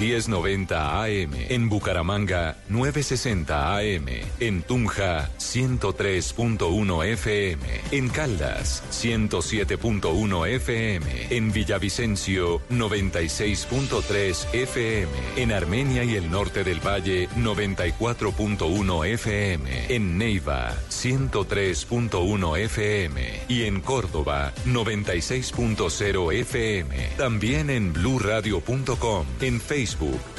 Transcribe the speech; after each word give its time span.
1090 0.00 1.02
AM. 1.04 1.34
En 1.50 1.68
Bucaramanga, 1.68 2.56
960 2.70 3.76
AM. 3.76 4.06
En 4.40 4.62
Tunja, 4.62 5.28
103.1 5.38 7.04
FM. 7.04 7.58
En 7.90 8.08
Caldas, 8.08 8.82
107.1 8.90 10.48
FM. 10.48 11.26
En 11.36 11.52
Villavicencio, 11.52 12.62
96.3 12.70 14.54
FM. 14.54 15.12
En 15.36 15.52
Armenia 15.52 16.02
y 16.02 16.14
el 16.14 16.30
norte 16.30 16.64
del 16.64 16.80
Valle, 16.80 17.28
94.1 17.36 19.06
FM. 19.06 19.94
En 19.94 20.16
Neiva, 20.16 20.74
103.1 20.88 22.58
FM. 22.58 23.40
Y 23.48 23.64
en 23.64 23.82
Córdoba, 23.82 24.54
96.0 24.64 26.32
FM. 26.32 26.96
También 27.18 27.68
en 27.68 27.92
bluradio.com. 27.92 29.26
En 29.42 29.60
Facebook, 29.60 29.89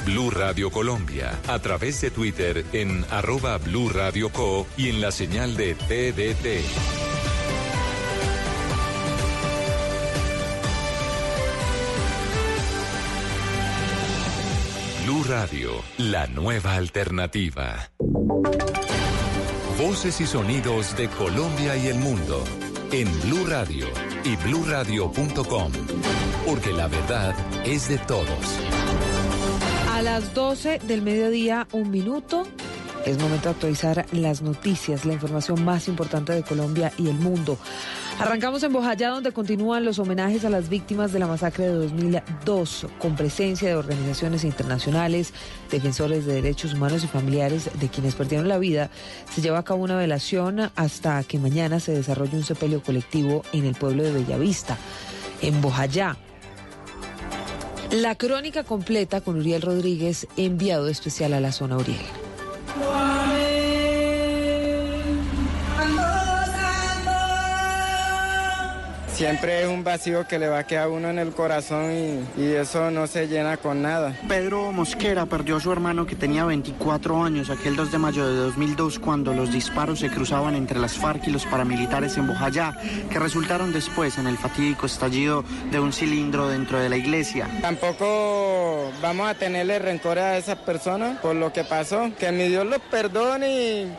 Blue 0.04 0.30
Radio 0.30 0.70
Colombia. 0.70 1.38
A 1.48 1.58
través 1.58 2.00
de 2.00 2.10
Twitter 2.10 2.64
en 2.72 3.04
arroba 3.10 3.58
Blue 3.58 3.88
Radio 3.88 4.30
Co. 4.30 4.66
Y 4.76 4.88
en 4.88 5.00
la 5.00 5.10
señal 5.10 5.56
de 5.56 5.74
TDT. 5.74 6.64
Blue 15.04 15.24
Radio, 15.24 15.70
la 15.98 16.26
nueva 16.28 16.74
alternativa. 16.74 17.90
Voces 19.78 20.20
y 20.20 20.26
sonidos 20.26 20.96
de 20.96 21.08
Colombia 21.08 21.76
y 21.76 21.88
el 21.88 21.98
mundo 21.98 22.44
en 22.92 23.08
Blue 23.22 23.46
Radio 23.46 23.86
y 24.22 24.36
bluradio.com, 24.36 25.72
porque 26.46 26.72
la 26.72 26.88
verdad 26.88 27.34
es 27.64 27.88
de 27.88 27.98
todos. 27.98 28.58
A 30.02 30.04
las 30.04 30.34
12 30.34 30.80
del 30.80 31.00
mediodía, 31.00 31.68
un 31.70 31.92
minuto. 31.92 32.42
Es 33.06 33.20
momento 33.20 33.44
de 33.44 33.50
actualizar 33.50 34.04
las 34.10 34.42
noticias, 34.42 35.04
la 35.04 35.12
información 35.12 35.64
más 35.64 35.86
importante 35.86 36.32
de 36.32 36.42
Colombia 36.42 36.92
y 36.98 37.06
el 37.06 37.14
mundo. 37.14 37.56
Arrancamos 38.18 38.64
en 38.64 38.72
Bojayá, 38.72 39.10
donde 39.10 39.30
continúan 39.30 39.84
los 39.84 40.00
homenajes 40.00 40.44
a 40.44 40.50
las 40.50 40.68
víctimas 40.68 41.12
de 41.12 41.20
la 41.20 41.28
masacre 41.28 41.68
de 41.68 41.74
2002, 41.74 42.88
con 42.98 43.14
presencia 43.14 43.68
de 43.68 43.76
organizaciones 43.76 44.42
internacionales, 44.42 45.32
defensores 45.70 46.26
de 46.26 46.34
derechos 46.34 46.74
humanos 46.74 47.04
y 47.04 47.06
familiares 47.06 47.70
de 47.78 47.88
quienes 47.88 48.16
perdieron 48.16 48.48
la 48.48 48.58
vida. 48.58 48.90
Se 49.32 49.40
lleva 49.40 49.60
a 49.60 49.64
cabo 49.64 49.84
una 49.84 49.96
velación 49.96 50.72
hasta 50.74 51.22
que 51.22 51.38
mañana 51.38 51.78
se 51.78 51.92
desarrolle 51.92 52.36
un 52.36 52.44
sepelio 52.44 52.82
colectivo 52.82 53.44
en 53.52 53.66
el 53.66 53.76
pueblo 53.76 54.02
de 54.02 54.10
Bellavista, 54.10 54.76
en 55.42 55.60
Bojayá. 55.60 56.16
La 57.92 58.14
crónica 58.14 58.64
completa 58.64 59.20
con 59.20 59.36
Uriel 59.36 59.60
Rodríguez, 59.60 60.26
enviado 60.38 60.88
especial 60.88 61.34
a 61.34 61.40
la 61.40 61.52
zona 61.52 61.76
Uriel. 61.76 62.00
Siempre 69.14 69.62
es 69.62 69.68
un 69.68 69.84
vacío 69.84 70.26
que 70.26 70.38
le 70.38 70.48
va 70.48 70.60
a 70.60 70.66
quedar 70.66 70.88
uno 70.88 71.10
en 71.10 71.18
el 71.18 71.32
corazón 71.32 71.92
y, 71.92 72.40
y, 72.40 72.52
eso 72.54 72.90
no 72.90 73.06
se 73.06 73.28
llena 73.28 73.56
con 73.56 73.82
nada. 73.82 74.16
Pedro 74.26 74.72
Mosquera 74.72 75.26
perdió 75.26 75.56
a 75.56 75.60
su 75.60 75.70
hermano 75.70 76.06
que 76.06 76.16
tenía 76.16 76.44
24 76.44 77.22
años 77.22 77.50
aquel 77.50 77.76
2 77.76 77.92
de 77.92 77.98
mayo 77.98 78.26
de 78.26 78.36
2002 78.36 78.98
cuando 78.98 79.34
los 79.34 79.52
disparos 79.52 80.00
se 80.00 80.08
cruzaban 80.08 80.54
entre 80.54 80.78
las 80.78 80.94
FARC 80.94 81.28
y 81.28 81.30
los 81.30 81.44
paramilitares 81.46 82.16
en 82.16 82.26
Bojayá, 82.26 82.74
que 83.10 83.18
resultaron 83.18 83.72
después 83.72 84.18
en 84.18 84.26
el 84.26 84.38
fatídico 84.38 84.86
estallido 84.86 85.44
de 85.70 85.78
un 85.78 85.92
cilindro 85.92 86.48
dentro 86.48 86.78
de 86.78 86.88
la 86.88 86.96
iglesia. 86.96 87.48
Tampoco 87.60 88.90
vamos 89.02 89.28
a 89.28 89.34
tenerle 89.34 89.78
rencor 89.78 90.18
a 90.18 90.38
esa 90.38 90.56
persona 90.56 91.18
por 91.20 91.36
lo 91.36 91.52
que 91.52 91.64
pasó. 91.64 92.10
Que 92.18 92.32
mi 92.32 92.48
Dios 92.48 92.66
los 92.66 92.80
perdone 92.80 93.60
y 93.60 93.92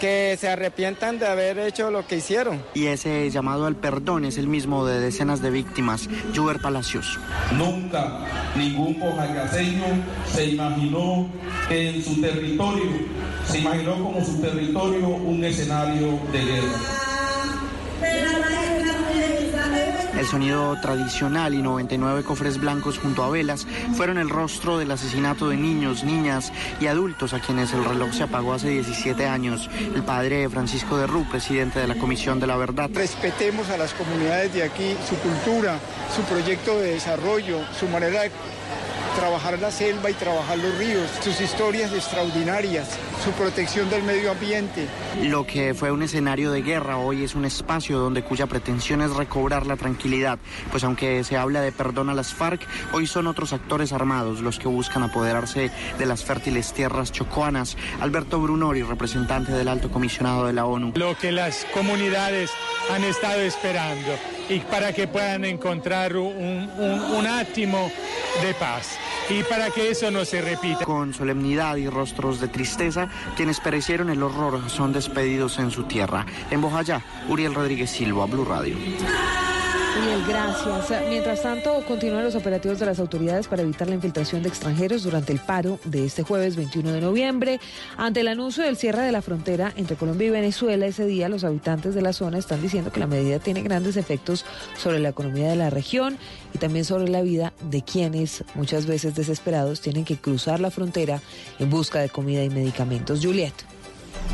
que 0.00 0.36
se 0.40 0.48
arrepientan 0.48 1.18
de 1.18 1.26
haber 1.26 1.58
hecho 1.58 1.90
lo 1.90 2.06
que 2.06 2.16
hicieron. 2.16 2.60
Y 2.74 2.86
ese 2.86 3.30
llamado 3.30 3.66
al 3.66 3.76
perdón 3.76 4.24
es 4.24 4.38
el 4.38 4.48
mismo 4.48 4.84
de 4.86 4.98
decenas 4.98 5.42
de 5.42 5.50
víctimas. 5.50 6.08
Juber 6.34 6.58
Palacios. 6.60 7.20
Nunca 7.56 8.24
ningún 8.56 9.00
oaxacaseño 9.00 9.84
se 10.26 10.46
imaginó 10.46 11.28
que 11.68 11.90
en 11.90 12.02
su 12.02 12.20
territorio, 12.20 12.90
se 13.46 13.58
imaginó 13.58 14.02
como 14.02 14.24
su 14.24 14.40
territorio 14.40 15.06
un 15.08 15.44
escenario 15.44 16.18
de 16.32 16.44
guerra. 16.44 17.09
El 20.20 20.26
sonido 20.26 20.78
tradicional 20.82 21.54
y 21.54 21.62
99 21.62 22.24
cofres 22.24 22.58
blancos 22.58 22.98
junto 22.98 23.24
a 23.24 23.30
velas 23.30 23.66
fueron 23.94 24.18
el 24.18 24.28
rostro 24.28 24.76
del 24.76 24.90
asesinato 24.90 25.48
de 25.48 25.56
niños, 25.56 26.04
niñas 26.04 26.52
y 26.78 26.88
adultos 26.88 27.32
a 27.32 27.40
quienes 27.40 27.72
el 27.72 27.86
reloj 27.86 28.12
se 28.12 28.24
apagó 28.24 28.52
hace 28.52 28.68
17 28.68 29.26
años. 29.26 29.70
El 29.94 30.02
padre 30.02 30.46
Francisco 30.50 30.98
de 30.98 31.06
Rú, 31.06 31.24
presidente 31.30 31.78
de 31.78 31.88
la 31.88 31.94
Comisión 31.94 32.38
de 32.38 32.46
la 32.46 32.56
Verdad. 32.56 32.90
Respetemos 32.92 33.70
a 33.70 33.78
las 33.78 33.94
comunidades 33.94 34.52
de 34.52 34.62
aquí, 34.62 34.94
su 35.08 35.16
cultura, 35.16 35.78
su 36.14 36.20
proyecto 36.24 36.78
de 36.78 36.92
desarrollo, 36.92 37.56
su 37.78 37.88
manera 37.88 38.20
de 38.20 38.30
trabajar 39.16 39.58
la 39.58 39.70
selva 39.70 40.10
y 40.10 40.14
trabajar 40.14 40.58
los 40.58 40.76
ríos, 40.78 41.08
sus 41.22 41.40
historias 41.40 41.92
extraordinarias, 41.92 42.88
su 43.24 43.30
protección 43.32 43.88
del 43.90 44.02
medio 44.02 44.30
ambiente. 44.30 44.86
Lo 45.22 45.46
que 45.46 45.74
fue 45.74 45.90
un 45.90 46.02
escenario 46.02 46.50
de 46.50 46.62
guerra 46.62 46.98
hoy 46.98 47.24
es 47.24 47.34
un 47.34 47.44
espacio 47.44 47.98
donde 47.98 48.22
cuya 48.22 48.46
pretensión 48.46 49.02
es 49.02 49.10
recobrar 49.14 49.66
la 49.66 49.76
tranquilidad, 49.76 50.38
pues 50.70 50.84
aunque 50.84 51.24
se 51.24 51.36
habla 51.36 51.60
de 51.60 51.72
perdón 51.72 52.10
a 52.10 52.14
las 52.14 52.32
FARC, 52.34 52.60
hoy 52.92 53.06
son 53.06 53.26
otros 53.26 53.52
actores 53.52 53.92
armados 53.92 54.40
los 54.40 54.58
que 54.58 54.68
buscan 54.68 55.02
apoderarse 55.02 55.70
de 55.98 56.06
las 56.06 56.24
fértiles 56.24 56.72
tierras 56.72 57.12
chocoanas. 57.12 57.76
Alberto 58.00 58.40
Brunori, 58.40 58.82
representante 58.82 59.52
del 59.52 59.68
Alto 59.68 59.90
Comisionado 59.90 60.46
de 60.46 60.52
la 60.52 60.66
ONU. 60.66 60.92
Lo 60.94 61.16
que 61.16 61.32
las 61.32 61.66
comunidades 61.74 62.50
han 62.90 63.04
estado 63.04 63.40
esperando 63.40 64.39
y 64.50 64.58
para 64.60 64.92
que 64.92 65.06
puedan 65.06 65.44
encontrar 65.44 66.16
un, 66.16 66.68
un, 66.76 67.00
un 67.16 67.26
átimo 67.26 67.90
de 68.42 68.52
paz 68.54 68.98
y 69.30 69.44
para 69.44 69.70
que 69.70 69.90
eso 69.90 70.10
no 70.10 70.24
se 70.24 70.42
repita. 70.42 70.84
Con 70.84 71.14
solemnidad 71.14 71.76
y 71.76 71.88
rostros 71.88 72.40
de 72.40 72.48
tristeza, 72.48 73.08
quienes 73.36 73.60
perecieron 73.60 74.10
el 74.10 74.22
horror 74.22 74.68
son 74.68 74.92
despedidos 74.92 75.58
en 75.58 75.70
su 75.70 75.84
tierra. 75.84 76.26
En 76.50 76.60
Bojayá, 76.60 77.00
Uriel 77.28 77.54
Rodríguez 77.54 77.90
Silva, 77.90 78.26
Blue 78.26 78.44
Radio. 78.44 78.76
Uriel, 79.98 80.24
gracias. 80.26 81.08
Mientras 81.08 81.42
tanto, 81.42 81.82
continúan 81.86 82.22
los 82.22 82.34
operativos 82.34 82.78
de 82.78 82.86
las 82.86 83.00
autoridades 83.00 83.48
para 83.48 83.62
evitar 83.62 83.88
la 83.88 83.96
infiltración 83.96 84.42
de 84.42 84.48
extranjeros 84.48 85.02
durante 85.02 85.32
el 85.32 85.40
paro 85.40 85.80
de 85.84 86.06
este 86.06 86.22
jueves 86.22 86.56
21 86.56 86.92
de 86.92 87.00
noviembre. 87.00 87.60
Ante 87.96 88.20
el 88.20 88.28
anuncio 88.28 88.62
del 88.62 88.76
cierre 88.76 89.02
de 89.02 89.12
la 89.12 89.22
frontera 89.22 89.72
entre 89.76 89.96
Colombia 89.96 90.28
y 90.28 90.30
Venezuela, 90.30 90.86
ese 90.86 91.06
día 91.06 91.28
los 91.28 91.44
habitantes 91.44 91.94
de 91.94 92.02
la 92.02 92.12
zona 92.12 92.38
están 92.38 92.62
diciendo 92.62 92.92
que 92.92 93.00
la 93.00 93.06
medida 93.06 93.40
tiene 93.40 93.62
grandes 93.62 93.96
efectos 93.96 94.44
sobre 94.78 95.00
la 95.00 95.08
economía 95.08 95.48
de 95.48 95.56
la 95.56 95.70
región 95.70 96.18
y 96.54 96.58
también 96.58 96.84
sobre 96.84 97.08
la 97.08 97.22
vida 97.22 97.52
de 97.68 97.82
quienes, 97.82 98.44
muchas 98.54 98.86
veces 98.86 99.14
desesperados, 99.16 99.80
tienen 99.80 100.04
que 100.04 100.16
cruzar 100.16 100.60
la 100.60 100.70
frontera 100.70 101.20
en 101.58 101.68
busca 101.68 102.00
de 102.00 102.08
comida 102.08 102.44
y 102.44 102.50
medicamentos. 102.50 103.20
Juliet. 103.22 103.54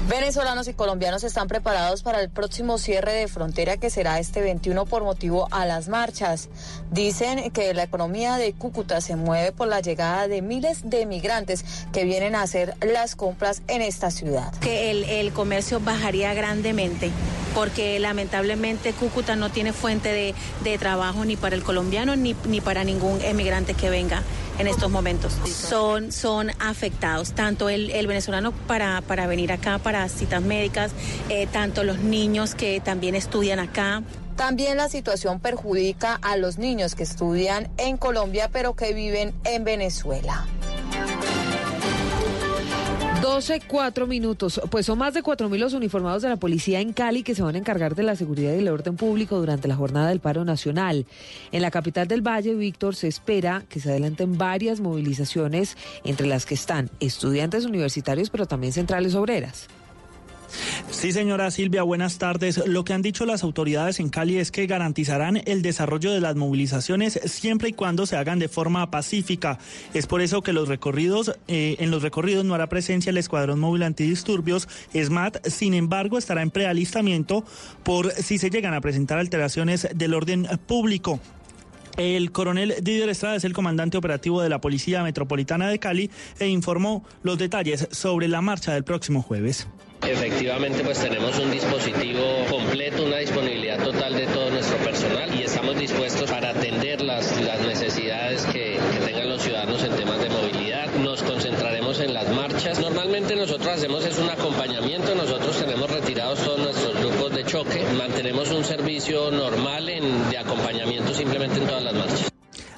Venezolanos 0.08 0.68
y 0.68 0.74
colombianos 0.74 1.24
están 1.24 1.48
preparados 1.48 2.04
para 2.04 2.20
el 2.20 2.30
próximo 2.30 2.78
cierre 2.78 3.12
de 3.12 3.26
frontera 3.26 3.76
que 3.76 3.90
será 3.90 4.20
este 4.20 4.40
21 4.40 4.86
por 4.86 5.02
motivo 5.02 5.48
a 5.50 5.66
las 5.66 5.88
marchas. 5.88 6.48
Dicen 6.92 7.50
que 7.50 7.74
la 7.74 7.82
economía 7.82 8.36
de 8.36 8.52
Cúcuta 8.52 9.00
se 9.00 9.16
mueve 9.16 9.50
por 9.50 9.66
la 9.66 9.80
llegada 9.80 10.28
de 10.28 10.42
miles 10.42 10.88
de 10.88 11.06
migrantes 11.06 11.64
que 11.92 12.04
vienen 12.04 12.36
a 12.36 12.42
hacer 12.42 12.76
las 12.80 13.16
compras 13.16 13.62
en 13.66 13.82
esta 13.82 14.12
ciudad. 14.12 14.52
Que 14.60 14.92
el, 14.92 15.32
comercio 15.32 15.80
bajaría 15.80 16.32
grandemente 16.34 17.10
porque 17.52 17.98
lamentablemente 17.98 18.92
Cúcuta 18.92 19.34
no 19.34 19.50
tiene 19.50 19.72
fuente 19.72 20.12
de, 20.12 20.34
de 20.62 20.78
trabajo 20.78 21.24
ni 21.24 21.36
para 21.36 21.56
el 21.56 21.64
colombiano 21.64 22.14
ni, 22.14 22.36
ni 22.44 22.60
para 22.60 22.84
ningún 22.84 23.20
emigrante 23.22 23.74
que 23.74 23.90
venga 23.90 24.22
en 24.58 24.66
estos 24.66 24.90
momentos. 24.90 25.34
Son, 25.48 26.12
son 26.12 26.50
afectados, 26.58 27.32
tanto 27.32 27.68
el, 27.68 27.91
el 27.91 28.06
venezolano 28.06 28.53
para, 28.53 29.00
para 29.03 29.26
venir 29.26 29.53
acá 29.53 29.78
para 29.78 30.08
citas 30.08 30.42
médicas, 30.42 30.92
eh, 31.28 31.47
tanto 31.47 31.84
los 31.84 31.98
niños 31.98 32.54
que 32.54 32.80
también 32.80 33.14
estudian 33.14 33.58
acá. 33.58 34.03
También 34.36 34.76
la 34.76 34.88
situación 34.88 35.41
perjudica 35.41 36.18
a 36.20 36.36
los 36.36 36.58
niños 36.58 36.94
que 36.94 37.04
estudian 37.04 37.68
en 37.78 37.97
Colombia 37.97 38.50
pero 38.53 38.74
que 38.74 38.92
viven 38.92 39.34
en 39.44 39.64
Venezuela. 39.64 40.47
12, 43.21 43.63
4 43.66 44.07
minutos. 44.07 44.60
Pues 44.71 44.86
son 44.86 44.98
más 44.98 45.15
de 45.15 45.22
4.000 45.22 45.59
los 45.59 45.74
uniformados 45.74 46.22
de 46.22 46.28
la 46.28 46.36
policía 46.36 46.80
en 46.80 46.92
Cali 46.92 47.22
que 47.22 47.34
se 47.34 47.42
van 47.42 47.54
a 47.54 47.59
encargar 47.59 47.95
de 47.95 48.03
la 48.03 48.16
seguridad 48.16 48.53
y 48.54 48.59
el 48.59 48.68
orden 48.68 48.97
público 48.97 49.39
durante 49.39 49.68
la 49.68 49.77
jornada 49.77 50.09
del 50.09 50.21
paro 50.21 50.45
nacional. 50.45 51.07
En 51.53 51.63
la 51.63 51.71
capital 51.71 52.09
del 52.09 52.27
Valle, 52.27 52.54
Víctor, 52.54 52.95
se 52.95 53.09
espera 53.09 53.65
que 53.68 53.80
se 53.80 53.91
adelanten 53.91 54.39
varias 54.39 54.80
movilizaciones, 54.80 55.77
entre 56.04 56.27
las 56.27 56.47
que 56.47 56.54
están 56.54 56.91
estudiantes 57.01 57.65
universitarios, 57.65 58.30
pero 58.30 58.47
también 58.47 58.72
centrales 58.72 59.15
obreras. 59.15 59.69
Sí, 60.91 61.13
señora 61.13 61.51
Silvia, 61.51 61.83
buenas 61.83 62.19
tardes. 62.19 62.66
Lo 62.66 62.84
que 62.84 62.93
han 62.93 63.03
dicho 63.03 63.27
las 63.27 63.43
autoridades 63.43 64.01
en 64.01 64.09
Cali 64.09 64.39
es 64.39 64.51
que 64.51 64.66
garantizarán 64.66 65.43
el 65.45 65.63
desarrollo 65.63 66.13
de 66.13 66.21
las 66.21 66.37
movilizaciones 66.37 67.21
siempre 67.25 67.71
y 67.71 67.72
cuando 67.72 68.07
se 68.07 68.16
hagan 68.16 68.39
de 68.39 68.48
forma 68.48 68.91
pacífica. 68.91 69.59
Es 69.95 70.07
por 70.07 70.21
eso 70.21 70.43
que 70.43 70.53
los 70.53 70.69
recorridos, 70.69 71.39
eh, 71.48 71.77
en 71.81 71.91
los 71.91 72.03
recorridos 72.03 72.45
no 72.45 72.54
hará 72.54 72.69
presencia 72.69 73.10
el 73.10 73.19
Escuadrón 73.19 73.60
Móvil 73.60 73.83
Antidisturbios, 73.83 74.69
SMAT, 74.95 75.47
sin 75.47 75.75
embargo 75.75 76.19
estará 76.19 76.43
en 76.43 76.51
prealistamiento 76.51 77.45
por 77.83 78.13
si 78.13 78.39
se 78.39 78.51
llegan 78.51 78.75
a 78.75 78.81
presentar 78.81 79.19
alteraciones 79.19 79.89
del 79.95 80.15
orden 80.15 80.47
público. 80.66 81.21
El 81.97 82.31
coronel 82.31 82.75
Didier 82.83 83.09
Estrada 83.09 83.37
es 83.37 83.45
el 83.45 83.54
comandante 83.54 83.97
operativo 83.97 84.43
de 84.43 84.51
la 84.51 84.60
Policía 84.60 85.03
Metropolitana 85.03 85.69
de 85.69 85.78
Cali 85.78 86.10
e 86.39 86.47
informó 86.48 87.04
los 87.22 87.39
detalles 87.39 87.89
sobre 87.91 88.28
la 88.28 88.43
marcha 88.43 88.75
del 88.75 88.84
próximo 88.84 89.22
jueves. 89.22 89.66
Efectivamente, 90.03 90.84
pues 90.84 90.98
tenemos 91.01 91.39
un 91.39 91.51
dispositivo 91.51 92.22
completo, 92.51 93.04
una 93.04 93.19
disponibilidad 93.19 93.83
total 93.83 94.15
de 94.15 94.27
todo 94.27 94.51
nuestro 94.51 94.77
personal 94.78 95.34
y 95.34 95.43
estamos 95.43 95.77
dispuestos 95.78 96.31
para 96.31 96.51
atender 96.51 97.03
las, 97.03 97.41
las 97.41 97.60
necesidades 97.66 98.45
que, 98.47 98.78
que 98.93 98.98
tengan 99.04 99.28
los 99.28 99.43
ciudadanos 99.43 99.83
en 99.83 99.97
temas 99.97 100.21
de 100.21 100.28
movilidad. 100.28 100.93
Nos 100.95 101.22
concentraremos 101.22 102.01
en 102.01 102.15
las 102.15 102.28
marchas. 102.31 102.78
Normalmente 102.78 103.34
nosotros 103.34 103.69
hacemos 103.69 104.04
es 104.04 104.19
un 104.19 104.31
acompañamiento, 104.31 105.15
nosotros 105.15 105.57
tenemos 105.59 105.91
retirados 105.91 106.39
todos 106.41 106.59
nuestros 106.59 106.95
grupos 106.98 107.34
de 107.34 107.45
choque, 107.45 107.84
mantenemos 107.97 108.51
un 108.51 108.65
servicio 108.65 109.31
normal 109.31 109.89
en, 109.89 110.31
de 110.31 110.39
acompañamiento 110.39 111.15
simplemente 111.15 111.59
en 111.59 111.66
todas 111.66 111.83
las 111.83 111.95
marchas. 111.95 112.35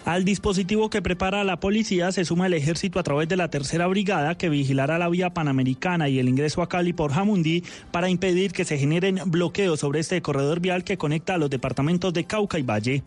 Al 0.09 0.25
dispositivo 0.25 0.89
que 0.89 1.03
prepara 1.03 1.45
la 1.45 1.61
policía 1.61 2.11
se 2.13 2.25
suma 2.25 2.47
el 2.47 2.55
ejército 2.55 2.99
a 2.99 3.03
través 3.03 3.29
de 3.29 3.37
la 3.37 3.51
tercera 3.51 3.87
brigada 3.89 4.39
que 4.39 4.49
vigilará 4.49 4.99
la 4.99 5.11
vía 5.11 5.35
panamericana 5.35 6.09
y 6.09 6.19
el 6.19 6.31
ingreso 6.31 6.63
a 6.63 6.69
Cali 6.71 6.95
por 6.95 7.13
Jamundí 7.13 7.63
para 7.91 8.09
impedir 8.09 8.53
que 8.53 8.65
se 8.65 8.79
generen 8.79 9.21
bloqueos 9.27 9.81
sobre 9.81 10.01
este 10.01 10.23
corredor 10.23 10.61
vial 10.61 10.83
que 10.83 10.97
conecta 10.97 11.35
a 11.35 11.37
los 11.37 11.51
departamentos 11.51 12.15
de 12.15 12.25
Cauca 12.25 12.59
y 12.59 12.63
Valle. 12.63 13.03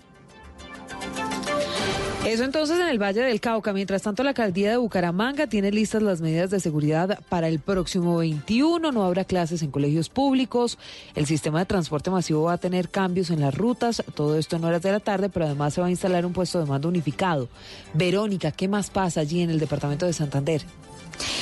Eso 2.31 2.45
entonces 2.45 2.79
en 2.79 2.87
el 2.87 2.97
Valle 2.97 3.23
del 3.23 3.41
Cauca. 3.41 3.73
Mientras 3.73 4.03
tanto, 4.03 4.23
la 4.23 4.29
alcaldía 4.29 4.71
de 4.71 4.77
Bucaramanga 4.77 5.47
tiene 5.47 5.69
listas 5.69 6.01
las 6.01 6.21
medidas 6.21 6.49
de 6.49 6.61
seguridad 6.61 7.19
para 7.27 7.49
el 7.49 7.59
próximo 7.59 8.15
21. 8.15 8.89
No 8.93 9.03
habrá 9.03 9.25
clases 9.25 9.61
en 9.63 9.69
colegios 9.69 10.07
públicos. 10.07 10.77
El 11.13 11.25
sistema 11.25 11.59
de 11.59 11.65
transporte 11.65 12.09
masivo 12.09 12.43
va 12.43 12.53
a 12.53 12.57
tener 12.57 12.87
cambios 12.87 13.31
en 13.31 13.41
las 13.41 13.53
rutas. 13.53 14.01
Todo 14.15 14.37
esto 14.37 14.55
en 14.55 14.63
horas 14.63 14.81
de 14.81 14.93
la 14.93 15.01
tarde, 15.01 15.27
pero 15.27 15.43
además 15.43 15.73
se 15.73 15.81
va 15.81 15.87
a 15.87 15.89
instalar 15.89 16.25
un 16.25 16.31
puesto 16.31 16.57
de 16.57 16.67
mando 16.67 16.87
unificado. 16.87 17.49
Verónica, 17.93 18.51
¿qué 18.51 18.69
más 18.69 18.89
pasa 18.89 19.19
allí 19.19 19.41
en 19.41 19.49
el 19.49 19.59
departamento 19.59 20.05
de 20.05 20.13
Santander? 20.13 20.61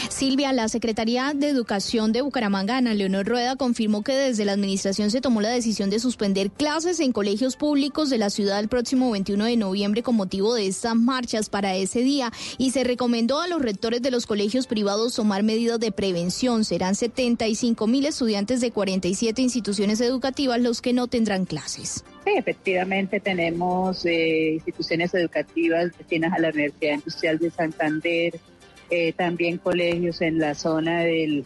Silvia, 0.09 0.53
la 0.53 0.67
Secretaría 0.67 1.33
de 1.35 1.49
Educación 1.49 2.11
de 2.11 2.21
Bucaramanga, 2.21 2.77
Ana 2.77 2.93
Leonor 2.93 3.25
Rueda, 3.25 3.55
confirmó 3.55 4.03
que 4.03 4.13
desde 4.13 4.45
la 4.45 4.53
administración 4.53 5.11
se 5.11 5.21
tomó 5.21 5.41
la 5.41 5.49
decisión 5.49 5.89
de 5.89 5.99
suspender 5.99 6.51
clases 6.51 6.99
en 6.99 7.11
colegios 7.11 7.55
públicos 7.55 8.09
de 8.09 8.17
la 8.17 8.29
ciudad 8.29 8.59
el 8.59 8.67
próximo 8.67 9.11
21 9.11 9.45
de 9.45 9.57
noviembre 9.57 10.03
con 10.03 10.15
motivo 10.15 10.53
de 10.53 10.67
estas 10.67 10.95
marchas 10.95 11.49
para 11.49 11.75
ese 11.75 12.01
día 12.01 12.31
y 12.57 12.71
se 12.71 12.83
recomendó 12.83 13.39
a 13.39 13.47
los 13.47 13.61
rectores 13.61 14.01
de 14.01 14.11
los 14.11 14.25
colegios 14.25 14.67
privados 14.67 15.15
tomar 15.15 15.43
medidas 15.43 15.79
de 15.79 15.91
prevención. 15.91 16.65
Serán 16.65 16.95
75 16.95 17.87
mil 17.87 18.05
estudiantes 18.05 18.61
de 18.61 18.71
47 18.71 19.41
instituciones 19.41 20.01
educativas 20.01 20.59
los 20.59 20.81
que 20.81 20.93
no 20.93 21.07
tendrán 21.07 21.45
clases. 21.45 22.03
Sí, 22.25 22.31
efectivamente 22.35 23.19
tenemos 23.19 24.05
eh, 24.05 24.53
instituciones 24.55 25.13
educativas 25.13 25.97
destinadas 25.97 26.37
a 26.37 26.41
la 26.41 26.49
Universidad 26.49 26.95
Industrial 26.95 27.39
de 27.39 27.51
Santander, 27.51 28.39
eh, 28.89 29.13
también 29.13 29.57
colegios 29.57 30.21
en 30.21 30.39
la 30.39 30.55
zona 30.55 30.99
de 30.99 31.43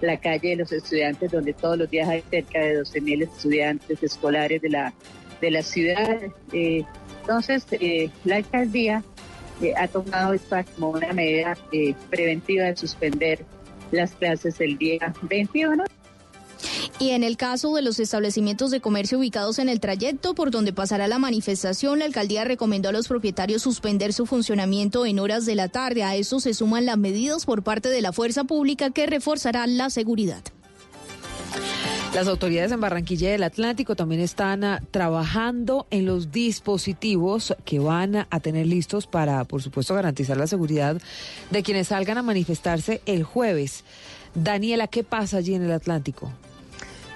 la 0.00 0.16
calle 0.18 0.50
de 0.50 0.56
los 0.56 0.72
estudiantes, 0.72 1.30
donde 1.30 1.52
todos 1.52 1.78
los 1.78 1.90
días 1.90 2.08
hay 2.08 2.22
cerca 2.30 2.60
de 2.60 2.76
12 2.76 3.00
mil 3.00 3.22
estudiantes 3.22 4.02
escolares 4.02 4.60
de 4.62 4.70
la, 4.70 4.92
de 5.40 5.50
la 5.50 5.62
ciudad. 5.62 6.20
Eh, 6.52 6.84
entonces, 7.20 7.66
eh, 7.72 8.10
la 8.24 8.36
alcaldía 8.36 9.02
ha 9.76 9.88
tomado 9.88 10.34
esta 10.34 10.64
como 10.64 10.90
una 10.90 11.12
medida 11.12 11.56
preventiva 12.10 12.64
de 12.64 12.76
suspender 12.76 13.44
las 13.92 14.12
clases 14.12 14.60
el 14.60 14.76
día 14.76 15.14
21. 15.22 15.84
Y 16.98 17.10
en 17.10 17.24
el 17.24 17.36
caso 17.36 17.74
de 17.74 17.82
los 17.82 17.98
establecimientos 17.98 18.70
de 18.70 18.80
comercio 18.80 19.18
ubicados 19.18 19.58
en 19.58 19.68
el 19.68 19.80
trayecto 19.80 20.34
por 20.34 20.50
donde 20.50 20.72
pasará 20.72 21.08
la 21.08 21.18
manifestación, 21.18 21.98
la 21.98 22.04
alcaldía 22.04 22.44
recomendó 22.44 22.88
a 22.88 22.92
los 22.92 23.08
propietarios 23.08 23.62
suspender 23.62 24.12
su 24.12 24.26
funcionamiento 24.26 25.06
en 25.06 25.18
horas 25.18 25.46
de 25.46 25.54
la 25.54 25.68
tarde. 25.68 26.04
A 26.04 26.16
eso 26.16 26.40
se 26.40 26.54
suman 26.54 26.86
las 26.86 26.98
medidas 26.98 27.44
por 27.46 27.62
parte 27.62 27.88
de 27.88 28.00
la 28.00 28.12
fuerza 28.12 28.44
pública 28.44 28.90
que 28.90 29.06
reforzará 29.06 29.66
la 29.66 29.90
seguridad. 29.90 30.42
Las 32.14 32.28
autoridades 32.28 32.70
en 32.70 32.80
Barranquilla 32.80 33.32
del 33.32 33.42
Atlántico 33.42 33.96
también 33.96 34.20
están 34.20 34.62
ah, 34.62 34.80
trabajando 34.92 35.88
en 35.90 36.06
los 36.06 36.30
dispositivos 36.30 37.56
que 37.64 37.80
van 37.80 38.28
a 38.30 38.40
tener 38.40 38.68
listos 38.68 39.08
para, 39.08 39.44
por 39.44 39.62
supuesto, 39.62 39.96
garantizar 39.96 40.36
la 40.36 40.46
seguridad 40.46 41.02
de 41.50 41.62
quienes 41.64 41.88
salgan 41.88 42.16
a 42.18 42.22
manifestarse 42.22 43.02
el 43.06 43.24
jueves. 43.24 43.82
Daniela, 44.34 44.88
¿qué 44.88 45.04
pasa 45.04 45.38
allí 45.38 45.54
en 45.54 45.62
el 45.62 45.72
Atlántico? 45.72 46.30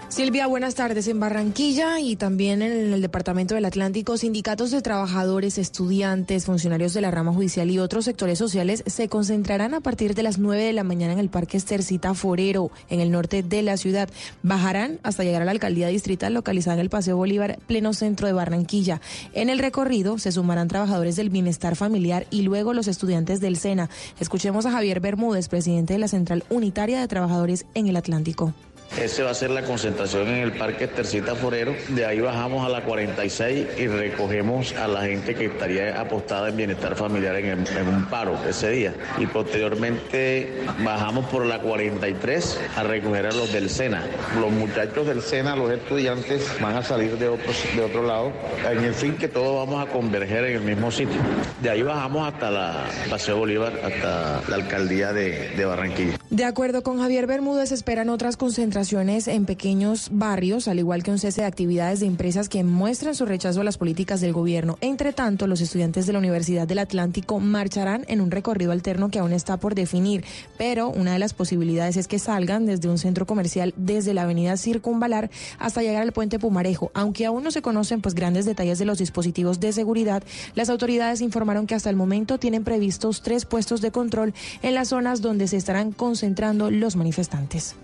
Silvia, 0.09 0.47
buenas 0.47 0.75
tardes. 0.75 1.07
En 1.07 1.21
Barranquilla 1.21 2.01
y 2.01 2.17
también 2.17 2.63
en 2.63 2.95
el 2.95 3.03
Departamento 3.03 3.55
del 3.55 3.67
Atlántico, 3.67 4.17
sindicatos 4.17 4.71
de 4.71 4.81
trabajadores, 4.81 5.59
estudiantes, 5.59 6.47
funcionarios 6.47 6.95
de 6.95 7.03
la 7.03 7.11
rama 7.11 7.35
judicial 7.35 7.71
y 7.71 7.79
otros 7.79 8.07
sectores 8.07 8.39
sociales 8.39 8.83
se 8.87 9.11
concentrarán 9.11 9.75
a 9.75 9.81
partir 9.81 10.15
de 10.15 10.23
las 10.23 10.39
9 10.39 10.63
de 10.63 10.73
la 10.73 10.83
mañana 10.83 11.13
en 11.13 11.19
el 11.19 11.29
Parque 11.29 11.59
Estercita 11.59 12.15
Forero, 12.15 12.71
en 12.89 13.01
el 13.01 13.11
norte 13.11 13.43
de 13.43 13.63
la 13.63 13.77
ciudad. 13.77 14.09
Bajarán 14.43 14.99
hasta 15.03 15.25
llegar 15.25 15.43
a 15.43 15.45
la 15.45 15.51
alcaldía 15.51 15.89
distrital 15.89 16.33
localizada 16.33 16.77
en 16.77 16.81
el 16.81 16.91
Paseo 16.91 17.19
Bolívar, 17.19 17.59
pleno 17.67 17.93
centro 17.93 18.27
de 18.27 18.33
Barranquilla. 18.33 19.03
En 19.35 19.51
el 19.51 19.59
recorrido 19.59 20.19
se 20.19 20.33
sumarán 20.33 20.69
trabajadores 20.69 21.17
del 21.17 21.29
bienestar 21.29 21.77
familiar 21.77 22.27
y 22.31 22.43
luego 22.43 22.73
los 22.73 22.89
estudiantes 22.89 23.41
del 23.41 23.59
SENA. 23.59 23.91
Escuchemos 24.21 24.65
a 24.65 24.73
Javier 24.73 25.01
Bermúdez, 25.01 25.49
presidente 25.49 25.93
de 25.93 25.99
la 25.99 26.09
Central 26.09 26.45
Unitaria 26.49 26.99
de 26.99 27.09
Trabajadores 27.09 27.67
en 27.75 27.89
el 27.89 27.97
Atlántico. 27.97 28.55
Ese 28.97 29.23
va 29.23 29.31
a 29.31 29.35
ser 29.35 29.51
la 29.51 29.63
concentración 29.63 30.27
en 30.29 30.39
el 30.39 30.53
Parque 30.53 30.89
Tercita 30.89 31.35
Forero. 31.37 31.75
De 31.91 32.05
ahí 32.05 32.21
bajamos 32.21 32.67
a 32.67 32.69
la 32.69 32.83
46 32.83 33.67
y 33.79 33.87
recogemos 33.87 34.73
a 34.75 34.89
la 34.89 35.03
gente 35.03 35.35
que 35.35 35.45
estaría 35.45 36.01
apostada 36.01 36.49
en 36.49 36.57
bienestar 36.57 36.97
familiar 36.97 37.37
en, 37.37 37.61
un 37.87 38.07
paro 38.07 38.37
ese 38.49 38.71
día. 38.71 38.95
Y 39.19 39.27
posteriormente 39.27 40.65
bajamos 40.83 41.27
por 41.27 41.47
la 41.47 41.61
43 41.61 42.61
a 42.77 42.83
recoger 42.83 43.27
a 43.27 43.33
los 43.33 43.53
del 43.53 43.71
SENA. 43.71 44.05
Los 44.41 44.51
muchachos 44.51 45.07
del 45.07 45.23
SENA, 45.23 45.55
los 45.55 45.71
estudiantes, 45.71 46.49
van 46.61 46.77
a 46.77 46.83
salir 46.83 47.17
de, 47.19 47.27
de 47.29 47.83
otro 47.83 48.03
lado. 48.03 48.33
En 48.69 48.83
el 48.83 48.95
fin 48.95 49.17
que 49.17 49.29
todos 49.29 49.65
vamos 49.67 49.87
a 49.87 49.93
converger 49.93 50.45
en 50.45 50.57
el 50.57 50.63
mismo 50.63 50.91
sitio. 50.91 51.21
De 51.63 51.71
ahí 51.71 51.83
bajamos 51.83 52.33
hasta 52.33 52.51
la 52.51 52.85
Paseo 53.09 53.37
Bolívar, 53.37 53.73
hasta 53.85 54.43
la 54.49 54.57
alcaldía 54.57 55.13
de, 55.13 55.51
de 55.51 55.65
Barranquilla. 55.65 56.19
De 56.31 56.45
acuerdo 56.45 56.83
con 56.83 56.99
Javier 57.01 57.27
Bermúdez, 57.27 57.73
esperan 57.73 58.11
otras 58.11 58.37
en 58.79 59.45
pequeños 59.45 60.09
barrios, 60.13 60.69
al 60.69 60.79
igual 60.79 61.03
que 61.03 61.11
un 61.11 61.19
cese 61.19 61.41
de 61.41 61.49
actividades 61.49 61.99
de 61.99 62.07
empresas 62.07 62.49
que 62.49 62.63
muestran 62.63 63.17
su 63.17 63.27
rechazo 63.27 63.61
a 63.61 63.65
las 63.65 63.77
políticas 63.77 64.21
del 64.21 64.33
gobierno. 64.33 64.79
Entre 64.81 65.13
tanto, 65.13 65.49
los 65.49 65.61
estudiantes 65.61 66.07
de 66.07 66.13
la 66.13 66.21
Universidad 66.21 66.69
del 66.69 66.79
Atlántico 66.79 67.41
marcharán 67.41 68.05
en 68.07 68.21
un 68.21 68.31
recorrido 68.31 68.71
alterno 68.71 69.11
que 69.11 69.19
aún 69.19 69.33
está 69.33 69.57
por 69.57 69.75
definir, 69.75 70.25
pero 70.59 70.91
una 70.91 71.13
de 71.13 71.19
las 71.19 71.35
posibilidades 71.35 71.97
es 71.97 72.07
que 72.07 72.21
salgan 72.21 72.67
desde 72.67 72.89
un 72.89 72.99
centro 72.99 73.27
comercial 73.27 73.75
desde 73.77 74.15
la 74.15 74.23
avenida 74.23 74.57
Circunvalar 74.57 75.29
hasta 75.59 75.83
llegar 75.83 76.03
al 76.03 76.13
puente 76.13 76.39
Pumarejo. 76.39 76.93
Aunque 76.95 77.27
aún 77.27 77.43
no 77.43 77.51
se 77.51 77.63
conocen 77.63 78.01
pues 78.01 78.15
grandes 78.15 78.45
detalles 78.45 78.79
de 78.79 78.85
los 78.85 78.99
dispositivos 78.99 79.59
de 79.59 79.73
seguridad, 79.73 80.23
las 80.55 80.71
autoridades 80.71 81.21
informaron 81.21 81.67
que 81.67 81.75
hasta 81.75 81.91
el 81.91 81.97
momento 81.97 82.39
tienen 82.39 82.63
previstos 82.63 83.23
tres 83.23 83.45
puestos 83.45 83.81
de 83.81 83.91
control 83.91 84.35
en 84.63 84.75
las 84.75 84.89
zonas 84.89 85.21
donde 85.21 85.49
se 85.49 85.57
estarán 85.57 85.91
concentrando 85.91 86.71
los 86.71 86.95
manifestantes. 86.95 87.75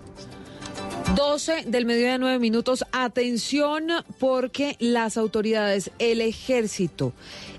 12 1.14 1.64
del 1.66 1.86
mediodía, 1.86 2.18
9 2.18 2.38
minutos. 2.38 2.84
Atención 2.92 3.88
porque 4.18 4.76
las 4.80 5.16
autoridades, 5.16 5.90
el 5.98 6.20
ejército, 6.20 7.12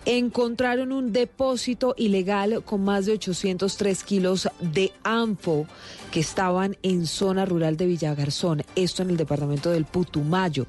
encontraron 0.05 0.91
un 0.91 1.13
depósito 1.13 1.93
ilegal 1.97 2.63
con 2.63 2.83
más 2.83 3.05
de 3.05 3.13
803 3.13 4.03
kilos 4.03 4.49
de 4.59 4.91
ANFO 5.03 5.67
que 6.11 6.19
estaban 6.19 6.77
en 6.81 7.07
zona 7.07 7.45
rural 7.45 7.77
de 7.77 7.85
Villagarzón, 7.85 8.63
esto 8.75 9.03
en 9.03 9.11
el 9.11 9.17
departamento 9.17 9.71
del 9.71 9.85
Putumayo. 9.85 10.65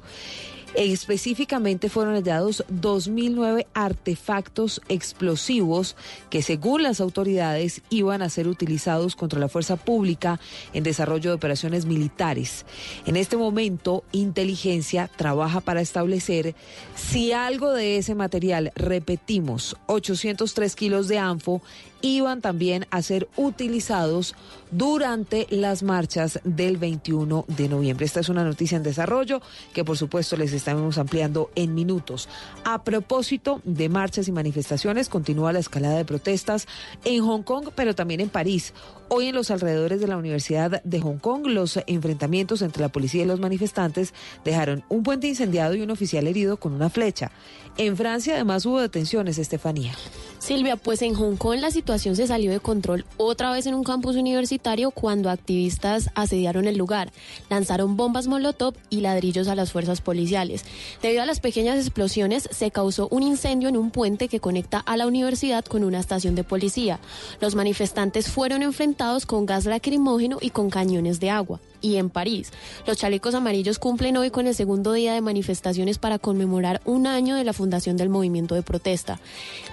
Específicamente 0.77 1.89
fueron 1.89 2.13
hallados 2.13 2.63
2.009 2.71 3.65
artefactos 3.73 4.79
explosivos 4.89 5.95
que 6.29 6.43
según 6.43 6.83
las 6.83 7.01
autoridades 7.01 7.81
iban 7.89 8.21
a 8.21 8.29
ser 8.29 8.47
utilizados 8.47 9.15
contra 9.15 9.39
la 9.39 9.49
fuerza 9.49 9.75
pública 9.75 10.39
en 10.73 10.83
desarrollo 10.83 11.31
de 11.31 11.35
operaciones 11.35 11.87
militares. 11.87 12.63
En 13.07 13.15
este 13.15 13.37
momento, 13.37 14.03
inteligencia 14.11 15.09
trabaja 15.15 15.61
para 15.61 15.81
establecer 15.81 16.53
si 16.93 17.31
algo 17.31 17.73
de 17.73 17.97
ese 17.97 18.13
material, 18.13 18.71
repetimos, 18.75 19.77
803 19.87 20.75
kilos 20.75 21.07
de 21.07 21.17
ANFO, 21.17 21.63
iban 22.01 22.41
también 22.41 22.85
a 22.91 23.01
ser 23.01 23.27
utilizados 23.35 24.35
durante 24.71 25.47
las 25.49 25.83
marchas 25.83 26.39
del 26.43 26.77
21 26.77 27.45
de 27.47 27.69
noviembre. 27.69 28.05
Esta 28.05 28.19
es 28.19 28.29
una 28.29 28.43
noticia 28.43 28.75
en 28.75 28.83
desarrollo 28.83 29.41
que 29.73 29.85
por 29.85 29.97
supuesto 29.97 30.35
les 30.37 30.53
estamos 30.53 30.97
ampliando 30.97 31.51
en 31.55 31.73
minutos. 31.73 32.27
A 32.63 32.83
propósito 32.83 33.61
de 33.63 33.89
marchas 33.89 34.27
y 34.27 34.31
manifestaciones, 34.31 35.09
continúa 35.09 35.53
la 35.53 35.59
escalada 35.59 35.97
de 35.97 36.05
protestas 36.05 36.67
en 37.05 37.23
Hong 37.25 37.43
Kong, 37.43 37.69
pero 37.75 37.95
también 37.95 38.21
en 38.21 38.29
París. 38.29 38.73
Hoy 39.09 39.27
en 39.27 39.35
los 39.35 39.51
alrededores 39.51 40.01
de 40.01 40.07
la 40.07 40.17
Universidad 40.17 40.83
de 40.83 40.99
Hong 40.99 41.19
Kong, 41.19 41.47
los 41.47 41.79
enfrentamientos 41.87 42.61
entre 42.61 42.81
la 42.81 42.89
policía 42.89 43.23
y 43.23 43.25
los 43.25 43.39
manifestantes 43.39 44.13
dejaron 44.43 44.83
un 44.89 45.03
puente 45.03 45.29
incendiado 45.29 45.75
y 45.75 45.81
un 45.81 45.91
oficial 45.91 46.27
herido 46.27 46.57
con 46.57 46.73
una 46.73 46.89
flecha. 46.89 47.31
En 47.77 47.95
Francia 47.95 48.33
además 48.33 48.65
hubo 48.65 48.81
detenciones, 48.81 49.37
Estefanía. 49.37 49.93
Silvia, 50.39 50.75
pues 50.75 51.01
en 51.01 51.13
Hong 51.13 51.37
Kong 51.37 51.59
la 51.59 51.71
situación 51.71 52.15
se 52.15 52.27
salió 52.27 52.51
de 52.51 52.59
control 52.59 53.05
otra 53.15 53.51
vez 53.51 53.65
en 53.65 53.75
un 53.75 53.83
campus 53.83 54.17
universitario 54.17 54.91
cuando 54.91 55.29
activistas 55.29 56.09
asediaron 56.13 56.67
el 56.67 56.77
lugar, 56.77 57.11
lanzaron 57.49 57.95
bombas 57.95 58.27
molotov 58.27 58.73
y 58.89 59.01
ladrillos 59.01 59.47
a 59.47 59.55
las 59.55 59.71
fuerzas 59.71 60.01
policiales. 60.01 60.65
Debido 61.01 61.23
a 61.23 61.25
las 61.25 61.39
pequeñas 61.39 61.77
explosiones 61.77 62.49
se 62.51 62.71
causó 62.71 63.07
un 63.09 63.23
incendio 63.23 63.69
en 63.69 63.77
un 63.77 63.89
puente 63.89 64.27
que 64.27 64.41
conecta 64.41 64.79
a 64.79 64.97
la 64.97 65.07
universidad 65.07 65.63
con 65.63 65.83
una 65.83 65.99
estación 65.99 66.35
de 66.35 66.43
policía. 66.43 66.99
Los 67.39 67.55
manifestantes 67.55 68.29
fueron 68.29 68.63
enfrentados 68.63 68.96
con 69.25 69.45
gas 69.45 69.65
lacrimógeno 69.65 70.39
y 70.41 70.49
con 70.49 70.71
cañones 70.71 71.19
de 71.19 71.29
agua 71.29 71.59
y 71.81 71.97
en 71.97 72.09
París. 72.09 72.51
Los 72.87 72.97
chalecos 72.97 73.35
amarillos 73.35 73.77
cumplen 73.77 74.17
hoy 74.17 74.31
con 74.31 74.47
el 74.47 74.55
segundo 74.55 74.91
día 74.93 75.13
de 75.13 75.21
manifestaciones 75.21 75.99
para 75.99 76.17
conmemorar 76.17 76.81
un 76.83 77.05
año 77.05 77.35
de 77.35 77.43
la 77.43 77.53
fundación 77.53 77.95
del 77.95 78.09
movimiento 78.09 78.55
de 78.55 78.63
protesta. 78.63 79.19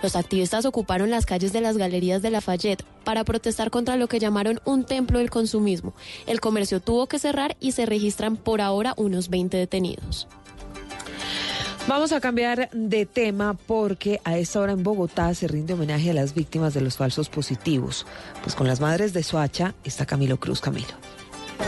Los 0.02 0.14
activistas 0.14 0.66
ocuparon 0.66 1.10
las 1.10 1.24
calles 1.24 1.54
de 1.54 1.62
las 1.62 1.78
galerías 1.78 2.20
de 2.20 2.30
Lafayette 2.30 2.84
para 3.04 3.24
protestar 3.24 3.70
contra 3.70 3.96
lo 3.96 4.08
que 4.08 4.18
llamaron 4.18 4.60
un 4.66 4.84
templo 4.84 5.18
del 5.18 5.30
consumismo. 5.30 5.94
El 6.26 6.40
comercio 6.40 6.80
tuvo 6.80 7.06
que 7.06 7.18
cerrar 7.18 7.56
y 7.60 7.72
se 7.72 7.86
registran 7.86 8.36
por 8.36 8.60
ahora 8.60 8.92
unos 8.98 9.30
20 9.30 9.56
detenidos. 9.56 10.28
Vamos 11.86 12.12
a 12.12 12.20
cambiar 12.20 12.70
de 12.72 13.04
tema 13.04 13.52
porque 13.66 14.18
a 14.24 14.38
esta 14.38 14.58
hora 14.58 14.72
en 14.72 14.82
Bogotá 14.82 15.34
se 15.34 15.48
rinde 15.48 15.74
homenaje 15.74 16.10
a 16.10 16.14
las 16.14 16.32
víctimas 16.32 16.72
de 16.72 16.80
los 16.80 16.96
falsos 16.96 17.28
positivos. 17.28 18.06
Pues 18.42 18.54
con 18.54 18.66
las 18.66 18.80
madres 18.80 19.12
de 19.12 19.22
Soacha 19.22 19.74
está 19.84 20.06
Camilo 20.06 20.40
Cruz 20.40 20.62
Camilo. 20.62 20.94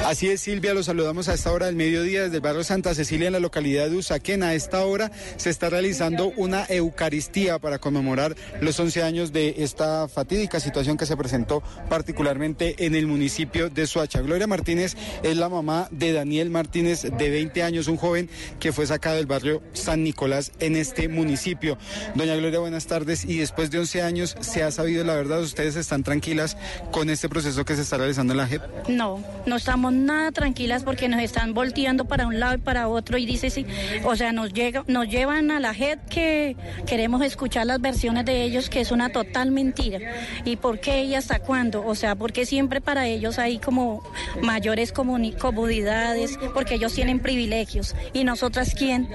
Así 0.05 0.29
es, 0.29 0.41
Silvia, 0.41 0.73
los 0.73 0.87
saludamos 0.87 1.29
a 1.29 1.35
esta 1.35 1.51
hora 1.51 1.67
del 1.67 1.75
mediodía 1.75 2.23
desde 2.23 2.37
el 2.37 2.41
barrio 2.41 2.63
Santa 2.63 2.95
Cecilia 2.95 3.27
en 3.27 3.33
la 3.33 3.41
localidad 3.41 3.91
de 3.91 3.97
Usaquén. 3.97 4.45
A 4.45 4.55
esta 4.55 4.85
hora 4.85 5.11
se 5.37 5.51
está 5.51 5.69
realizando 5.69 6.33
una 6.37 6.65
Eucaristía 6.69 7.59
para 7.59 7.79
conmemorar 7.79 8.37
los 8.61 8.79
11 8.79 9.03
años 9.03 9.33
de 9.33 9.57
esta 9.59 10.07
fatídica 10.07 10.61
situación 10.61 10.97
que 10.97 11.07
se 11.07 11.17
presentó 11.17 11.61
particularmente 11.89 12.87
en 12.87 12.95
el 12.95 13.09
municipio 13.09 13.69
de 13.69 13.87
Suacha. 13.89 14.21
Gloria 14.21 14.47
Martínez 14.47 14.97
es 15.25 15.37
la 15.37 15.49
mamá 15.49 15.89
de 15.91 16.13
Daniel 16.13 16.51
Martínez, 16.51 17.03
de 17.03 17.31
20 17.31 17.65
años, 17.65 17.89
un 17.89 17.97
joven 17.97 18.31
que 18.61 18.73
fue 18.73 18.87
sacado 18.87 19.17
del 19.17 19.27
barrio 19.27 19.61
San 19.73 20.05
Nicolás 20.05 20.53
en 20.61 20.77
este 20.77 21.09
municipio. 21.09 21.79
Doña 22.15 22.37
Gloria, 22.37 22.61
buenas 22.61 22.87
tardes. 22.87 23.25
Y 23.25 23.39
después 23.39 23.73
de 23.73 23.81
11 23.81 24.03
años, 24.03 24.37
¿se 24.41 24.63
ha 24.63 24.71
sabido 24.71 25.03
la 25.05 25.15
verdad? 25.15 25.41
¿Ustedes 25.41 25.75
están 25.75 26.05
tranquilas 26.05 26.57
con 26.93 27.11
este 27.11 27.29
proceso 27.29 27.65
que 27.65 27.75
se 27.75 27.83
está 27.83 27.97
realizando 27.97 28.35
en 28.35 28.37
la 28.37 28.47
JEP? 28.47 28.63
No, 28.89 29.23
no 29.47 29.57
estamos 29.57 29.86
nada 29.91 30.33
tranquilas 30.33 30.85
porque 30.85 31.09
nos 31.09 31.21
están 31.21 31.55
volteando 31.55 32.05
para 32.05 32.27
un 32.27 32.41
lado 32.41 32.55
y 32.55 32.59
para 32.59 32.89
otro 32.89 33.19
y 33.19 33.27
dice 33.27 33.51
sí, 33.51 33.67
o 34.05 34.17
sea, 34.17 34.33
nos 34.33 34.53
llega, 34.53 34.85
nos 34.87 35.09
llevan 35.09 35.51
a 35.51 35.61
la 35.61 35.75
JEP 35.75 36.09
que 36.09 36.57
queremos 36.87 37.23
escuchar 37.23 37.67
las 37.67 37.81
versiones 37.81 38.25
de 38.25 38.43
ellos 38.43 38.69
que 38.71 38.81
es 38.81 38.91
una 38.91 39.11
total 39.11 39.51
mentira. 39.51 39.99
¿Y 40.45 40.57
por 40.57 40.81
qué 40.81 41.05
y 41.05 41.15
hasta 41.15 41.39
cuándo? 41.39 41.85
O 41.87 41.95
sea, 41.95 42.15
porque 42.15 42.47
siempre 42.47 42.81
para 42.81 43.07
ellos 43.07 43.39
hay 43.39 43.59
como 43.59 44.03
mayores 44.43 44.93
comodidades, 44.93 46.39
porque 46.55 46.75
ellos 46.75 46.93
tienen 46.93 47.21
privilegios 47.21 47.95
y 48.13 48.25
nosotras 48.25 48.75
quién? 48.77 49.09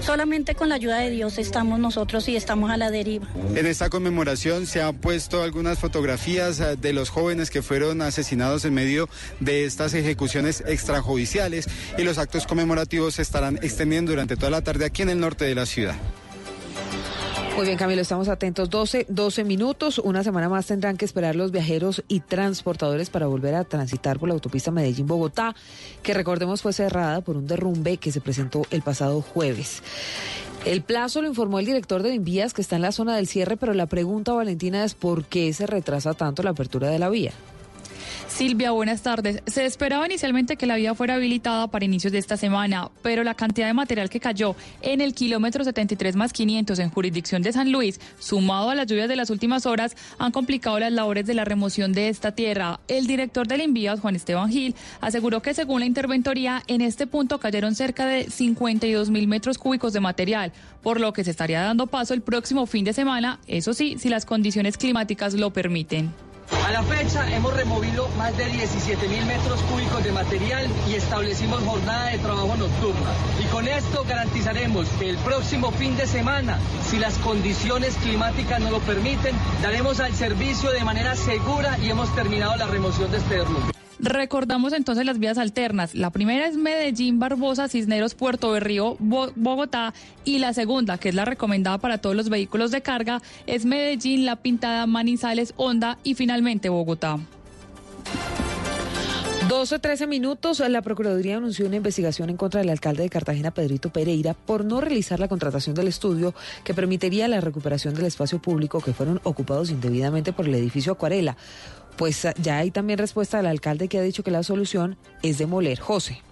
Solamente 0.00 0.54
con 0.54 0.68
la 0.68 0.76
ayuda 0.76 0.98
de 0.98 1.10
Dios 1.10 1.38
estamos 1.38 1.78
nosotros 1.78 2.28
y 2.28 2.36
estamos 2.36 2.70
a 2.70 2.76
la 2.76 2.90
deriva. 2.90 3.26
En 3.54 3.66
esta 3.66 3.90
conmemoración 3.90 4.66
se 4.66 4.82
han 4.82 4.96
puesto 4.96 5.42
algunas 5.42 5.78
fotografías 5.78 6.60
eh, 6.60 6.76
de 6.76 6.92
los 6.92 7.10
jóvenes 7.10 7.50
que 7.50 7.62
fueron 7.62 8.02
asesinados 8.02 8.64
en 8.64 8.74
medio 8.74 9.08
de 9.40 9.64
estas 9.64 9.94
ejecuciones 9.94 10.05
extrajudiciales 10.10 11.68
y 11.98 12.02
los 12.02 12.18
actos 12.18 12.46
conmemorativos 12.46 13.14
se 13.14 13.22
estarán 13.22 13.56
extendiendo 13.62 14.12
durante 14.12 14.36
toda 14.36 14.50
la 14.50 14.62
tarde 14.62 14.84
aquí 14.84 15.02
en 15.02 15.10
el 15.10 15.20
norte 15.20 15.44
de 15.44 15.54
la 15.54 15.66
ciudad. 15.66 15.96
Muy 17.56 17.64
bien, 17.64 17.78
Camilo, 17.78 18.02
estamos 18.02 18.28
atentos. 18.28 18.68
12, 18.68 19.06
12 19.08 19.42
minutos. 19.44 19.98
Una 19.98 20.22
semana 20.22 20.50
más 20.50 20.66
tendrán 20.66 20.98
que 20.98 21.06
esperar 21.06 21.34
los 21.36 21.52
viajeros 21.52 22.04
y 22.06 22.20
transportadores 22.20 23.08
para 23.08 23.28
volver 23.28 23.54
a 23.54 23.64
transitar 23.64 24.18
por 24.18 24.28
la 24.28 24.34
autopista 24.34 24.70
Medellín-Bogotá, 24.70 25.56
que 26.02 26.12
recordemos 26.12 26.60
fue 26.60 26.74
cerrada 26.74 27.22
por 27.22 27.38
un 27.38 27.46
derrumbe 27.46 27.96
que 27.96 28.12
se 28.12 28.20
presentó 28.20 28.66
el 28.70 28.82
pasado 28.82 29.22
jueves. 29.22 29.82
El 30.66 30.82
plazo 30.82 31.22
lo 31.22 31.28
informó 31.28 31.58
el 31.58 31.64
director 31.64 32.02
de 32.02 32.12
Envías, 32.12 32.52
que 32.52 32.60
está 32.60 32.76
en 32.76 32.82
la 32.82 32.92
zona 32.92 33.16
del 33.16 33.26
cierre, 33.26 33.56
pero 33.56 33.72
la 33.72 33.86
pregunta, 33.86 34.34
Valentina, 34.34 34.84
es 34.84 34.94
por 34.94 35.24
qué 35.24 35.50
se 35.54 35.66
retrasa 35.66 36.12
tanto 36.12 36.42
la 36.42 36.50
apertura 36.50 36.90
de 36.90 36.98
la 36.98 37.08
vía. 37.08 37.32
Silvia, 38.36 38.70
buenas 38.72 39.00
tardes. 39.00 39.42
Se 39.46 39.64
esperaba 39.64 40.04
inicialmente 40.04 40.58
que 40.58 40.66
la 40.66 40.76
vía 40.76 40.94
fuera 40.94 41.14
habilitada 41.14 41.68
para 41.68 41.86
inicios 41.86 42.12
de 42.12 42.18
esta 42.18 42.36
semana, 42.36 42.90
pero 43.00 43.24
la 43.24 43.32
cantidad 43.32 43.66
de 43.66 43.72
material 43.72 44.10
que 44.10 44.20
cayó 44.20 44.54
en 44.82 45.00
el 45.00 45.14
kilómetro 45.14 45.64
73 45.64 46.16
más 46.16 46.34
500 46.34 46.78
en 46.80 46.90
jurisdicción 46.90 47.40
de 47.40 47.54
San 47.54 47.72
Luis, 47.72 47.98
sumado 48.18 48.68
a 48.68 48.74
las 48.74 48.88
lluvias 48.88 49.08
de 49.08 49.16
las 49.16 49.30
últimas 49.30 49.64
horas, 49.64 49.96
han 50.18 50.32
complicado 50.32 50.78
las 50.78 50.92
labores 50.92 51.24
de 51.24 51.32
la 51.32 51.46
remoción 51.46 51.94
de 51.94 52.10
esta 52.10 52.32
tierra. 52.32 52.78
El 52.88 53.06
director 53.06 53.48
del 53.48 53.62
envío, 53.62 53.96
Juan 53.96 54.16
Esteban 54.16 54.50
Gil, 54.50 54.74
aseguró 55.00 55.40
que 55.40 55.54
según 55.54 55.80
la 55.80 55.86
interventoría, 55.86 56.62
en 56.66 56.82
este 56.82 57.06
punto 57.06 57.40
cayeron 57.40 57.74
cerca 57.74 58.04
de 58.04 58.28
52 58.28 59.08
mil 59.08 59.28
metros 59.28 59.56
cúbicos 59.56 59.94
de 59.94 60.00
material, 60.00 60.52
por 60.82 61.00
lo 61.00 61.14
que 61.14 61.24
se 61.24 61.30
estaría 61.30 61.62
dando 61.62 61.86
paso 61.86 62.12
el 62.12 62.20
próximo 62.20 62.66
fin 62.66 62.84
de 62.84 62.92
semana, 62.92 63.40
eso 63.46 63.72
sí, 63.72 63.96
si 63.98 64.10
las 64.10 64.26
condiciones 64.26 64.76
climáticas 64.76 65.32
lo 65.32 65.54
permiten. 65.54 66.12
A 66.64 66.70
la 66.70 66.82
fecha 66.82 67.28
hemos 67.34 67.54
removido 67.54 68.08
más 68.16 68.36
de 68.36 68.46
17 68.46 69.08
mil 69.08 69.24
metros 69.26 69.60
cúbicos 69.62 70.02
de 70.04 70.12
material 70.12 70.68
y 70.88 70.94
establecimos 70.94 71.62
jornada 71.64 72.10
de 72.10 72.18
trabajo 72.18 72.56
nocturna. 72.56 73.10
Y 73.40 73.44
con 73.46 73.66
esto 73.66 74.04
garantizaremos 74.04 74.88
que 74.98 75.10
el 75.10 75.16
próximo 75.18 75.70
fin 75.72 75.96
de 75.96 76.06
semana, 76.06 76.58
si 76.84 76.98
las 76.98 77.18
condiciones 77.18 77.94
climáticas 77.96 78.60
nos 78.60 78.70
lo 78.70 78.80
permiten, 78.80 79.34
daremos 79.62 80.00
al 80.00 80.14
servicio 80.14 80.70
de 80.70 80.84
manera 80.84 81.16
segura 81.16 81.78
y 81.78 81.90
hemos 81.90 82.14
terminado 82.14 82.56
la 82.56 82.66
remoción 82.66 83.10
de 83.10 83.18
este 83.18 83.34
derrumbe. 83.34 83.75
Recordamos 83.98 84.72
entonces 84.72 85.06
las 85.06 85.18
vías 85.18 85.38
alternas. 85.38 85.94
La 85.94 86.10
primera 86.10 86.46
es 86.46 86.56
Medellín, 86.56 87.18
Barbosa, 87.18 87.68
Cisneros, 87.68 88.14
Puerto 88.14 88.50
Berrío, 88.50 88.96
Bogotá. 88.98 89.94
Y 90.24 90.38
la 90.38 90.52
segunda, 90.52 90.98
que 90.98 91.08
es 91.08 91.14
la 91.14 91.24
recomendada 91.24 91.78
para 91.78 91.98
todos 91.98 92.14
los 92.14 92.28
vehículos 92.28 92.70
de 92.70 92.82
carga, 92.82 93.22
es 93.46 93.64
Medellín, 93.64 94.26
La 94.26 94.36
Pintada, 94.36 94.86
Manizales, 94.86 95.54
Honda 95.56 95.98
y 96.02 96.14
finalmente 96.14 96.68
Bogotá. 96.68 97.18
12, 99.48 99.78
13 99.78 100.08
minutos. 100.08 100.58
La 100.68 100.82
Procuraduría 100.82 101.36
anunció 101.36 101.66
una 101.66 101.76
investigación 101.76 102.30
en 102.30 102.36
contra 102.36 102.60
del 102.60 102.68
alcalde 102.68 103.04
de 103.04 103.08
Cartagena, 103.08 103.52
Pedrito 103.52 103.90
Pereira, 103.90 104.34
por 104.34 104.64
no 104.64 104.80
realizar 104.80 105.20
la 105.20 105.28
contratación 105.28 105.76
del 105.76 105.86
estudio 105.86 106.34
que 106.64 106.74
permitiría 106.74 107.28
la 107.28 107.40
recuperación 107.40 107.94
del 107.94 108.06
espacio 108.06 108.40
público 108.40 108.80
que 108.80 108.92
fueron 108.92 109.20
ocupados 109.22 109.70
indebidamente 109.70 110.32
por 110.32 110.46
el 110.46 110.54
edificio 110.56 110.92
Acuarela. 110.92 111.36
Pues 111.96 112.26
ya 112.42 112.58
hay 112.58 112.70
también 112.70 112.98
respuesta 112.98 113.38
del 113.38 113.46
alcalde 113.46 113.88
que 113.88 113.98
ha 113.98 114.02
dicho 114.02 114.22
que 114.22 114.30
la 114.30 114.42
solución 114.42 114.96
es 115.22 115.38
demoler. 115.38 115.80
José. 115.80 116.22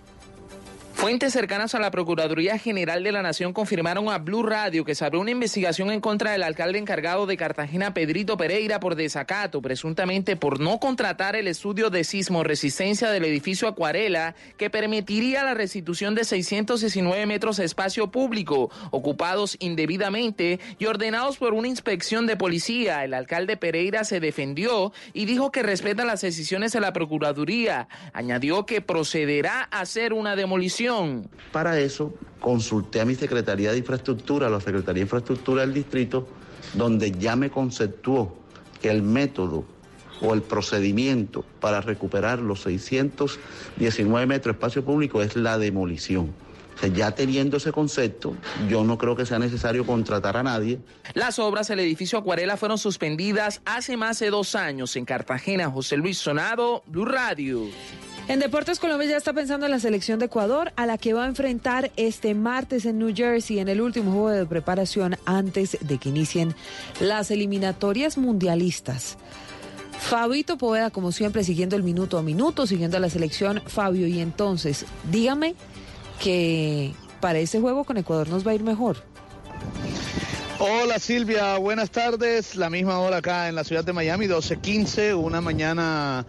Fuentes 0.94 1.32
cercanas 1.32 1.74
a 1.74 1.80
la 1.80 1.90
Procuraduría 1.90 2.56
General 2.56 3.02
de 3.02 3.10
la 3.10 3.20
Nación 3.20 3.52
confirmaron 3.52 4.08
a 4.08 4.18
Blue 4.18 4.44
Radio 4.44 4.84
que 4.84 4.94
se 4.94 5.04
abrió 5.04 5.20
una 5.20 5.32
investigación 5.32 5.90
en 5.90 6.00
contra 6.00 6.30
del 6.30 6.44
alcalde 6.44 6.78
encargado 6.78 7.26
de 7.26 7.36
Cartagena, 7.36 7.92
Pedrito 7.92 8.36
Pereira, 8.36 8.80
por 8.80 8.94
desacato, 8.94 9.60
presuntamente 9.60 10.36
por 10.36 10.60
no 10.60 10.78
contratar 10.78 11.34
el 11.34 11.48
estudio 11.48 11.90
de 11.90 12.04
sismo 12.04 12.44
resistencia 12.44 13.10
del 13.10 13.24
edificio 13.24 13.68
Acuarela, 13.68 14.34
que 14.56 14.70
permitiría 14.70 15.42
la 15.42 15.52
restitución 15.52 16.14
de 16.14 16.24
619 16.24 17.26
metros 17.26 17.56
de 17.56 17.64
espacio 17.64 18.10
público, 18.10 18.70
ocupados 18.90 19.56
indebidamente 19.58 20.60
y 20.78 20.86
ordenados 20.86 21.38
por 21.38 21.54
una 21.54 21.68
inspección 21.68 22.26
de 22.26 22.36
policía. 22.36 23.04
El 23.04 23.14
alcalde 23.14 23.56
Pereira 23.56 24.04
se 24.04 24.20
defendió 24.20 24.92
y 25.12 25.26
dijo 25.26 25.50
que 25.50 25.64
respeta 25.64 26.04
las 26.04 26.20
decisiones 26.22 26.72
de 26.72 26.80
la 26.80 26.92
Procuraduría. 26.92 27.88
Añadió 28.12 28.64
que 28.64 28.80
procederá 28.80 29.68
a 29.70 29.80
hacer 29.80 30.12
una 30.12 30.36
demolición 30.36 30.83
para 31.52 31.78
eso 31.78 32.14
consulté 32.40 33.00
a 33.00 33.04
mi 33.04 33.14
Secretaría 33.14 33.72
de 33.72 33.78
Infraestructura, 33.78 34.48
a 34.48 34.50
la 34.50 34.60
Secretaría 34.60 35.00
de 35.00 35.06
Infraestructura 35.06 35.62
del 35.62 35.72
Distrito, 35.72 36.28
donde 36.74 37.12
ya 37.12 37.36
me 37.36 37.50
conceptuó 37.50 38.36
que 38.80 38.90
el 38.90 39.02
método 39.02 39.64
o 40.20 40.34
el 40.34 40.42
procedimiento 40.42 41.44
para 41.60 41.80
recuperar 41.80 42.38
los 42.38 42.62
619 42.62 44.26
metros 44.26 44.54
de 44.54 44.58
espacio 44.58 44.84
público 44.84 45.22
es 45.22 45.36
la 45.36 45.58
demolición. 45.58 46.32
ya 46.92 47.12
teniendo 47.12 47.56
ese 47.56 47.72
concepto, 47.72 48.34
yo 48.68 48.84
no 48.84 48.98
creo 48.98 49.14
que 49.14 49.24
sea 49.24 49.38
necesario 49.38 49.86
contratar 49.86 50.36
a 50.36 50.42
nadie. 50.42 50.80
Las 51.14 51.38
obras 51.38 51.68
del 51.68 51.80
edificio 51.80 52.18
Acuarela 52.18 52.56
fueron 52.56 52.78
suspendidas 52.78 53.62
hace 53.64 53.96
más 53.96 54.18
de 54.18 54.30
dos 54.30 54.54
años 54.54 54.96
en 54.96 55.04
Cartagena. 55.04 55.70
José 55.70 55.96
Luis 55.96 56.18
Sonado, 56.18 56.82
Blue 56.86 57.04
Radio. 57.04 57.68
En 58.26 58.40
Deportes 58.40 58.80
Colombia 58.80 59.06
ya 59.06 59.16
está 59.18 59.34
pensando 59.34 59.66
en 59.66 59.72
la 59.72 59.78
selección 59.78 60.18
de 60.18 60.26
Ecuador, 60.26 60.72
a 60.76 60.86
la 60.86 60.96
que 60.96 61.12
va 61.12 61.24
a 61.24 61.28
enfrentar 61.28 61.90
este 61.96 62.34
martes 62.34 62.86
en 62.86 62.98
New 62.98 63.14
Jersey 63.14 63.58
en 63.58 63.68
el 63.68 63.82
último 63.82 64.12
juego 64.12 64.30
de 64.30 64.46
preparación 64.46 65.16
antes 65.26 65.76
de 65.82 65.98
que 65.98 66.08
inicien 66.08 66.54
las 67.00 67.30
eliminatorias 67.30 68.16
mundialistas. 68.16 69.18
Fabito 69.98 70.56
Poveda, 70.56 70.90
como 70.90 71.12
siempre, 71.12 71.44
siguiendo 71.44 71.76
el 71.76 71.82
minuto 71.82 72.16
a 72.16 72.22
minuto, 72.22 72.66
siguiendo 72.66 72.96
a 72.96 73.00
la 73.00 73.10
selección. 73.10 73.62
Fabio, 73.66 74.06
y 74.06 74.20
entonces, 74.20 74.86
dígame 75.10 75.54
que 76.18 76.92
para 77.20 77.38
ese 77.40 77.60
juego 77.60 77.84
con 77.84 77.98
Ecuador 77.98 78.28
nos 78.30 78.46
va 78.46 78.52
a 78.52 78.54
ir 78.54 78.62
mejor. 78.62 78.96
Hola 80.58 80.98
Silvia, 80.98 81.58
buenas 81.58 81.90
tardes. 81.90 82.56
La 82.56 82.70
misma 82.70 82.98
hora 83.00 83.18
acá 83.18 83.48
en 83.48 83.54
la 83.54 83.64
ciudad 83.64 83.84
de 83.84 83.92
Miami, 83.92 84.26
12.15, 84.26 85.14
una 85.14 85.42
mañana 85.42 86.24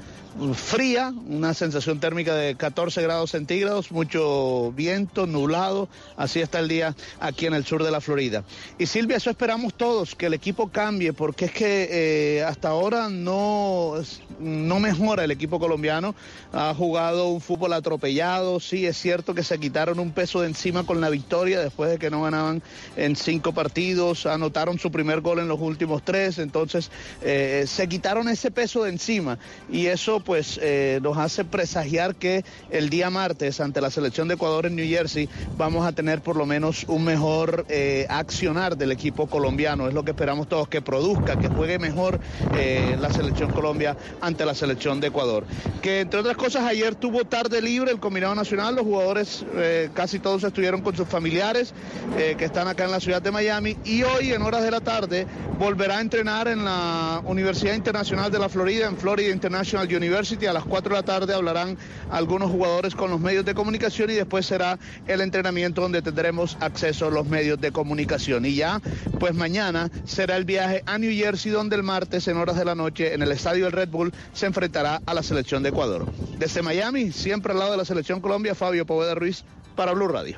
fría, 0.54 1.14
una 1.28 1.54
sensación 1.54 2.00
térmica 2.00 2.36
de 2.36 2.56
14 2.56 3.02
grados 3.02 3.32
centígrados, 3.32 3.92
mucho 3.92 4.72
viento, 4.74 5.28
nublado, 5.28 5.88
así 6.18 6.42
está 6.42 6.60
el 6.60 6.68
día 6.68 6.96
aquí 7.20 7.46
en 7.46 7.54
el 7.54 7.66
sur 7.66 7.84
de 7.84 7.92
la 7.92 8.02
Florida. 8.02 8.44
Y 8.78 8.86
Silvia, 8.86 9.18
eso 9.18 9.30
esperamos 9.30 9.74
todos, 9.76 10.16
que 10.16 10.26
el 10.26 10.34
equipo 10.34 10.70
cambie, 10.70 11.14
porque 11.14 11.46
es 11.46 11.52
que 11.52 11.88
eh, 11.90 12.44
hasta 12.44 12.70
ahora 12.70 13.10
no, 13.10 13.94
no 14.40 14.80
mejora 14.80 15.24
el 15.24 15.32
equipo 15.32 15.60
colombiano, 15.60 16.16
ha 16.52 16.74
jugado 16.74 17.30
un 17.30 17.40
fútbol 17.40 17.74
atropellado, 17.74 18.60
sí 18.60 18.86
es 18.86 18.98
cierto 18.98 19.34
que 19.36 19.44
se 19.44 19.58
quitaron 19.60 20.00
un 20.00 20.12
peso 20.12 20.42
de 20.42 20.48
encima 20.48 20.86
con 20.86 21.00
la 21.00 21.10
victoria 21.10 21.60
después 21.62 21.90
de 21.90 21.98
que 21.98 22.10
no 22.10 22.24
ganaban 22.24 22.62
en 22.98 23.16
cinco 23.16 23.54
partidos, 23.54 24.26
anotaron 24.26 24.80
su 24.80 24.92
primer 24.92 25.22
gol 25.22 25.40
en 25.40 25.48
los 25.48 25.60
últimos 25.62 26.04
tres, 26.04 26.40
entonces 26.40 26.92
eh, 27.22 27.64
se 27.68 27.88
quitaron 27.88 28.28
ese 28.28 28.52
peso 28.52 28.84
de 28.84 28.90
encima. 28.90 29.38
Y 29.70 29.88
eso 29.88 30.25
pues 30.26 30.60
eh, 30.62 31.00
nos 31.02 31.18
hace 31.18 31.46
presagiar 31.46 32.16
que 32.16 32.44
el 32.72 32.90
día 32.90 33.10
martes 33.10 33.62
ante 33.62 33.80
la 33.80 33.92
selección 33.92 34.28
de 34.28 34.34
Ecuador 34.34 34.66
en 34.66 34.76
New 34.76 34.88
Jersey 34.88 35.30
vamos 35.56 35.86
a 35.86 35.94
tener 35.94 36.22
por 36.22 36.36
lo 36.36 36.46
menos 36.46 36.84
un 36.88 37.06
mejor 37.06 37.66
eh, 37.70 38.08
accionar 38.10 38.76
del 38.76 38.92
equipo 38.92 39.28
colombiano. 39.28 39.88
Es 39.88 39.94
lo 39.94 40.04
que 40.04 40.12
esperamos 40.12 40.50
todos, 40.50 40.68
que 40.68 40.82
produzca, 40.82 41.38
que 41.38 41.48
juegue 41.48 41.80
mejor 41.80 42.20
eh, 42.58 42.98
la 43.00 43.14
selección 43.14 43.52
Colombia 43.52 43.96
ante 44.20 44.46
la 44.46 44.56
selección 44.56 45.00
de 45.00 45.08
Ecuador. 45.08 45.46
Que 45.82 46.02
entre 46.02 46.20
otras 46.20 46.36
cosas 46.36 46.64
ayer 46.64 46.96
tuvo 46.96 47.24
tarde 47.26 47.62
libre 47.62 47.92
el 47.92 48.00
combinado 48.00 48.34
nacional, 48.34 48.76
los 48.76 48.84
jugadores 48.84 49.46
casi 49.94 50.20
todos 50.20 50.44
estuvieron 50.44 50.82
con 50.82 50.96
sus 50.96 51.08
familiares 51.08 51.74
que 52.16 52.44
están 52.44 52.68
acá 52.68 52.86
en 52.86 52.92
la 52.92 53.00
ciudad 53.00 53.22
de 53.22 53.32
Miami 53.32 53.78
y 53.86 54.04
hoy 54.04 54.32
en 54.32 54.42
horas 54.42 54.64
de 54.64 54.72
la 54.72 54.82
tarde 54.82 55.28
volverá 55.60 56.00
a 56.00 56.02
entrenar 56.02 56.48
en 56.48 56.66
la 56.66 57.22
Universidad 57.26 57.76
Internacional 57.76 58.32
de 58.32 58.40
la 58.40 58.50
Florida, 58.50 58.88
en 58.88 58.98
Florida 58.98 59.32
International 59.32 59.88
University 59.88 60.15
a 60.16 60.54
las 60.54 60.64
4 60.64 60.90
de 60.90 61.02
la 61.02 61.04
tarde 61.04 61.34
hablarán 61.34 61.78
algunos 62.10 62.50
jugadores 62.50 62.96
con 62.96 63.12
los 63.12 63.20
medios 63.20 63.44
de 63.44 63.54
comunicación 63.54 64.10
y 64.10 64.14
después 64.14 64.46
será 64.46 64.80
el 65.08 65.20
entrenamiento 65.20 65.82
donde 65.82 66.02
tendremos 66.02 66.56
acceso 66.62 67.08
a 67.08 67.12
los 67.12 67.28
medios 67.28 67.60
de 67.60 67.74
comunicación. 67.74 68.46
Y 68.46 68.56
ya, 68.56 68.82
pues 69.20 69.36
mañana 69.36 69.92
será 70.06 70.38
el 70.38 70.46
viaje 70.46 70.84
a 70.86 70.98
New 70.98 71.12
Jersey 71.12 71.52
donde 71.52 71.76
el 71.76 71.84
martes 71.84 72.30
en 72.30 72.38
horas 72.38 72.56
de 72.56 72.64
la 72.64 72.76
noche 72.76 73.14
en 73.14 73.24
el 73.24 73.32
estadio 73.34 73.66
del 73.66 73.74
Red 73.74 73.90
Bull 73.90 74.14
se 74.34 74.46
enfrentará 74.46 75.02
a 75.06 75.14
la 75.14 75.22
selección 75.22 75.64
de 75.64 75.70
Ecuador. 75.70 76.06
Desde 76.40 76.62
Miami, 76.62 77.12
siempre 77.12 77.52
al 77.52 77.60
lado 77.60 77.72
de 77.72 77.78
la 77.78 77.86
selección 77.86 78.22
Colombia, 78.22 78.56
Fabio 78.56 78.86
Poveda 78.86 79.16
Ruiz 79.16 79.44
para 79.76 79.92
Blue 79.92 80.08
Radio. 80.08 80.38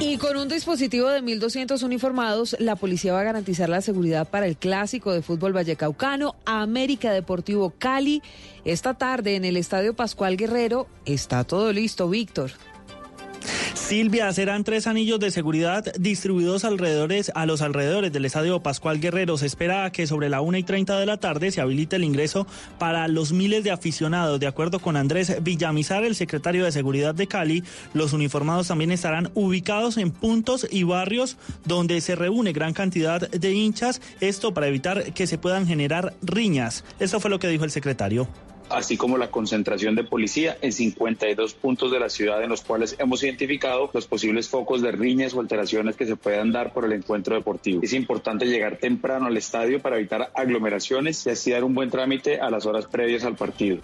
Y 0.00 0.18
con 0.18 0.36
un 0.36 0.48
dispositivo 0.48 1.08
de 1.08 1.22
1.200 1.22 1.82
uniformados, 1.82 2.56
la 2.58 2.76
policía 2.76 3.12
va 3.12 3.20
a 3.20 3.24
garantizar 3.24 3.68
la 3.68 3.80
seguridad 3.80 4.28
para 4.28 4.46
el 4.46 4.56
clásico 4.56 5.12
de 5.12 5.22
fútbol 5.22 5.52
vallecaucano, 5.52 6.34
América 6.44 7.12
Deportivo 7.12 7.72
Cali. 7.78 8.22
Esta 8.64 8.94
tarde 8.94 9.36
en 9.36 9.44
el 9.44 9.56
Estadio 9.56 9.94
Pascual 9.94 10.36
Guerrero 10.36 10.88
está 11.06 11.44
todo 11.44 11.72
listo, 11.72 12.08
Víctor. 12.08 12.50
Silvia, 13.84 14.32
serán 14.32 14.64
tres 14.64 14.86
anillos 14.86 15.20
de 15.20 15.30
seguridad 15.30 15.84
distribuidos 15.98 16.64
alrededores, 16.64 17.30
a 17.34 17.44
los 17.44 17.60
alrededores 17.60 18.14
del 18.14 18.24
Estadio 18.24 18.62
Pascual 18.62 18.98
Guerrero. 18.98 19.36
Se 19.36 19.44
espera 19.44 19.92
que 19.92 20.06
sobre 20.06 20.30
la 20.30 20.40
1 20.40 20.56
y 20.56 20.62
30 20.62 20.98
de 20.98 21.04
la 21.04 21.18
tarde 21.18 21.50
se 21.50 21.60
habilite 21.60 21.96
el 21.96 22.04
ingreso 22.04 22.46
para 22.78 23.06
los 23.08 23.32
miles 23.32 23.62
de 23.62 23.72
aficionados. 23.72 24.40
De 24.40 24.46
acuerdo 24.46 24.78
con 24.78 24.96
Andrés 24.96 25.36
Villamizar, 25.42 26.02
el 26.02 26.14
secretario 26.14 26.64
de 26.64 26.72
Seguridad 26.72 27.14
de 27.14 27.26
Cali, 27.26 27.62
los 27.92 28.14
uniformados 28.14 28.68
también 28.68 28.90
estarán 28.90 29.30
ubicados 29.34 29.98
en 29.98 30.12
puntos 30.12 30.66
y 30.70 30.84
barrios 30.84 31.36
donde 31.66 32.00
se 32.00 32.16
reúne 32.16 32.54
gran 32.54 32.72
cantidad 32.72 33.28
de 33.28 33.52
hinchas. 33.52 34.00
Esto 34.20 34.54
para 34.54 34.68
evitar 34.68 35.12
que 35.12 35.26
se 35.26 35.36
puedan 35.36 35.66
generar 35.66 36.14
riñas. 36.22 36.84
Eso 37.00 37.20
fue 37.20 37.30
lo 37.30 37.38
que 37.38 37.48
dijo 37.48 37.64
el 37.64 37.70
secretario 37.70 38.28
así 38.70 38.96
como 38.96 39.18
la 39.18 39.30
concentración 39.30 39.94
de 39.94 40.04
policía 40.04 40.56
en 40.60 40.72
52 40.72 41.54
puntos 41.54 41.92
de 41.92 42.00
la 42.00 42.08
ciudad 42.08 42.42
en 42.42 42.50
los 42.50 42.62
cuales 42.62 42.96
hemos 42.98 43.22
identificado 43.22 43.90
los 43.92 44.06
posibles 44.06 44.48
focos 44.48 44.82
de 44.82 44.92
riñas 44.92 45.34
o 45.34 45.40
alteraciones 45.40 45.96
que 45.96 46.06
se 46.06 46.16
puedan 46.16 46.52
dar 46.52 46.72
por 46.72 46.84
el 46.84 46.92
encuentro 46.92 47.34
deportivo. 47.34 47.80
Es 47.82 47.92
importante 47.92 48.46
llegar 48.46 48.78
temprano 48.78 49.26
al 49.26 49.36
estadio 49.36 49.80
para 49.80 49.96
evitar 49.96 50.30
aglomeraciones 50.34 51.24
y 51.26 51.30
así 51.30 51.50
dar 51.50 51.64
un 51.64 51.74
buen 51.74 51.90
trámite 51.90 52.40
a 52.40 52.50
las 52.50 52.66
horas 52.66 52.86
previas 52.86 53.24
al 53.24 53.36
partido. 53.36 53.78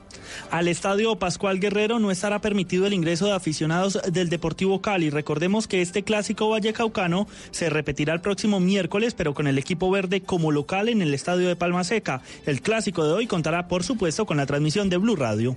Al 0.51 0.69
estadio 0.69 1.16
Pascual 1.16 1.61
Guerrero 1.61 1.99
no 1.99 2.11
estará 2.11 2.40
permitido 2.40 2.87
el 2.87 2.93
ingreso 2.93 3.27
de 3.27 3.33
aficionados 3.33 3.99
del 4.11 4.29
Deportivo 4.29 4.81
Cali. 4.81 5.11
Recordemos 5.11 5.66
que 5.66 5.83
este 5.83 6.03
clásico 6.03 6.49
vallecaucano 6.49 7.27
se 7.51 7.71
repetirá 7.71 8.14
el 8.14 8.21
próximo 8.21 8.61
miércoles, 8.61 9.14
pero 9.14 9.35
con 9.35 9.47
el 9.47 9.59
equipo 9.59 9.90
verde 9.90 10.23
como 10.23 10.51
local 10.53 10.88
en 10.88 11.03
el 11.03 11.14
estadio 11.14 11.49
de 11.49 11.57
Palma 11.57 11.85
Seca. 11.85 12.23
El 12.47 12.61
clásico 12.62 13.05
de 13.05 13.12
hoy 13.12 13.27
contará, 13.27 13.69
por 13.69 13.85
supuesto, 13.85 14.27
con 14.27 14.37
la 14.37 14.47
transmisión 14.47 14.69
de 14.70 14.96
Blue 14.98 15.16
Radio. 15.16 15.56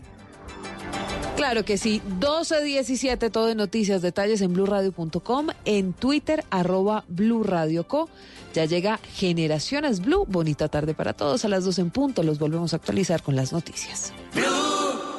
Claro 1.36 1.65
que 1.65 1.78
sí, 1.78 2.02
12.17, 2.19 3.32
todo 3.32 3.47
de 3.47 3.56
noticias, 3.56 4.02
detalles 4.02 4.41
en 4.41 4.54
blurradio.com, 4.54 5.47
en 5.65 5.93
Twitter, 5.93 6.43
arroba 6.49 7.06
Blue 7.08 7.43
Radio 7.43 7.88
Co. 7.88 8.10
Ya 8.54 8.65
llega 8.65 8.99
Generaciones 9.15 9.99
Blue, 9.99 10.26
bonita 10.28 10.67
tarde 10.67 10.93
para 10.93 11.13
todos, 11.13 11.45
a 11.45 11.49
las 11.49 11.65
2 11.65 11.80
en 11.80 11.89
punto, 11.91 12.23
los 12.23 12.39
volvemos 12.39 12.73
a 12.73 12.78
actualizar 12.78 13.21
con 13.21 13.36
las 13.36 13.52
noticias. 13.52 14.13
Blue, 14.34 14.45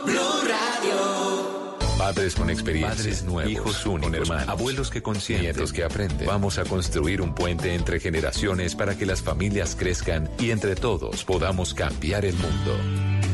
Blue 0.04 0.48
Radio. 0.48 1.76
Padres 1.98 2.35
con 2.35 2.50
experiencia, 2.50 2.96
Padres 2.96 3.24
nuevos, 3.24 3.52
hijos 3.52 3.87
únicos, 3.87 4.14
hermanos, 4.14 4.48
abuelos 4.48 4.90
que 4.90 5.02
consienten, 5.02 5.52
nietos 5.52 5.72
que 5.72 5.85
aprenden. 5.85 6.26
Vamos 6.26 6.59
a 6.59 6.64
construir 6.64 7.22
un 7.22 7.35
puente 7.35 7.74
entre 7.74 8.00
generaciones 8.00 8.74
para 8.74 8.96
que 8.96 9.07
las 9.07 9.22
familias 9.22 9.76
crezcan 9.76 10.28
y 10.38 10.50
entre 10.50 10.74
todos 10.74 11.24
podamos 11.24 11.74
cambiar 11.74 12.24
el 12.24 12.35
mundo. 12.35 13.34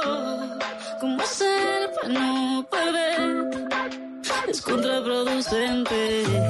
Contraproducente 4.71 6.40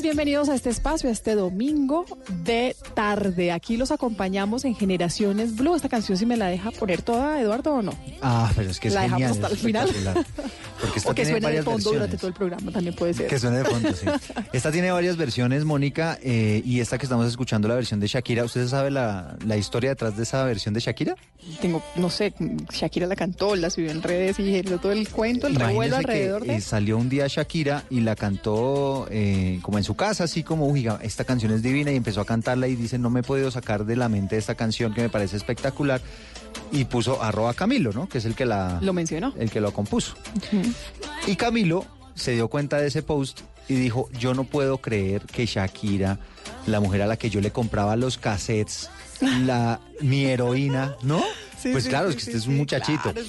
tardes, 0.00 0.02
bienvenidos 0.02 0.48
a 0.48 0.54
este 0.54 0.70
espacio, 0.70 1.08
a 1.08 1.12
este 1.12 1.34
domingo 1.34 2.06
de 2.44 2.76
tarde. 2.94 3.52
Aquí 3.52 3.76
los 3.76 3.90
acompañamos 3.90 4.64
en 4.64 4.74
Generaciones 4.74 5.56
Blue. 5.56 5.74
Esta 5.74 5.88
canción 5.88 6.16
si 6.16 6.26
me 6.26 6.36
la 6.36 6.46
deja 6.46 6.70
poner 6.70 7.02
toda, 7.02 7.40
Eduardo, 7.40 7.74
o 7.74 7.82
no. 7.82 7.92
Ah, 8.22 8.50
pero 8.56 8.70
es 8.70 8.80
que 8.80 8.88
es 8.88 8.94
la 8.94 9.02
genial. 9.02 9.20
dejamos 9.20 9.44
hasta 9.44 9.54
el 9.54 9.60
final. 9.60 9.90
espectacular. 10.80 10.90
Porque 10.90 10.98
esta 10.98 11.10
O 11.10 11.14
que 11.14 11.22
tiene 11.24 11.40
suene 11.40 11.56
de 11.56 11.62
fondo 11.62 11.76
versiones. 11.76 11.98
durante 12.00 12.16
todo 12.16 12.28
el 12.28 12.34
programa, 12.34 12.72
también 12.72 12.94
puede 12.96 13.14
ser. 13.14 13.26
Que 13.28 13.38
suene 13.38 13.58
de 13.58 13.64
fondo, 13.64 13.92
sí. 13.94 14.06
Esta 14.52 14.72
tiene 14.72 14.90
varias 14.90 15.16
versiones, 15.16 15.64
Mónica, 15.64 16.18
eh, 16.22 16.62
y 16.64 16.80
esta 16.80 16.98
que 16.98 17.06
estamos 17.06 17.26
escuchando, 17.26 17.68
la 17.68 17.74
versión 17.74 18.00
de 18.00 18.06
Shakira. 18.06 18.44
¿Usted 18.44 18.66
sabe 18.68 18.90
la, 18.90 19.36
la 19.46 19.56
historia 19.56 19.90
detrás 19.90 20.16
de 20.16 20.22
esa 20.22 20.44
versión 20.44 20.74
de 20.74 20.80
Shakira? 20.80 21.14
Tengo, 21.60 21.82
no 21.96 22.10
sé, 22.10 22.32
Shakira 22.72 23.06
la 23.06 23.16
cantó, 23.16 23.56
la 23.56 23.70
subió 23.70 23.90
en 23.90 24.02
redes 24.02 24.38
y 24.38 24.44
generó 24.50 24.78
todo 24.78 24.92
el 24.92 25.08
cuento, 25.08 25.46
el 25.46 25.54
revuelo 25.54 25.96
Imagínese 25.96 26.04
que, 26.04 26.12
alrededor 26.12 26.44
de... 26.46 26.54
eh, 26.56 26.60
salió 26.60 26.98
un 26.98 27.08
día 27.08 27.26
Shakira 27.28 27.84
y 27.90 28.00
la 28.00 28.14
cantó 28.16 29.06
eh, 29.10 29.58
como 29.62 29.78
en 29.78 29.84
su 29.84 29.94
casa, 29.94 30.24
así 30.24 30.42
como, 30.42 30.66
uy, 30.66 30.86
esta 31.02 31.24
canción 31.24 31.52
es 31.52 31.62
divina 31.62 31.90
y 31.92 31.96
empezó 31.96 32.20
a 32.20 32.26
cantarla 32.26 32.68
y 32.68 32.76
dice, 32.76 32.98
no 32.98 33.10
me 33.10 33.20
he 33.20 33.22
podido 33.22 33.50
sacar 33.50 33.84
de 33.84 33.96
la 33.96 34.08
mente 34.08 34.36
esta 34.36 34.54
canción 34.54 34.92
que 34.92 35.00
me 35.02 35.08
parece 35.08 35.36
espectacular 35.36 36.00
y 36.72 36.84
puso 36.84 37.22
arroba 37.22 37.54
Camilo, 37.54 37.92
¿no? 37.92 38.08
Que 38.08 38.18
es 38.18 38.24
el 38.24 38.34
que 38.34 38.46
la... 38.46 38.78
Lo 38.80 38.92
mencionó. 38.92 39.34
El 39.38 39.50
que 39.50 39.60
lo 39.60 39.72
compuso. 39.72 40.14
Y 41.26 41.36
Camilo 41.36 41.84
se 42.14 42.32
dio 42.32 42.48
cuenta 42.48 42.78
de 42.78 42.88
ese 42.88 43.02
post 43.02 43.40
y 43.68 43.74
dijo, 43.74 44.08
yo 44.18 44.34
no 44.34 44.44
puedo 44.44 44.78
creer 44.78 45.22
que 45.22 45.46
Shakira, 45.46 46.18
la 46.66 46.80
mujer 46.80 47.02
a 47.02 47.06
la 47.06 47.16
que 47.16 47.30
yo 47.30 47.40
le 47.40 47.50
compraba 47.52 47.96
los 47.96 48.18
cassettes, 48.18 48.90
la, 49.20 49.80
mi 50.00 50.24
heroína, 50.24 50.96
¿no? 51.02 51.22
Sí, 51.60 51.72
pues 51.72 51.84
sí, 51.84 51.90
claro, 51.90 52.10
sí, 52.10 52.16
es 52.16 52.24
que 52.24 52.30
usted 52.30 52.38
es 52.38 52.46
un 52.46 52.56
muchachito. 52.56 53.12
claro. 53.12 53.20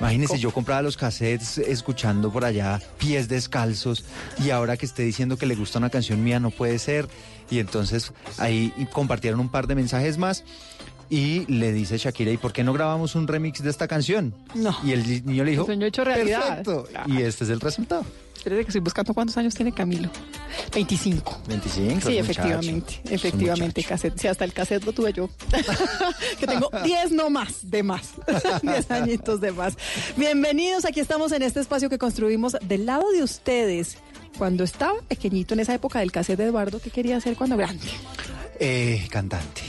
Imagínese, 0.00 0.38
yo 0.38 0.52
compraba 0.52 0.80
los 0.80 0.96
cassettes 0.96 1.58
escuchando 1.58 2.32
por 2.32 2.44
allá 2.44 2.80
pies 2.96 3.28
descalzos 3.28 4.04
y 4.42 4.50
ahora 4.50 4.78
que 4.78 4.86
esté 4.86 5.02
diciendo 5.02 5.36
que 5.36 5.44
le 5.44 5.54
gusta 5.54 5.78
una 5.78 5.90
canción 5.90 6.24
mía 6.24 6.40
no 6.40 6.50
puede 6.50 6.78
ser. 6.78 7.08
Y 7.50 7.58
entonces 7.58 8.14
ahí 8.38 8.72
compartieron 8.90 9.38
un 9.38 9.50
par 9.50 9.66
de 9.66 9.74
mensajes 9.74 10.16
más 10.16 10.44
y 11.10 11.46
le 11.46 11.72
dice 11.72 11.98
Shakira, 11.98 12.30
¿y 12.30 12.36
por 12.36 12.52
qué 12.52 12.64
no 12.64 12.72
grabamos 12.72 13.14
un 13.14 13.26
remix 13.26 13.62
de 13.62 13.70
esta 13.70 13.86
canción? 13.88 14.34
No. 14.54 14.76
Y 14.84 14.92
el 14.92 15.24
niño 15.26 15.44
le 15.44 15.52
dijo, 15.52 15.62
El 15.62 15.66
sueño 15.66 15.86
hecho 15.86 16.04
realidad. 16.04 16.62
perfecto. 16.62 16.88
Y 17.06 17.22
este 17.22 17.44
es 17.44 17.50
el 17.50 17.60
resultado. 17.60 18.04
Espérate 18.36 18.62
que 18.62 18.68
estoy 18.68 18.80
buscando 18.82 19.14
cuántos 19.14 19.36
años 19.38 19.54
tiene 19.54 19.72
Camilo. 19.72 20.10
25. 20.74 21.42
25. 21.48 22.00
Sí, 22.08 22.18
es 22.18 22.24
efectivamente, 22.24 22.98
muchacho, 22.98 23.14
efectivamente, 23.14 23.82
cassette. 23.82 24.18
Sí, 24.20 24.26
hasta 24.28 24.44
el 24.44 24.52
cassette 24.52 24.84
lo 24.84 24.92
tuve 24.92 25.14
yo. 25.14 25.30
que 26.38 26.46
tengo 26.46 26.68
10 26.84 27.12
no 27.12 27.30
más, 27.30 27.70
de 27.70 27.82
más. 27.82 28.10
10 28.62 28.90
añitos 28.90 29.40
de 29.40 29.50
más. 29.52 29.74
Bienvenidos, 30.16 30.84
aquí 30.84 31.00
estamos 31.00 31.32
en 31.32 31.42
este 31.42 31.60
espacio 31.60 31.88
que 31.88 31.96
construimos 31.96 32.54
del 32.62 32.84
lado 32.84 33.10
de 33.12 33.22
ustedes. 33.22 33.96
Cuando 34.36 34.64
estaba 34.64 35.00
pequeñito 35.08 35.54
en 35.54 35.60
esa 35.60 35.74
época 35.74 36.00
del 36.00 36.12
cassette 36.12 36.38
de 36.38 36.44
Eduardo, 36.44 36.80
¿qué 36.80 36.90
quería 36.90 37.16
hacer 37.16 37.36
cuando 37.36 37.56
grande? 37.56 37.86
Eh, 38.60 39.06
cantante. 39.10 39.62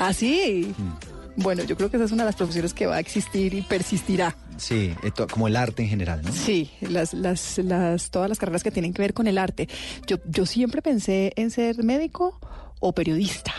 ¿Ah, 0.00 0.14
sí? 0.14 0.74
Mm. 0.78 1.42
Bueno, 1.42 1.62
yo 1.64 1.76
creo 1.76 1.90
que 1.90 1.98
esa 1.98 2.06
es 2.06 2.12
una 2.12 2.22
de 2.22 2.28
las 2.28 2.36
profesiones 2.36 2.72
que 2.72 2.86
va 2.86 2.96
a 2.96 3.00
existir 3.00 3.52
y 3.52 3.60
persistirá. 3.60 4.34
Sí, 4.56 4.94
eh, 5.02 5.12
como 5.30 5.46
el 5.46 5.56
arte 5.56 5.82
en 5.82 5.90
general, 5.90 6.22
¿no? 6.22 6.32
Sí, 6.32 6.70
las, 6.80 7.12
las, 7.12 7.58
las, 7.58 8.10
todas 8.10 8.28
las 8.30 8.38
carreras 8.38 8.62
que 8.62 8.70
tienen 8.70 8.94
que 8.94 9.02
ver 9.02 9.12
con 9.12 9.26
el 9.26 9.36
arte. 9.36 9.68
Yo, 10.06 10.16
yo 10.24 10.46
siempre 10.46 10.80
pensé 10.80 11.34
en 11.36 11.50
ser 11.50 11.84
médico 11.84 12.40
o 12.80 12.94
periodista. 12.94 13.52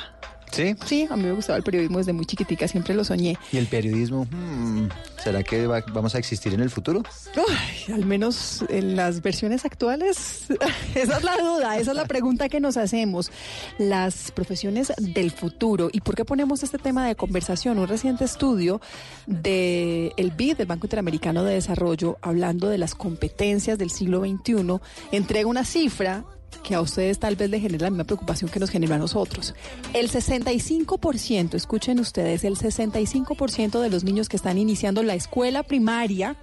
¿Sí? 0.52 0.76
Sí, 0.86 1.08
a 1.10 1.16
mí 1.16 1.24
me 1.24 1.32
gustaba 1.32 1.58
el 1.58 1.64
periodismo 1.64 1.98
desde 2.00 2.12
muy 2.14 2.26
chiquitica, 2.26 2.68
siempre 2.68 2.94
lo 2.94 3.04
soñé. 3.04 3.38
Y 3.54 3.58
el 3.58 3.68
periodismo, 3.68 4.26
hmm, 4.30 4.88
¿será 5.24 5.44
que 5.44 5.66
va- 5.66 5.84
vamos 5.94 6.14
a 6.16 6.18
existir 6.18 6.54
en 6.54 6.60
el 6.60 6.70
futuro? 6.70 7.04
Uy, 7.38 7.94
al 7.94 8.06
menos 8.06 8.64
en 8.70 8.96
las 8.98 9.22
versiones 9.22 9.64
actuales, 9.64 10.48
esa 10.96 11.18
es 11.18 11.24
la 11.24 11.38
duda, 11.38 11.78
esa 11.78 11.92
es 11.92 11.98
la 11.98 12.06
pregunta 12.06 12.50
que 12.50 12.60
nos 12.60 12.76
hacemos. 12.78 13.32
Las 13.78 14.32
profesiones 14.32 14.92
del 14.98 15.32
futuro. 15.32 15.90
¿Y 15.92 16.02
por 16.02 16.16
qué 16.16 16.26
ponemos 16.26 16.64
este 16.64 16.78
tema 16.78 17.08
de 17.08 17.16
conversación? 17.16 17.80
Un 17.80 17.88
reciente 17.88 18.26
estudio 18.26 18.82
del 19.28 20.12
el 20.18 20.32
BID, 20.32 20.58
del 20.58 20.68
Banco 20.68 20.86
Interamericano 20.88 21.44
de 21.44 21.54
Desarrollo, 21.54 22.18
hablando 22.22 22.68
de 22.68 22.78
las 22.78 22.94
competencias 22.96 23.78
del 23.78 23.90
siglo 23.92 24.20
XXI, 24.22 24.80
entrega 25.12 25.48
una 25.48 25.64
cifra 25.66 26.26
que 26.64 26.76
a 26.76 26.82
ustedes 26.82 27.20
tal 27.20 27.36
vez 27.36 27.50
les 27.50 27.62
genera 27.62 27.86
la 27.86 27.90
misma 27.90 28.04
preocupación 28.04 28.50
que 28.50 28.60
nos 28.60 28.70
genera 28.70 28.96
a 28.96 29.00
nosotros. 29.00 29.54
El 29.94 30.10
65%, 30.10 31.56
escuchen 31.56 32.00
ustedes, 32.00 32.44
el 32.44 32.58
65% 32.58 33.80
de 33.80 33.90
los 33.90 34.04
niños 34.04 34.30
que 34.30 34.38
están 34.38 34.58
iniciando 34.58 35.04
la 35.04 35.16
escuela 35.16 35.64
primaria, 35.64 36.36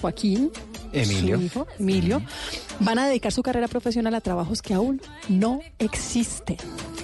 Joaquín, 0.00 0.50
Emilio. 1.02 1.36
su 1.38 1.42
hijo, 1.42 1.66
Emilio, 1.78 2.22
van 2.80 2.98
a 2.98 3.06
dedicar 3.06 3.32
su 3.32 3.42
carrera 3.42 3.68
profesional 3.68 4.14
a 4.14 4.20
trabajos 4.20 4.62
que 4.62 4.74
aún 4.74 5.00
no 5.28 5.60
existen. 5.78 6.56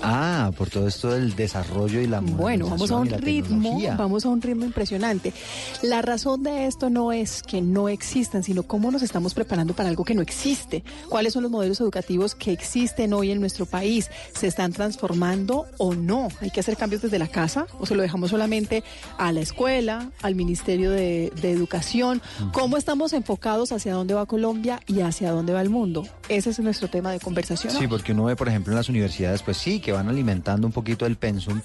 Ah, 0.03 0.51
por 0.57 0.71
todo 0.71 0.89
esto 0.89 1.11
del 1.11 1.37
desarrollo 1.37 2.01
y 2.01 2.07
la 2.07 2.21
Bueno, 2.21 2.69
vamos 2.71 2.91
a 2.91 2.97
un 2.97 3.09
ritmo, 3.09 3.57
tecnología. 3.63 3.97
vamos 3.97 4.25
a 4.25 4.31
un 4.31 4.41
ritmo 4.41 4.65
impresionante. 4.65 5.35
La 5.83 6.01
razón 6.01 6.43
de 6.43 6.67
esto 6.67 6.89
no 6.89 7.13
es 7.13 7.43
que 7.43 7.61
no 7.61 7.89
existan, 7.91 8.43
sino 8.43 8.63
cómo 8.63 8.91
nos 8.91 9.03
estamos 9.03 9.35
preparando 9.35 9.75
para 9.75 9.91
algo 9.91 10.05
que 10.05 10.15
no 10.15 10.23
existe. 10.23 10.83
¿Cuáles 11.11 11.35
son 11.35 11.43
los 11.43 11.53
modelos 11.53 11.81
educativos 11.83 12.35
que 12.35 12.51
existen 12.53 13.13
hoy 13.13 13.31
en 13.31 13.41
nuestro 13.41 13.67
país? 13.67 14.11
¿Se 14.35 14.47
están 14.47 14.73
transformando 14.73 15.67
o 15.77 15.95
no? 15.95 16.29
¿Hay 16.41 16.51
que 16.51 16.61
hacer 16.61 16.79
cambios 16.79 17.03
desde 17.03 17.19
la 17.19 17.29
casa 17.29 17.67
o 17.79 17.85
se 17.85 17.95
lo 17.95 18.01
dejamos 18.03 18.31
solamente 18.31 18.83
a 19.19 19.33
la 19.33 19.41
escuela, 19.41 20.11
al 20.23 20.35
Ministerio 20.35 20.91
de, 20.91 21.31
de 21.43 21.51
Educación? 21.51 22.23
¿Cómo 22.53 22.79
estamos 22.79 23.13
enfocados 23.13 23.71
hacia 23.81 23.95
dónde 23.95 24.13
va 24.13 24.27
Colombia 24.27 24.79
y 24.87 25.01
hacia 25.01 25.31
dónde 25.31 25.55
va 25.55 25.63
el 25.63 25.71
mundo? 25.71 26.07
Ese 26.29 26.51
es 26.51 26.61
nuestro 26.61 26.89
tema 26.89 27.13
de 27.13 27.19
conversación. 27.19 27.73
Sí, 27.73 27.89
porque 27.89 28.13
uno 28.13 28.25
ve, 28.25 28.37
por 28.37 28.49
ejemplo, 28.49 28.73
en 28.73 28.77
las 28.77 28.91
universidades, 28.91 29.43
pues 29.43 29.57
sí, 29.57 29.81
que 29.81 29.93
van 29.93 30.09
alimentando 30.09 30.67
un 30.67 30.73
poquito 30.73 31.07
el 31.07 31.17
pensum, 31.17 31.63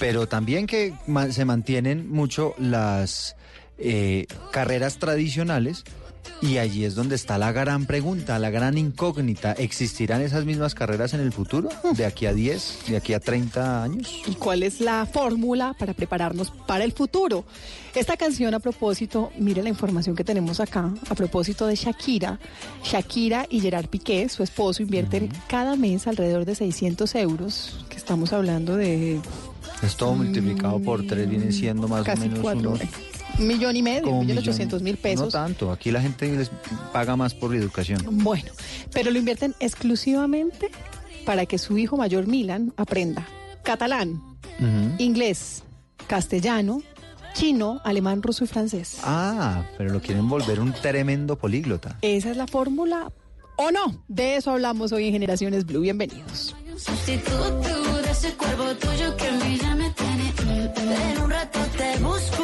pero 0.00 0.26
también 0.26 0.66
que 0.66 0.94
se 1.30 1.44
mantienen 1.44 2.10
mucho 2.10 2.54
las 2.58 3.36
eh, 3.78 4.26
carreras 4.50 4.98
tradicionales 4.98 5.84
y 6.40 6.58
allí 6.58 6.84
es 6.84 6.94
donde 6.94 7.14
está 7.14 7.38
la 7.38 7.52
gran 7.52 7.86
pregunta, 7.86 8.38
la 8.38 8.50
gran 8.50 8.76
incógnita. 8.78 9.52
¿Existirán 9.52 10.20
esas 10.20 10.44
mismas 10.44 10.74
carreras 10.74 11.14
en 11.14 11.20
el 11.20 11.32
futuro? 11.32 11.68
¿De 11.96 12.04
aquí 12.04 12.26
a 12.26 12.34
10, 12.34 12.86
de 12.88 12.96
aquí 12.96 13.14
a 13.14 13.20
30 13.20 13.82
años? 13.82 14.22
y 14.26 14.34
cuál 14.34 14.62
es 14.62 14.80
la 14.80 15.06
fórmula 15.06 15.74
para 15.78 15.94
prepararnos 15.94 16.50
para 16.50 16.84
el 16.84 16.92
futuro. 16.92 17.44
Esta 17.94 18.16
canción 18.16 18.54
a 18.54 18.58
propósito, 18.58 19.30
mire 19.38 19.62
la 19.62 19.68
información 19.68 20.16
que 20.16 20.24
tenemos 20.24 20.60
acá, 20.60 20.92
a 21.08 21.14
propósito 21.14 21.66
de 21.66 21.76
Shakira. 21.76 22.38
Shakira 22.82 23.46
y 23.48 23.60
Gerard 23.60 23.86
Piqué, 23.86 24.28
su 24.28 24.42
esposo, 24.42 24.82
invierten 24.82 25.30
cada 25.48 25.76
mes 25.76 26.06
alrededor 26.06 26.44
de 26.44 26.54
600 26.54 27.14
euros, 27.14 27.84
que 27.88 27.96
estamos 27.96 28.32
hablando 28.32 28.76
de 28.76 29.20
Esto 29.82 30.12
multiplicado 30.14 30.80
por 30.80 31.06
tres 31.06 31.28
viene 31.28 31.52
siendo 31.52 31.86
más 31.88 32.06
o 32.08 32.16
menos 32.16 32.40
cuatro, 32.40 32.70
unos... 32.70 32.80
un 33.38 33.46
millón 33.46 33.76
y 33.76 33.82
medio, 33.82 34.08
un 34.10 34.20
millón 34.26 34.38
ochocientos 34.38 34.82
mil 34.82 34.94
No 34.96 35.00
pesos. 35.02 35.32
tanto, 35.32 35.70
aquí 35.72 35.90
la 35.90 36.00
gente 36.00 36.30
les 36.34 36.50
paga 36.92 37.16
más 37.16 37.34
por 37.34 37.54
educación. 37.54 38.00
Bueno, 38.22 38.50
pero 38.92 39.10
lo 39.10 39.18
invierten 39.18 39.54
exclusivamente 39.60 40.70
para 41.24 41.46
que 41.46 41.58
su 41.58 41.78
hijo 41.78 41.96
mayor 41.96 42.26
Milan 42.26 42.72
aprenda 42.76 43.26
catalán, 43.62 44.20
inglés, 44.98 45.62
castellano, 46.06 46.82
chino, 47.34 47.80
alemán, 47.84 48.22
ruso 48.22 48.44
y 48.44 48.46
francés. 48.46 48.98
Ah, 49.02 49.64
pero 49.78 49.90
lo 49.90 50.00
quieren 50.00 50.28
volver 50.28 50.60
un 50.60 50.72
tremendo 50.72 51.36
políglota. 51.36 51.96
¿Esa 52.02 52.30
es 52.30 52.36
la 52.36 52.46
fórmula 52.46 53.10
o 53.56 53.70
no? 53.70 54.04
De 54.06 54.36
eso 54.36 54.50
hablamos 54.52 54.92
hoy 54.92 55.06
en 55.06 55.12
Generaciones 55.14 55.64
Blue. 55.64 55.80
Bienvenidos. 55.80 56.54
Sustituto 56.76 58.02
de 58.02 58.10
ese 58.10 58.32
cuerpo 58.34 58.64
tuyo 58.76 59.16
que 59.16 59.28
a 59.28 59.32
mí 59.32 59.58
ya 59.60 59.74
me 59.74 59.90
tiene. 59.90 60.32
En 61.14 61.22
un 61.22 61.30
rato 61.30 61.58
te 61.76 61.98
busco, 62.00 62.43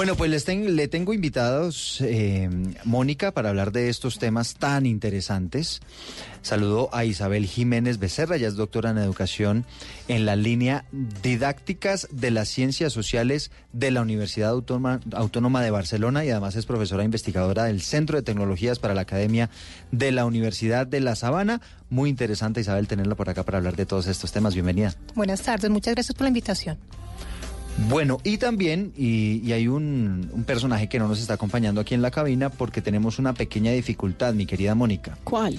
Bueno, 0.00 0.16
pues 0.16 0.30
les 0.30 0.48
le 0.48 0.88
tengo 0.88 1.12
invitados 1.12 2.00
eh, 2.00 2.48
Mónica 2.84 3.32
para 3.32 3.50
hablar 3.50 3.70
de 3.70 3.90
estos 3.90 4.18
temas 4.18 4.54
tan 4.54 4.86
interesantes. 4.86 5.82
Saludo 6.40 6.88
a 6.94 7.04
Isabel 7.04 7.44
Jiménez 7.44 7.98
Becerra, 7.98 8.36
ella 8.36 8.48
es 8.48 8.56
doctora 8.56 8.92
en 8.92 8.96
educación 8.96 9.66
en 10.08 10.24
la 10.24 10.36
línea 10.36 10.86
didácticas 11.22 12.08
de 12.10 12.30
las 12.30 12.48
ciencias 12.48 12.94
sociales 12.94 13.50
de 13.74 13.90
la 13.90 14.00
Universidad 14.00 14.48
Autónoma, 14.48 15.00
Autónoma 15.12 15.62
de 15.62 15.70
Barcelona 15.70 16.24
y 16.24 16.30
además 16.30 16.56
es 16.56 16.64
profesora 16.64 17.04
investigadora 17.04 17.64
del 17.64 17.82
Centro 17.82 18.16
de 18.16 18.22
Tecnologías 18.22 18.78
para 18.78 18.94
la 18.94 19.02
Academia 19.02 19.50
de 19.92 20.12
la 20.12 20.24
Universidad 20.24 20.86
de 20.86 21.00
La 21.00 21.14
Sabana. 21.14 21.60
Muy 21.90 22.08
interesante, 22.08 22.62
Isabel, 22.62 22.88
tenerla 22.88 23.16
por 23.16 23.28
acá 23.28 23.44
para 23.44 23.58
hablar 23.58 23.76
de 23.76 23.84
todos 23.84 24.06
estos 24.06 24.32
temas. 24.32 24.54
Bienvenida. 24.54 24.94
Buenas 25.14 25.42
tardes, 25.42 25.70
muchas 25.70 25.92
gracias 25.92 26.14
por 26.14 26.22
la 26.22 26.28
invitación. 26.28 26.78
Bueno, 27.88 28.18
y 28.24 28.38
también, 28.38 28.92
y, 28.96 29.40
y 29.44 29.52
hay 29.52 29.68
un, 29.68 30.28
un 30.32 30.44
personaje 30.44 30.88
que 30.88 30.98
no 30.98 31.08
nos 31.08 31.20
está 31.20 31.34
acompañando 31.34 31.80
aquí 31.80 31.94
en 31.94 32.02
la 32.02 32.10
cabina 32.10 32.50
porque 32.50 32.82
tenemos 32.82 33.18
una 33.18 33.32
pequeña 33.32 33.72
dificultad, 33.72 34.34
mi 34.34 34.46
querida 34.46 34.74
Mónica. 34.74 35.16
¿Cuál? 35.24 35.58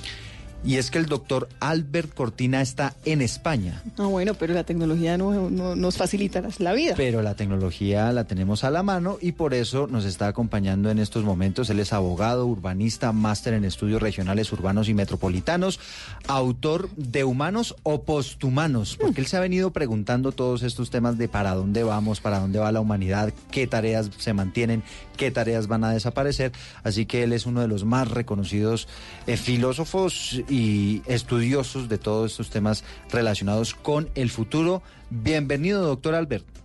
Y 0.64 0.76
es 0.78 0.92
que 0.92 1.00
el 1.00 1.08
doctor 1.08 1.50
Albert 1.60 2.14
Cortina 2.14 2.62
está 2.62 2.96
en 3.06 3.22
España. 3.22 3.82
Ah, 3.98 4.06
bueno, 4.08 4.34
pero 4.36 4.54
la 4.54 4.64
tecnología 4.64 5.18
no, 5.18 5.50
no- 5.50 5.76
nos 5.76 5.98
facilita 5.98 6.42
la 6.60 6.74
vida. 6.74 6.94
Pero 6.96 7.22
la 7.22 7.36
tecnología 7.36 8.12
la 8.12 8.26
tenemos 8.26 8.64
a 8.64 8.70
la 8.70 8.84
mano 8.84 9.18
y 9.22 9.32
por 9.32 9.54
eso 9.54 9.88
nos 9.88 10.06
está 10.06 10.28
acompañando 10.28 10.90
en 10.92 11.00
estos 11.00 11.24
momentos. 11.24 11.70
Él 11.70 11.80
es 11.80 11.94
abogado, 11.94 12.46
urbanista, 12.46 13.12
máster 13.12 13.54
en 13.56 13.66
estudios 13.66 14.02
regionales, 14.02 14.52
urbanos 14.52 14.88
y 14.90 14.94
metropolitanos, 14.94 15.80
autor 16.28 16.90
de 16.96 17.24
Humanos 17.24 17.76
o 17.84 18.04
Posthumanos, 18.04 18.98
porque 19.00 19.22
él 19.22 19.28
se 19.28 19.38
ha 19.38 19.40
venido 19.40 19.72
preguntando 19.72 20.32
todos 20.32 20.64
estos 20.64 20.90
temas 20.90 21.18
de 21.18 21.28
para 21.28 21.56
dónde 21.56 21.84
vamos, 21.84 22.20
para 22.22 22.40
dónde 22.40 22.60
va 22.60 22.72
la 22.72 22.80
humanidad, 22.82 23.34
qué 23.52 23.68
tareas 23.68 24.10
se 24.18 24.34
mantienen, 24.34 24.84
qué 25.22 25.30
tareas 25.30 25.68
van 25.68 25.84
a 25.84 25.92
desaparecer. 25.92 26.52
Así 26.84 27.06
que 27.06 27.22
él 27.22 27.32
es 27.32 27.46
uno 27.46 27.62
de 27.62 27.68
los 27.68 27.86
más 27.86 28.10
reconocidos 28.10 28.88
eh, 29.28 29.38
filósofos 29.38 30.42
y 30.50 31.04
estudiosos 31.06 31.90
de 31.90 32.00
todos 32.00 32.32
estos 32.32 32.50
temas 32.50 32.84
relacionados 33.12 33.76
con 33.76 34.10
el 34.16 34.32
futuro. 34.32 34.82
Bienvenido, 35.12 35.86
doctor 35.86 36.16
Albert. 36.16 36.61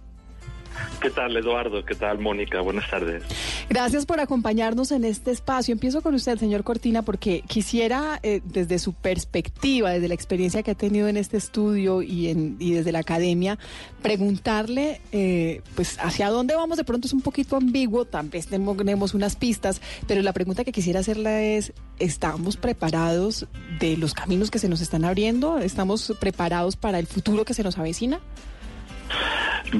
¿Qué 1.00 1.10
tal, 1.10 1.36
Eduardo? 1.36 1.84
¿Qué 1.84 1.94
tal, 1.94 2.18
Mónica? 2.18 2.60
Buenas 2.60 2.90
tardes. 2.90 3.22
Gracias 3.68 4.06
por 4.06 4.18
acompañarnos 4.18 4.92
en 4.92 5.04
este 5.04 5.30
espacio. 5.30 5.72
Empiezo 5.72 6.02
con 6.02 6.14
usted, 6.14 6.38
señor 6.38 6.64
Cortina, 6.64 7.02
porque 7.02 7.42
quisiera, 7.46 8.18
eh, 8.22 8.40
desde 8.44 8.78
su 8.78 8.94
perspectiva, 8.94 9.90
desde 9.90 10.08
la 10.08 10.14
experiencia 10.14 10.62
que 10.62 10.70
ha 10.70 10.74
tenido 10.74 11.08
en 11.08 11.16
este 11.16 11.36
estudio 11.36 12.02
y, 12.02 12.32
desde 12.58 12.92
la 12.92 13.00
academia, 13.00 13.58
preguntarle, 14.02 15.00
eh, 15.12 15.62
pues, 15.74 15.98
hacia 16.00 16.30
dónde 16.30 16.56
vamos. 16.56 16.78
De 16.78 16.84
pronto 16.84 17.06
es 17.06 17.12
un 17.12 17.20
poquito 17.20 17.56
ambiguo, 17.56 18.04
tal 18.04 18.28
vez 18.28 18.46
tenemos 18.46 19.14
unas 19.14 19.36
pistas, 19.36 19.80
pero 20.06 20.22
la 20.22 20.32
pregunta 20.32 20.64
que 20.64 20.72
quisiera 20.72 21.00
hacerle 21.00 21.56
es, 21.56 21.72
¿estamos 21.98 22.56
preparados 22.56 23.46
de 23.80 23.96
los 23.96 24.14
caminos 24.14 24.50
que 24.50 24.58
se 24.58 24.68
nos 24.68 24.80
están 24.80 25.04
abriendo? 25.04 25.58
¿Estamos 25.58 26.14
preparados 26.18 26.76
para 26.76 26.98
el 26.98 27.06
futuro 27.06 27.44
que 27.44 27.54
se 27.54 27.62
nos 27.62 27.78
avecina? 27.78 28.20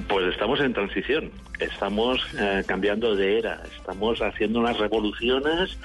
Pues 0.09 0.27
estamos 0.33 0.61
en 0.61 0.73
transición, 0.73 1.31
estamos 1.61 2.21
eh, 2.39 2.63
cambiando 2.67 3.15
de 3.15 3.39
era, 3.39 3.63
estamos 3.77 4.21
haciendo 4.21 4.59
unas 4.59 4.77
revoluciones 4.79 5.79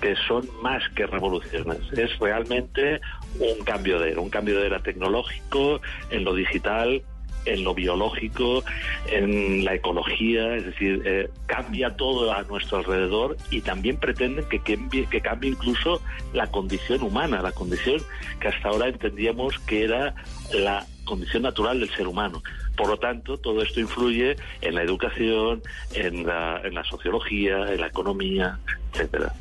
que 0.00 0.14
son 0.28 0.48
más 0.62 0.82
que 0.90 1.06
revoluciones. 1.06 1.78
Es 1.92 2.16
realmente 2.18 3.00
un 3.40 3.64
cambio 3.64 3.98
de 3.98 4.12
era, 4.12 4.20
un 4.20 4.30
cambio 4.30 4.60
de 4.60 4.66
era 4.66 4.80
tecnológico 4.80 5.80
en 6.10 6.24
lo 6.24 6.34
digital, 6.34 7.02
en 7.44 7.64
lo 7.64 7.74
biológico, 7.74 8.62
en 9.10 9.64
la 9.64 9.74
ecología, 9.74 10.56
es 10.56 10.66
decir, 10.66 11.02
eh, 11.04 11.28
cambia 11.46 11.96
todo 11.96 12.32
a 12.32 12.42
nuestro 12.42 12.78
alrededor 12.78 13.36
y 13.50 13.60
también 13.60 13.96
pretenden 13.96 14.44
que 14.48 14.60
cambie, 14.60 15.06
que 15.06 15.20
cambie 15.20 15.50
incluso 15.50 16.00
la 16.32 16.46
condición 16.46 17.02
humana, 17.02 17.42
la 17.42 17.52
condición 17.52 18.00
que 18.40 18.48
hasta 18.48 18.68
ahora 18.68 18.88
entendíamos 18.88 19.58
que 19.60 19.84
era 19.84 20.14
la 20.52 20.86
condición 21.04 21.42
natural 21.42 21.80
del 21.80 21.90
ser 21.90 22.06
humano. 22.06 22.42
Por 22.78 22.88
lo 22.88 22.96
tanto, 22.96 23.36
todo 23.36 23.60
esto 23.60 23.80
influye 23.80 24.36
en 24.62 24.74
la 24.74 24.82
educación, 24.82 25.62
en 25.92 26.24
la, 26.24 26.84
sociología, 26.88 27.72
en 27.72 27.80
la 27.80 27.88
economía, 27.88 28.58
etcétera. 28.92 29.34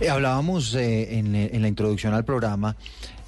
Eh, 0.00 0.10
hablábamos 0.10 0.74
eh, 0.74 1.18
en, 1.18 1.34
en 1.34 1.62
la 1.62 1.68
introducción 1.68 2.12
al 2.12 2.24
programa, 2.24 2.76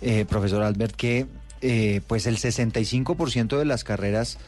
eh, 0.02 0.24
profesor 0.28 0.62
Albert, 0.62 0.96
que 0.96 1.26
eh, 1.62 2.00
pues 2.06 2.26
el 2.26 2.38
65% 2.38 3.58
de 3.58 3.64
las 3.66 3.84
carreras 3.84 4.38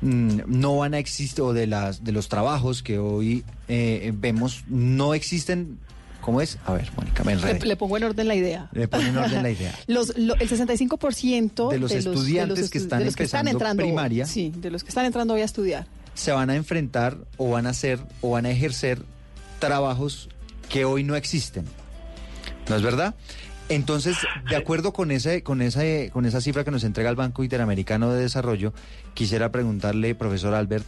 mm, 0.00 0.40
no 0.46 0.78
van 0.78 0.94
a 0.94 0.98
existir, 0.98 1.42
o 1.42 1.52
de, 1.52 1.68
las, 1.68 2.02
de 2.02 2.10
los 2.10 2.28
trabajos 2.28 2.82
que 2.82 2.98
hoy 2.98 3.44
eh, 3.68 4.12
vemos, 4.14 4.64
no 4.68 5.14
existen. 5.14 5.78
¿Cómo 6.26 6.40
es? 6.40 6.58
A 6.66 6.72
ver, 6.74 6.90
Mónica, 6.96 7.22
me 7.24 7.32
enredé. 7.34 7.64
le 7.64 7.76
pongo 7.76 7.96
en 7.96 8.02
orden 8.04 8.26
la 8.26 8.34
idea. 8.34 8.68
Le 8.72 8.88
pone 8.88 9.08
en 9.10 9.16
orden 9.16 9.42
la 9.44 9.50
idea. 9.50 9.72
Los, 9.86 10.18
lo- 10.18 10.34
el 10.34 10.50
65% 10.50 11.70
De 11.70 11.78
los 11.78 11.92
estudiantes 11.92 12.68
que 12.68 12.78
están 12.78 12.98
de 12.98 13.04
los 13.06 13.14
que 13.16 13.22
están 13.22 13.46
empezando 13.46 13.50
entrando 13.52 13.82
primaria. 13.84 14.26
Sí, 14.26 14.52
de 14.56 14.70
los 14.70 14.82
que 14.82 14.88
están 14.88 15.06
entrando 15.06 15.34
hoy 15.34 15.42
a 15.42 15.44
estudiar. 15.44 15.86
se 16.14 16.32
van 16.32 16.50
a 16.50 16.56
enfrentar 16.56 17.16
o 17.36 17.50
van 17.50 17.66
a 17.66 17.70
hacer 17.70 18.00
o 18.22 18.30
van 18.30 18.44
a 18.44 18.50
ejercer 18.50 19.02
trabajos 19.60 20.28
que 20.68 20.84
hoy 20.84 21.04
no 21.04 21.14
existen. 21.16 21.64
¿No 22.68 22.74
es 22.76 22.82
verdad? 22.82 23.14
Entonces, 23.68 24.16
de 24.50 24.56
acuerdo 24.56 24.92
con 24.92 25.10
ese, 25.12 25.42
con 25.42 25.62
esa, 25.62 25.82
con 26.12 26.26
esa 26.26 26.40
cifra 26.40 26.64
que 26.64 26.70
nos 26.72 26.84
entrega 26.84 27.08
el 27.10 27.16
Banco 27.16 27.42
Interamericano 27.44 28.10
de 28.12 28.20
Desarrollo, 28.22 28.72
quisiera 29.14 29.50
preguntarle, 29.52 30.14
profesor 30.14 30.54
Albert, 30.54 30.84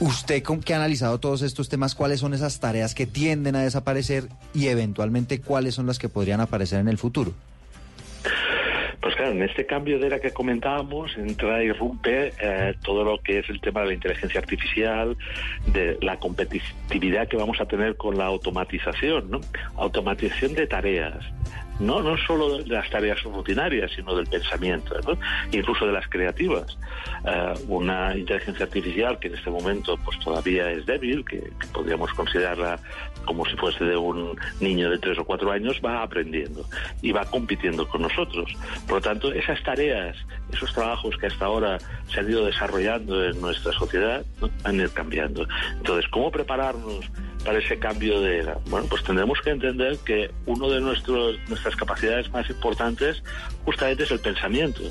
usted 0.00 0.42
con- 0.42 0.60
que 0.60 0.74
ha 0.74 0.76
analizado 0.76 1.18
todos 1.20 1.42
estos 1.42 1.68
temas, 1.68 1.94
¿cuáles 1.94 2.20
son 2.20 2.34
esas 2.34 2.60
tareas 2.60 2.94
que 2.94 3.06
tienden 3.06 3.56
a 3.56 3.62
desaparecer 3.62 4.24
y 4.54 4.66
eventualmente 4.68 5.40
cuáles 5.40 5.74
son 5.74 5.86
las 5.86 5.98
que 5.98 6.08
podrían 6.08 6.40
aparecer 6.40 6.80
en 6.80 6.88
el 6.88 6.98
futuro? 6.98 7.32
Pues 9.00 9.16
claro, 9.16 9.32
en 9.32 9.42
este 9.42 9.66
cambio 9.66 9.98
de 9.98 10.06
era 10.06 10.18
que 10.18 10.30
comentábamos 10.30 11.14
entra 11.18 11.62
y 11.62 11.66
irrumpe 11.66 12.32
eh, 12.40 12.74
todo 12.82 13.04
lo 13.04 13.18
que 13.18 13.40
es 13.40 13.50
el 13.50 13.60
tema 13.60 13.80
de 13.82 13.88
la 13.88 13.92
inteligencia 13.92 14.40
artificial, 14.40 15.14
de 15.66 15.98
la 16.00 16.18
competitividad 16.18 17.28
que 17.28 17.36
vamos 17.36 17.60
a 17.60 17.66
tener 17.66 17.96
con 17.96 18.16
la 18.16 18.24
automatización, 18.24 19.30
¿no? 19.30 19.40
Automatización 19.76 20.54
de 20.54 20.66
tareas. 20.66 21.22
No, 21.80 22.02
no 22.02 22.16
solo 22.16 22.58
de 22.58 22.66
las 22.68 22.88
tareas 22.88 23.22
rutinarias, 23.22 23.90
sino 23.94 24.14
del 24.14 24.26
pensamiento, 24.26 24.94
incluso 25.50 25.86
de 25.86 25.92
las 25.92 26.06
creativas. 26.08 26.78
Eh, 27.26 27.54
una 27.68 28.16
inteligencia 28.16 28.66
artificial 28.66 29.18
que 29.18 29.28
en 29.28 29.34
este 29.34 29.50
momento 29.50 29.96
pues 30.04 30.18
todavía 30.20 30.70
es 30.70 30.86
débil, 30.86 31.24
que, 31.24 31.50
podríamos 31.72 32.12
considerarla 32.14 32.78
como 33.24 33.44
si 33.46 33.56
fuese 33.56 33.84
de 33.84 33.96
un 33.96 34.38
niño 34.60 34.90
de 34.90 34.98
tres 34.98 35.18
o 35.18 35.24
cuatro 35.24 35.50
años, 35.50 35.80
va 35.84 36.02
aprendiendo 36.02 36.64
y 37.02 37.12
va 37.12 37.24
compitiendo 37.24 37.88
con 37.88 38.02
nosotros. 38.02 38.54
Por 38.86 38.96
lo 38.96 39.00
tanto, 39.00 39.32
esas 39.32 39.62
tareas, 39.62 40.16
esos 40.52 40.72
trabajos 40.72 41.16
que 41.16 41.26
hasta 41.26 41.46
ahora 41.46 41.78
se 42.12 42.20
han 42.20 42.30
ido 42.30 42.44
desarrollando 42.44 43.24
en 43.24 43.40
nuestra 43.40 43.72
sociedad, 43.72 44.24
van 44.62 44.80
a 44.80 44.82
ir 44.82 44.90
cambiando. 44.90 45.46
Entonces, 45.78 46.08
¿cómo 46.10 46.30
prepararnos 46.30 47.10
para 47.44 47.58
ese 47.58 47.78
cambio 47.78 48.20
de 48.20 48.38
era? 48.38 48.58
Bueno, 48.66 48.86
pues 48.88 49.02
tendremos 49.04 49.40
que 49.40 49.50
entender 49.50 49.98
que 50.04 50.30
uno 50.46 50.68
de 50.70 50.80
nuestros, 50.80 51.38
nuestras 51.48 51.76
capacidades 51.76 52.30
más 52.32 52.48
importantes 52.48 53.22
justamente 53.64 54.04
es 54.04 54.10
el 54.10 54.20
pensamiento. 54.20 54.82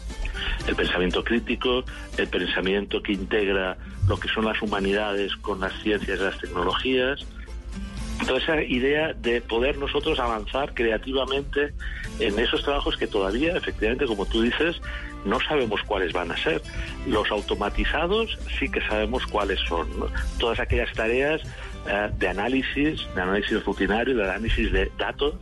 El 0.68 0.76
pensamiento 0.76 1.24
crítico, 1.24 1.84
el 2.18 2.28
pensamiento 2.28 3.02
que 3.02 3.14
integra 3.14 3.78
lo 4.08 4.18
que 4.18 4.28
son 4.30 4.46
las 4.46 4.62
humanidades 4.62 5.36
con 5.38 5.60
las 5.60 5.74
ciencias 5.82 6.20
y 6.20 6.24
las 6.24 6.38
tecnologías, 6.40 7.26
toda 8.26 8.40
esa 8.40 8.62
idea 8.62 9.14
de 9.14 9.42
poder 9.42 9.78
nosotros 9.78 10.20
avanzar 10.20 10.74
creativamente 10.74 11.74
en 12.20 12.40
esos 12.40 12.64
trabajos 12.64 12.96
que 12.98 13.08
todavía, 13.08 13.58
efectivamente, 13.58 14.06
como 14.06 14.26
tú 14.26 14.42
dices, 14.42 14.80
no 15.26 15.40
sabemos 15.40 15.82
cuáles 15.84 16.14
van 16.14 16.32
a 16.32 16.38
ser. 16.38 16.62
Los 17.08 17.30
automatizados 17.32 18.38
sí 18.60 18.70
que 18.70 18.82
sabemos 18.82 19.26
cuáles 19.28 19.60
son. 19.62 19.88
¿no? 20.00 20.08
Todas 20.40 20.60
aquellas 20.60 20.92
tareas 20.94 21.42
eh, 21.88 22.10
de 22.18 22.28
análisis, 22.30 23.06
de 23.14 23.22
análisis 23.22 23.64
rutinario, 23.66 24.16
de 24.16 24.24
análisis 24.24 24.72
de 24.72 24.92
datos 24.98 25.36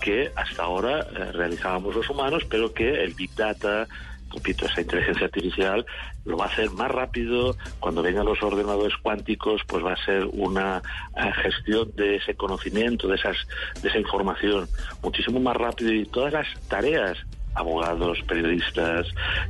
que 0.00 0.30
hasta 0.36 0.62
ahora 0.62 1.00
eh, 1.00 1.32
realizábamos 1.32 1.94
los 1.94 2.08
humanos, 2.10 2.44
pero 2.50 2.72
que 2.74 3.02
el 3.02 3.14
Big 3.14 3.34
Data, 3.34 3.88
repito, 4.30 4.66
esa 4.66 4.82
inteligencia 4.82 5.26
artificial 5.26 5.86
lo 6.26 6.36
va 6.36 6.44
a 6.44 6.48
hacer 6.48 6.70
más 6.70 6.90
rápido. 6.90 7.56
Cuando 7.78 8.02
vengan 8.02 8.26
los 8.26 8.42
ordenadores 8.42 8.94
cuánticos, 8.98 9.62
pues 9.66 9.82
va 9.82 9.94
a 9.94 10.04
ser 10.04 10.26
una 10.32 10.82
eh, 11.16 11.32
gestión 11.42 11.90
de 11.96 12.16
ese 12.16 12.34
conocimiento, 12.34 13.08
de 13.08 13.16
esas, 13.16 13.36
de 13.80 13.88
esa 13.88 13.98
información, 13.98 14.68
muchísimo 15.02 15.40
más 15.40 15.56
rápido 15.56 15.94
y 15.94 16.04
todas 16.04 16.34
las 16.34 16.46
tareas 16.68 17.16
abogados, 17.54 18.18
periodistas, 18.26 19.06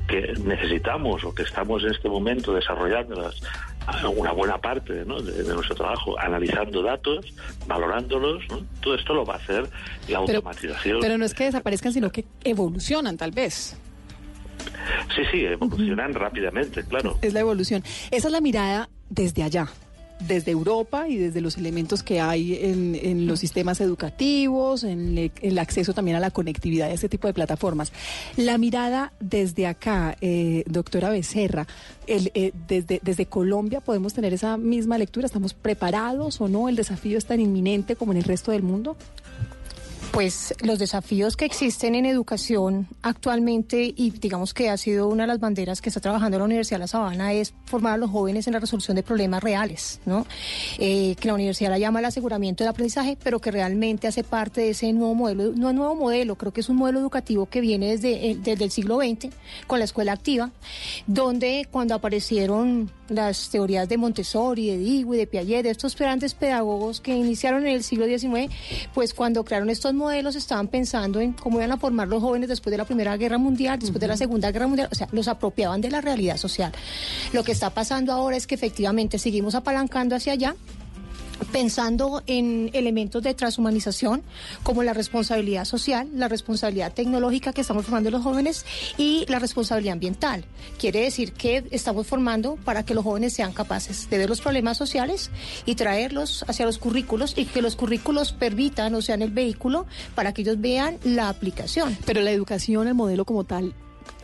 que 0.09 0.35
necesitamos 0.45 1.25
o 1.25 1.35
que 1.35 1.43
estamos 1.43 1.83
en 1.85 1.91
este 1.91 2.09
momento 2.09 2.53
desarrollándolas, 2.53 3.41
eh, 3.41 4.07
una 4.07 4.33
buena 4.33 4.59
parte 4.59 5.05
¿no? 5.05 5.21
de, 5.21 5.43
de 5.43 5.55
nuestro 5.55 5.75
trabajo, 5.75 6.19
analizando 6.19 6.83
datos, 6.83 7.27
valorándolos, 7.67 8.43
¿no? 8.49 8.63
todo 8.81 8.95
esto 8.95 9.15
lo 9.15 9.25
va 9.25 9.35
a 9.35 9.37
hacer 9.39 9.69
la 10.09 10.19
automatización. 10.19 11.01
Pero 11.01 11.19
no 11.19 11.25
es 11.25 11.35
que 11.35 11.45
desaparezcan, 11.45 11.93
sino 11.93 12.11
que 12.11 12.25
evolucionan, 12.45 13.17
tal 13.17 13.33
vez. 13.33 13.77
Sí, 15.15 15.23
sí, 15.31 15.45
evolucionan 15.45 16.15
rápidamente, 16.15 16.85
claro. 16.85 17.19
Es 17.23 17.33
la 17.33 17.41
evolución. 17.41 17.83
Esa 18.11 18.29
es 18.29 18.33
la 18.33 18.41
mirada 18.41 18.89
desde 19.09 19.43
allá, 19.43 19.69
desde 20.27 20.53
Europa 20.53 21.09
y 21.09 21.17
desde 21.17 21.41
los 21.41 21.57
elementos 21.57 22.03
que 22.03 22.21
hay 22.21 22.59
en, 22.61 23.27
los 23.27 23.41
sistemas 23.41 23.81
educativos, 23.81 24.85
en 24.85 25.31
el 25.41 25.59
acceso 25.59 25.95
también 25.95 26.17
a 26.17 26.21
la 26.21 26.31
conectividad 26.31 26.89
de 26.89 26.95
este 26.95 27.09
tipo 27.09 27.27
de 27.27 27.35
plataformas. 27.35 27.93
La 28.37 28.59
mirada 28.59 29.13
desde 29.21 29.67
acá, 29.67 30.17
eh, 30.21 30.65
doctora 30.67 31.11
Becerra, 31.11 31.67
el, 32.07 32.31
eh, 32.35 32.53
desde, 32.69 33.01
desde 33.03 33.27
Colombia 33.27 33.81
podemos 33.81 34.15
tener 34.15 34.33
esa 34.33 34.57
misma 34.57 34.99
lectura. 34.99 35.27
¿Estamos 35.27 35.55
preparados 35.55 36.41
o 36.41 36.49
no? 36.49 36.69
¿El 36.69 36.77
desafío 36.77 37.19
es 37.19 37.27
tan 37.27 37.41
inminente 37.41 37.97
como 37.97 38.13
en 38.13 38.19
el 38.19 38.25
resto 38.25 38.53
del 38.53 38.63
mundo? 38.63 38.97
Pues 40.13 40.55
los 40.63 40.79
desafíos 40.81 41.37
que 41.37 41.45
existen 41.45 41.95
en 41.95 42.05
educación 42.05 42.89
actualmente 43.01 43.95
y 43.97 44.11
digamos 44.11 44.53
que 44.53 44.69
ha 44.69 44.77
sido 44.77 45.07
una 45.09 45.23
de 45.23 45.29
las 45.29 45.39
banderas 45.39 45.81
que 45.81 45.89
está 45.89 46.01
trabajando 46.01 46.37
la 46.37 46.45
Universidad 46.47 46.77
de 46.79 46.81
La 46.81 46.89
Sabana 46.89 47.33
es 47.33 47.55
formar 47.65 47.93
a 47.95 47.97
los 47.97 48.11
jóvenes 48.11 48.47
en 48.49 48.55
la 48.55 48.59
resolución 48.59 48.97
de 48.97 49.05
problemas 49.05 49.41
reales, 49.43 50.01
¿no? 50.07 50.27
Eh, 50.79 51.15
que 51.21 51.29
la 51.29 51.35
universidad 51.35 51.71
la 51.71 51.79
llama 51.79 52.01
el 52.01 52.07
aseguramiento 52.07 52.65
del 52.65 52.71
aprendizaje, 52.73 53.17
pero 53.23 53.39
que 53.41 53.53
realmente 53.53 54.09
hace 54.09 54.25
parte 54.25 54.63
de 54.63 54.71
ese 54.71 54.93
nuevo 54.93 55.15
modelo, 55.15 55.53
no 55.55 55.73
nuevo 55.73 55.95
modelo, 55.95 56.35
creo 56.37 56.53
que 56.53 56.61
es 56.63 56.69
un 56.69 56.77
modelo 56.77 56.99
educativo 56.99 57.47
que 57.47 57.61
viene 57.61 57.91
desde, 57.91 58.33
el- 58.33 58.43
desde 58.43 58.65
el 58.65 58.73
siglo 58.73 58.99
XX 58.99 59.29
con 59.69 59.79
la 59.79 59.85
escuela 59.85 60.13
activa, 60.13 60.51
donde 61.07 61.69
cuando 61.71 61.95
aparecieron 61.95 62.91
las 63.09 63.49
teorías 63.51 63.89
de 63.89 63.97
Montessori, 63.97 64.67
de 64.71 64.79
Dewey, 64.79 65.19
de 65.19 65.27
Piaget, 65.27 65.63
de 65.65 65.71
estos 65.71 65.97
grandes 65.97 66.35
pedagogos 66.35 67.01
que 67.01 67.15
iniciaron 67.17 67.67
en 67.67 67.75
el 67.75 67.85
siglo 67.85 68.07
XIX, 68.07 68.53
pues 68.93 69.15
cuando 69.15 69.45
crearon 69.45 69.71
estos 69.71 69.95
modelos 70.01 70.35
estaban 70.35 70.67
pensando 70.67 71.21
en 71.21 71.33
cómo 71.33 71.59
iban 71.59 71.71
a 71.71 71.77
formar 71.77 72.09
los 72.09 72.21
jóvenes 72.21 72.49
después 72.49 72.73
de 72.73 72.79
la 72.79 72.85
Primera 72.85 73.17
Guerra 73.17 73.39
Mundial, 73.39 73.79
después 73.79 74.01
de 74.01 74.09
la 74.09 74.17
Segunda 74.17 74.51
Guerra 74.51 74.67
Mundial, 74.67 74.89
o 74.91 74.95
sea, 74.95 75.07
los 75.13 75.29
apropiaban 75.29 75.81
de 75.81 75.91
la 75.91 76.01
realidad 76.01 76.37
social. 76.37 76.73
Lo 77.33 77.45
que 77.45 77.53
está 77.53 77.71
pasando 77.71 78.13
ahora 78.13 78.37
es 78.37 78.49
que 78.49 78.57
efectivamente 78.57 79.19
seguimos 79.19 79.55
apalancando 79.55 80.17
hacia 80.17 80.33
allá 80.33 80.57
pensando 81.53 82.23
en 82.27 82.71
elementos 82.73 83.23
de 83.23 83.35
transhumanización 83.35 84.23
como 84.63 84.83
la 84.83 84.93
responsabilidad 84.93 85.65
social, 85.65 86.09
la 86.15 86.29
responsabilidad 86.29 86.93
tecnológica 86.93 87.53
que 87.53 87.61
estamos 87.61 87.85
formando 87.85 88.11
los 88.11 88.23
jóvenes 88.23 88.65
y 88.97 89.25
la 89.29 89.39
responsabilidad 89.39 89.95
ambiental. 89.95 90.45
Quiere 90.79 91.01
decir 91.01 91.33
que 91.33 91.65
estamos 91.71 92.07
formando 92.07 92.57
para 92.57 92.85
que 92.85 92.95
los 92.95 93.05
jóvenes 93.05 93.33
sean 93.33 93.53
capaces 93.53 94.09
de 94.11 94.19
ver 94.19 94.29
los 94.29 94.41
problemas 94.41 94.77
sociales 94.77 95.31
y 95.67 95.75
traerlos 95.75 96.45
hacia 96.49 96.67
los 96.67 96.79
currículos 96.79 97.35
y 97.37 97.45
que 97.47 97.63
los 97.63 97.77
currículos 97.77 98.33
permitan 98.33 98.95
o 98.95 99.03
sean 99.03 99.23
el 99.23 99.31
vehículo 99.31 99.87
para 100.15 100.33
que 100.33 100.43
ellos 100.43 100.61
vean 100.61 100.99
la 101.05 101.29
aplicación. 101.29 101.97
Pero 102.05 102.21
la 102.21 102.31
educación, 102.31 102.89
el 102.89 102.95
modelo 102.95 103.25
como 103.25 103.45
tal, 103.45 103.75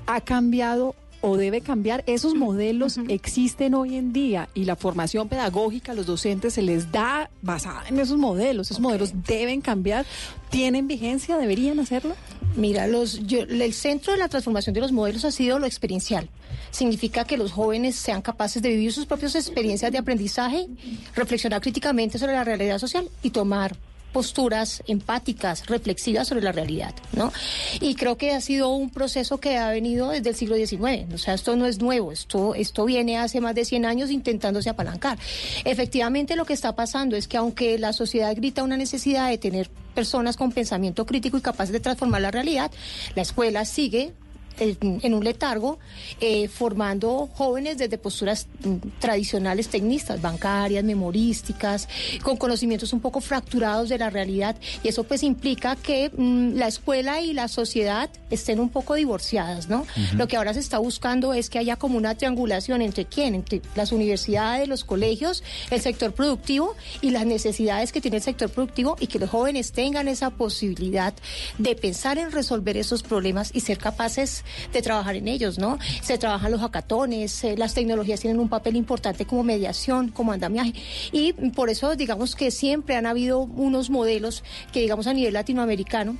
ha 0.06 0.20
cambiado 0.20 0.94
o 1.28 1.36
debe 1.36 1.60
cambiar. 1.60 2.04
Esos 2.06 2.34
modelos 2.34 2.98
existen 3.08 3.74
hoy 3.74 3.96
en 3.96 4.12
día 4.12 4.48
y 4.54 4.64
la 4.64 4.76
formación 4.76 5.28
pedagógica 5.28 5.92
a 5.92 5.94
los 5.96 6.06
docentes 6.06 6.54
se 6.54 6.62
les 6.62 6.92
da 6.92 7.30
basada 7.42 7.82
en 7.88 7.98
esos 7.98 8.16
modelos. 8.16 8.70
Esos 8.70 8.80
modelos 8.80 9.12
deben 9.26 9.60
cambiar. 9.60 10.06
¿Tienen 10.50 10.86
vigencia? 10.86 11.36
¿Deberían 11.36 11.80
hacerlo? 11.80 12.14
Mira, 12.56 12.86
los, 12.86 13.26
yo- 13.26 13.40
el 13.42 13.72
centro 13.74 14.12
de 14.12 14.18
la 14.18 14.28
transformación 14.28 14.72
de 14.74 14.80
los 14.80 14.92
modelos 14.92 15.24
ha 15.24 15.32
sido 15.32 15.58
lo 15.58 15.66
experiencial. 15.66 16.28
Significa 16.70 17.24
que 17.24 17.36
los 17.36 17.52
jóvenes 17.52 17.96
sean 17.96 18.22
capaces 18.22 18.62
de 18.62 18.68
vivir 18.70 18.92
sus 18.92 19.06
propias 19.06 19.34
experiencias 19.34 19.90
de 19.90 19.98
aprendizaje, 19.98 20.66
reflexionar 21.14 21.60
críticamente 21.60 22.18
sobre 22.18 22.34
la 22.34 22.44
realidad 22.44 22.78
social 22.78 23.08
y 23.22 23.30
tomar 23.30 23.76
posturas 24.16 24.82
empáticas, 24.86 25.66
reflexivas 25.66 26.26
sobre 26.26 26.40
la 26.40 26.50
realidad, 26.50 26.94
¿no? 27.12 27.34
Y 27.82 27.96
creo 27.96 28.16
que 28.16 28.32
ha 28.32 28.40
sido 28.40 28.70
un 28.70 28.88
proceso 28.88 29.40
que 29.40 29.58
ha 29.58 29.68
venido 29.68 30.08
desde 30.08 30.30
el 30.30 30.34
siglo 30.34 30.56
XIX, 30.56 31.12
o 31.12 31.18
sea, 31.18 31.34
esto 31.34 31.54
no 31.54 31.66
es 31.66 31.82
nuevo, 31.82 32.12
esto, 32.12 32.54
esto 32.54 32.86
viene 32.86 33.18
hace 33.18 33.42
más 33.42 33.54
de 33.54 33.66
100 33.66 33.84
años 33.84 34.10
intentándose 34.10 34.70
apalancar. 34.70 35.18
Efectivamente, 35.66 36.34
lo 36.34 36.46
que 36.46 36.54
está 36.54 36.74
pasando 36.74 37.14
es 37.14 37.28
que 37.28 37.36
aunque 37.36 37.78
la 37.78 37.92
sociedad 37.92 38.34
grita 38.34 38.62
una 38.62 38.78
necesidad 38.78 39.28
de 39.28 39.36
tener 39.36 39.68
personas 39.94 40.38
con 40.38 40.50
pensamiento 40.50 41.04
crítico 41.04 41.36
y 41.36 41.42
capaces 41.42 41.74
de 41.74 41.80
transformar 41.80 42.22
la 42.22 42.30
realidad, 42.30 42.70
la 43.14 43.20
escuela 43.20 43.66
sigue 43.66 44.14
en, 44.58 45.14
un 45.14 45.24
letargo, 45.24 45.78
eh, 46.20 46.48
formando 46.48 47.28
jóvenes 47.34 47.78
desde 47.78 47.98
posturas 47.98 48.46
mm, 48.64 48.98
tradicionales 48.98 49.68
tecnistas, 49.68 50.20
bancarias, 50.20 50.84
memorísticas, 50.84 51.88
con 52.22 52.36
conocimientos 52.36 52.92
un 52.92 53.00
poco 53.00 53.20
fracturados 53.20 53.88
de 53.88 53.98
la 53.98 54.10
realidad. 54.10 54.56
Y 54.82 54.88
eso 54.88 55.04
pues 55.04 55.22
implica 55.22 55.76
que 55.76 56.10
mm, 56.16 56.54
la 56.54 56.68
escuela 56.68 57.20
y 57.20 57.32
la 57.32 57.48
sociedad 57.48 58.10
estén 58.30 58.60
un 58.60 58.68
poco 58.68 58.94
divorciadas, 58.94 59.68
¿no? 59.68 59.86
Lo 60.14 60.28
que 60.28 60.36
ahora 60.36 60.54
se 60.54 60.60
está 60.60 60.78
buscando 60.78 61.32
es 61.34 61.50
que 61.50 61.58
haya 61.58 61.76
como 61.76 61.96
una 61.96 62.14
triangulación 62.14 62.82
entre 62.82 63.04
quién, 63.04 63.34
entre 63.34 63.62
las 63.74 63.92
universidades, 63.92 64.68
los 64.68 64.84
colegios, 64.84 65.42
el 65.70 65.80
sector 65.80 66.12
productivo 66.12 66.74
y 67.00 67.10
las 67.10 67.26
necesidades 67.26 67.92
que 67.92 68.00
tiene 68.00 68.18
el 68.18 68.22
sector 68.22 68.50
productivo 68.50 68.96
y 69.00 69.06
que 69.06 69.18
los 69.18 69.30
jóvenes 69.30 69.72
tengan 69.72 70.08
esa 70.08 70.30
posibilidad 70.30 71.14
de 71.58 71.74
pensar 71.74 72.18
en 72.18 72.32
resolver 72.32 72.76
esos 72.76 73.02
problemas 73.02 73.50
y 73.54 73.60
ser 73.60 73.78
capaces 73.78 74.44
de 74.72 74.82
trabajar 74.82 75.16
en 75.16 75.28
ellos, 75.28 75.58
¿no? 75.58 75.78
Se 76.02 76.18
trabajan 76.18 76.50
los 76.50 76.60
hackatones, 76.60 77.44
eh, 77.44 77.56
las 77.56 77.74
tecnologías 77.74 78.20
tienen 78.20 78.40
un 78.40 78.48
papel 78.48 78.76
importante 78.76 79.26
como 79.26 79.42
mediación, 79.42 80.08
como 80.08 80.32
andamiaje 80.32 80.74
y 81.12 81.32
por 81.32 81.70
eso 81.70 81.96
digamos 81.96 82.34
que 82.34 82.50
siempre 82.50 82.96
han 82.96 83.06
habido 83.06 83.40
unos 83.40 83.90
modelos 83.90 84.44
que 84.72 84.80
digamos 84.80 85.06
a 85.06 85.12
nivel 85.12 85.34
latinoamericano 85.34 86.16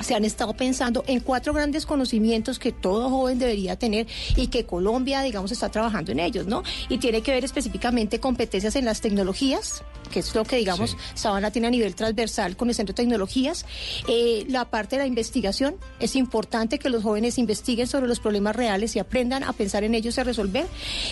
se 0.00 0.14
han 0.14 0.24
estado 0.24 0.54
pensando 0.54 1.04
en 1.06 1.20
cuatro 1.20 1.52
grandes 1.52 1.86
conocimientos 1.86 2.58
que 2.58 2.72
todo 2.72 3.10
joven 3.10 3.38
debería 3.38 3.76
tener 3.76 4.06
y 4.36 4.48
que 4.48 4.64
Colombia, 4.64 5.22
digamos, 5.22 5.52
está 5.52 5.68
trabajando 5.68 6.12
en 6.12 6.20
ellos, 6.20 6.46
¿no? 6.46 6.62
Y 6.88 6.98
tiene 6.98 7.22
que 7.22 7.32
ver 7.32 7.44
específicamente 7.44 8.20
competencias 8.20 8.76
en 8.76 8.84
las 8.84 9.00
tecnologías, 9.00 9.82
que 10.10 10.20
es 10.20 10.34
lo 10.34 10.44
que, 10.44 10.56
digamos, 10.56 10.96
Sabana 11.14 11.50
tiene 11.50 11.68
a 11.68 11.70
nivel 11.70 11.94
transversal 11.94 12.56
con 12.56 12.68
el 12.68 12.74
Centro 12.74 12.94
de 12.94 13.02
Tecnologías. 13.02 13.66
Eh, 14.08 14.44
la 14.48 14.64
parte 14.70 14.96
de 14.96 15.02
la 15.02 15.06
investigación, 15.06 15.76
es 16.00 16.16
importante 16.16 16.78
que 16.78 16.88
los 16.90 17.02
jóvenes 17.02 17.38
investiguen 17.38 17.86
sobre 17.86 18.06
los 18.06 18.20
problemas 18.20 18.56
reales 18.56 18.96
y 18.96 18.98
aprendan 18.98 19.44
a 19.44 19.52
pensar 19.52 19.84
en 19.84 19.94
ellos 19.94 20.16
y 20.16 20.20
a 20.20 20.24
resolver. 20.24 20.66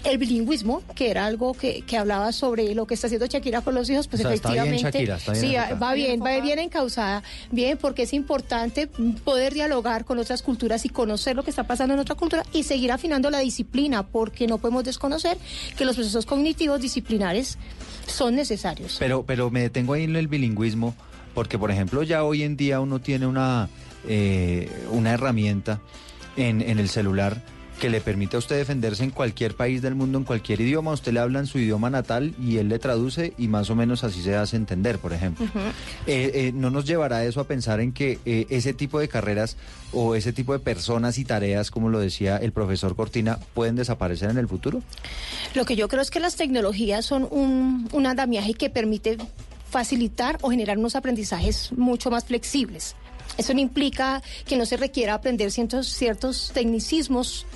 El 0.04 0.18
bilingüismo, 0.18 0.82
que 0.94 1.10
era 1.10 1.26
algo 1.26 1.54
que, 1.54 1.82
que 1.82 1.96
hablaba 1.96 2.32
sobre 2.32 2.74
lo 2.74 2.86
que 2.86 2.94
está 2.94 3.06
haciendo 3.06 3.26
Shakira 3.26 3.60
con 3.60 3.74
los 3.74 3.88
hijos, 3.90 4.08
pues 4.08 4.20
O 4.20 4.24
sea, 4.24 4.34
está 4.34 4.52
bien, 4.52 4.74
efectivamente... 4.74 4.98
Shakira, 4.98 5.16
está 5.16 5.32
bien 5.32 5.44
sí, 5.44 5.54
enfocada. 5.56 5.80
va 5.80 5.94
bien, 5.94 6.22
va 6.22 6.40
bien 6.40 6.58
encausada, 6.58 7.22
bien, 7.50 7.78
porque 7.78 8.02
es 8.02 8.12
importante 8.12 8.75
poder 9.24 9.54
dialogar 9.54 10.04
con 10.04 10.18
otras 10.18 10.42
culturas 10.42 10.84
y 10.84 10.88
conocer 10.88 11.34
lo 11.34 11.42
que 11.42 11.50
está 11.50 11.66
pasando 11.66 11.94
en 11.94 12.00
otra 12.00 12.14
cultura 12.14 12.42
y 12.52 12.64
seguir 12.64 12.92
afinando 12.92 13.30
la 13.30 13.38
disciplina, 13.38 14.06
porque 14.06 14.46
no 14.46 14.58
podemos 14.58 14.84
desconocer 14.84 15.38
que 15.76 15.84
los 15.84 15.96
procesos 15.96 16.26
cognitivos 16.26 16.80
disciplinares 16.80 17.58
son 18.06 18.36
necesarios. 18.36 18.96
Pero, 18.98 19.24
pero 19.24 19.50
me 19.50 19.62
detengo 19.62 19.94
ahí 19.94 20.04
en 20.04 20.16
el 20.16 20.28
bilingüismo, 20.28 20.94
porque 21.34 21.58
por 21.58 21.70
ejemplo 21.70 22.02
ya 22.02 22.24
hoy 22.24 22.42
en 22.42 22.56
día 22.56 22.80
uno 22.80 23.00
tiene 23.00 23.26
una, 23.26 23.68
eh, 24.06 24.70
una 24.90 25.12
herramienta 25.12 25.80
en, 26.36 26.60
en 26.60 26.78
el 26.78 26.88
celular 26.88 27.42
que 27.80 27.90
le 27.90 28.00
permite 28.00 28.36
a 28.36 28.38
usted 28.38 28.56
defenderse 28.56 29.04
en 29.04 29.10
cualquier 29.10 29.54
país 29.54 29.82
del 29.82 29.94
mundo, 29.94 30.18
en 30.18 30.24
cualquier 30.24 30.60
idioma. 30.60 30.92
Usted 30.92 31.12
le 31.12 31.20
habla 31.20 31.40
en 31.40 31.46
su 31.46 31.58
idioma 31.58 31.90
natal 31.90 32.34
y 32.40 32.56
él 32.56 32.68
le 32.68 32.78
traduce 32.78 33.34
y 33.36 33.48
más 33.48 33.70
o 33.70 33.76
menos 33.76 34.04
así 34.04 34.22
se 34.22 34.34
hace 34.34 34.56
entender, 34.56 34.98
por 34.98 35.12
ejemplo. 35.12 35.46
Eh, 36.06 36.30
eh, 36.34 36.52
¿No 36.54 36.70
nos 36.70 36.84
llevará 36.84 37.24
eso 37.24 37.40
a 37.40 37.44
pensar 37.44 37.80
en 37.80 37.92
que 37.92 38.18
eh, 38.24 38.46
ese 38.48 38.72
tipo 38.72 38.98
de 38.98 39.08
carreras 39.08 39.56
o 39.92 40.14
ese 40.14 40.32
tipo 40.32 40.52
de 40.52 40.58
personas 40.58 41.18
y 41.18 41.24
tareas, 41.24 41.70
como 41.70 41.88
lo 41.88 41.98
decía 41.98 42.36
el 42.36 42.52
profesor 42.52 42.96
Cortina, 42.96 43.38
pueden 43.54 43.76
desaparecer 43.76 44.30
en 44.30 44.38
el 44.38 44.48
futuro? 44.48 44.82
Lo 45.54 45.64
que 45.64 45.76
yo 45.76 45.88
creo 45.88 46.02
es 46.02 46.10
que 46.10 46.20
las 46.20 46.36
tecnologías 46.36 47.04
son 47.04 47.28
un, 47.30 47.88
un 47.92 48.06
andamiaje 48.06 48.54
que 48.54 48.70
permite 48.70 49.18
facilitar 49.70 50.38
o 50.42 50.50
generar 50.50 50.78
unos 50.78 50.96
aprendizajes 50.96 51.72
mucho 51.72 52.10
más 52.10 52.24
flexibles. 52.24 52.94
Eso 53.36 53.52
no 53.52 53.60
implica 53.60 54.22
que 54.46 54.56
no 54.56 54.64
se 54.64 54.76
requiera 54.76 55.14
aprender 55.14 55.50
ciertos, 55.50 55.88
ciertos 55.88 56.50
tecnicismos 56.54 57.46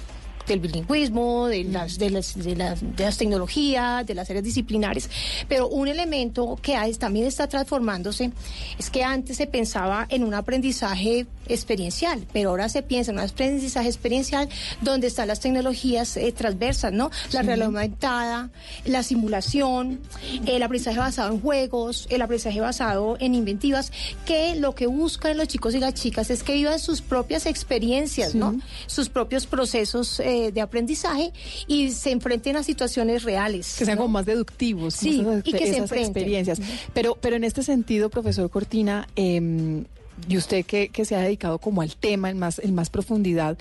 del 0.51 0.61
bilingüismo, 0.61 1.47
de 1.47 1.65
las, 1.65 1.99
de, 1.99 2.11
las, 2.11 2.37
de, 2.37 2.57
las, 2.57 2.81
de 2.81 3.05
las 3.05 3.17
tecnologías, 3.17 4.05
de 4.05 4.15
las 4.15 4.29
áreas 4.31 4.45
disciplinares, 4.45 5.09
pero 5.49 5.69
un 5.69 5.87
elemento 5.89 6.59
que 6.61 6.75
hay, 6.75 6.93
también 6.95 7.27
está 7.27 7.47
transformándose 7.47 8.33
es 8.79 8.91
que 8.91 9.05
antes 9.05 9.37
se 9.37 9.47
pensaba 9.47 10.07
en 10.09 10.25
un 10.25 10.35
aprendizaje 10.35 11.27
experiencial, 11.47 12.27
pero 12.33 12.51
ahora 12.51 12.69
se 12.69 12.83
piensa 12.83 13.13
en 13.13 13.19
un 13.19 13.25
aprendizaje 13.25 13.89
experiencial 13.89 14.49
donde 14.81 15.07
están 15.07 15.29
las 15.29 15.41
tecnologías 15.41 16.17
eh, 16.17 16.33
transversas, 16.33 16.93
¿no? 16.93 17.11
La 17.33 17.43
realidad 17.43 17.67
aumentada, 17.67 18.51
la 18.85 19.03
simulación, 19.03 20.01
el 20.47 20.63
aprendizaje 20.63 20.99
basado 20.99 21.33
en 21.33 21.41
juegos, 21.41 22.07
el 22.11 22.23
aprendizaje 22.23 22.61
basado 22.61 23.17
en 23.21 23.35
inventivas, 23.35 23.93
que 24.27 24.57
lo 24.57 24.75
que 24.75 24.87
buscan 24.87 25.37
los 25.37 25.49
chicos 25.49 25.75
y 25.75 25.81
las 25.81 25.95
chicas 25.95 26.31
es 26.31 26.43
que 26.43 26.55
vivan 26.55 26.79
sus 26.79 27.03
propias 27.03 27.47
experiencias, 27.47 28.35
¿no? 28.35 28.61
Sus 28.87 29.09
propios 29.09 29.47
procesos 29.47 30.19
eh, 30.21 30.40
de 30.53 30.61
aprendizaje 30.61 31.33
y 31.67 31.91
se 31.91 32.11
enfrenten 32.11 32.57
a 32.57 32.63
situaciones 32.63 33.23
reales. 33.23 33.77
Que 33.79 33.85
sean 33.85 33.97
¿no? 33.97 34.03
como 34.03 34.15
más 34.15 34.27
deductivos. 34.27 34.95
Sí, 34.95 35.21
esas, 35.21 35.43
y 35.45 35.53
que 35.53 35.59
se 35.59 35.65
esas 35.65 35.77
enfrenten. 35.79 36.11
experiencias. 36.17 36.61
Pero, 36.95 37.17
pero 37.21 37.37
en 37.37 37.45
este 37.45 37.63
sentido, 37.63 38.09
profesor 38.11 38.49
Cortina, 38.51 39.07
eh, 39.17 39.85
y 40.29 40.37
usted 40.37 40.65
que, 40.65 40.89
que 40.89 41.05
se 41.05 41.17
ha 41.17 41.21
dedicado 41.21 41.59
como 41.59 41.83
al 41.83 41.97
tema 41.97 42.31
en 42.31 42.39
más, 42.39 42.59
en 42.59 42.75
más 42.75 42.91
profundidad, 42.91 43.57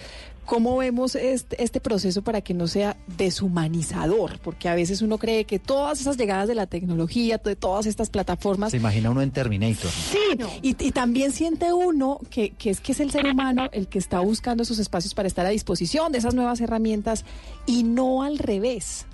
¿cómo 0.46 0.78
vemos 0.78 1.14
este, 1.14 1.64
este 1.64 1.80
proceso 1.80 2.24
para 2.24 2.42
que 2.42 2.56
no 2.56 2.68
sea 2.68 2.98
deshumanizador? 3.06 4.40
Porque 4.40 4.68
a 4.68 4.74
veces 4.74 5.04
uno 5.04 5.20
cree 5.20 5.46
que 5.46 5.60
todas 5.60 6.02
esas 6.02 6.18
llegadas 6.18 6.48
de 6.48 6.56
la 6.56 6.66
tecnología, 6.66 7.38
de 7.38 7.56
todas 7.56 7.86
estas 7.86 8.10
plataformas, 8.10 8.72
Se 8.72 8.78
imagina 8.78 9.12
uno 9.12 9.22
en 9.22 9.30
Terminator. 9.30 9.92
Sí, 9.92 10.18
y, 10.64 10.70
y 10.84 10.92
también 10.92 11.32
siente 11.32 11.72
uno 11.72 12.20
que, 12.32 12.50
que 12.52 12.72
es 12.72 12.82
que 12.82 12.94
es 12.94 13.00
el 13.00 13.12
ser 13.12 13.28
humano 13.28 13.70
el 13.72 13.88
que 13.88 14.00
está 14.00 14.20
buscando 14.22 14.64
esos 14.64 14.80
espacios 14.80 15.14
para 15.14 15.28
estar 15.28 15.46
a 15.46 15.50
disposición 15.50 16.12
de 16.12 16.18
esas 16.18 16.34
nuevas 16.34 16.60
herramientas 16.62 17.26
y 17.68 17.84
no 17.84 18.24
al 18.24 18.40
revés. 18.40 19.06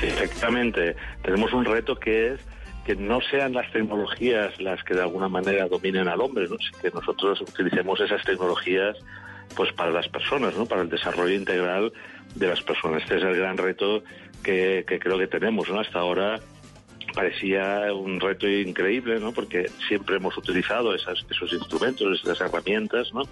Sí, 0.00 0.06
efectivamente. 0.06 0.96
Tenemos 1.22 1.52
un 1.52 1.64
reto 1.64 1.98
que 1.98 2.34
es 2.34 2.40
que 2.84 2.96
no 2.96 3.20
sean 3.20 3.54
las 3.54 3.70
tecnologías 3.72 4.60
las 4.60 4.82
que 4.84 4.94
de 4.94 5.02
alguna 5.02 5.28
manera 5.28 5.68
dominen 5.68 6.08
al 6.08 6.20
hombre, 6.20 6.46
¿no? 6.48 6.56
que 6.80 6.90
nosotros 6.90 7.40
utilicemos 7.40 8.00
esas 8.00 8.22
tecnologías 8.24 8.96
pues 9.56 9.72
para 9.72 9.90
las 9.90 10.08
personas, 10.08 10.56
¿no? 10.56 10.66
para 10.66 10.82
el 10.82 10.88
desarrollo 10.88 11.34
integral 11.34 11.92
de 12.34 12.48
las 12.48 12.60
personas. 12.62 13.02
Este 13.02 13.18
es 13.18 13.22
el 13.22 13.36
gran 13.36 13.56
reto 13.56 14.02
que, 14.42 14.84
que 14.86 14.98
creo 14.98 15.18
que 15.18 15.26
tenemos. 15.26 15.68
¿no? 15.70 15.80
Hasta 15.80 15.98
ahora 15.98 16.40
parecía 17.14 17.92
un 17.94 18.20
reto 18.20 18.48
increíble, 18.48 19.20
¿no? 19.20 19.32
Porque 19.32 19.70
siempre 19.88 20.16
hemos 20.16 20.36
utilizado 20.36 20.94
esas, 20.94 21.24
esos 21.30 21.52
instrumentos, 21.52 22.20
esas 22.22 22.40
herramientas, 22.40 23.12
¿no? 23.14 23.22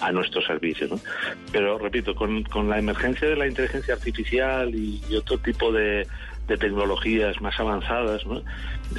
A 0.00 0.12
nuestro 0.12 0.40
servicio, 0.42 0.86
¿no? 0.88 1.00
Pero, 1.50 1.78
repito, 1.78 2.14
con, 2.14 2.44
con 2.44 2.68
la 2.68 2.78
emergencia 2.78 3.28
de 3.28 3.36
la 3.36 3.48
inteligencia 3.48 3.94
artificial 3.94 4.74
y, 4.74 5.02
y 5.08 5.16
otro 5.16 5.38
tipo 5.38 5.72
de, 5.72 6.06
de 6.46 6.56
tecnologías 6.56 7.40
más 7.40 7.58
avanzadas, 7.58 8.26
¿no? 8.26 8.42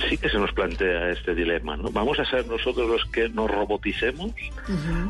sí 0.10 0.18
que 0.18 0.30
se 0.30 0.38
nos 0.38 0.52
plantea 0.52 1.10
este 1.10 1.36
dilema. 1.36 1.78
¿no? 1.78 1.90
¿Vamos 1.92 2.20
a 2.20 2.26
ser 2.26 2.46
nosotros 2.48 2.90
los 2.90 3.06
que 3.06 3.30
nos 3.30 3.50
roboticemos 3.50 4.32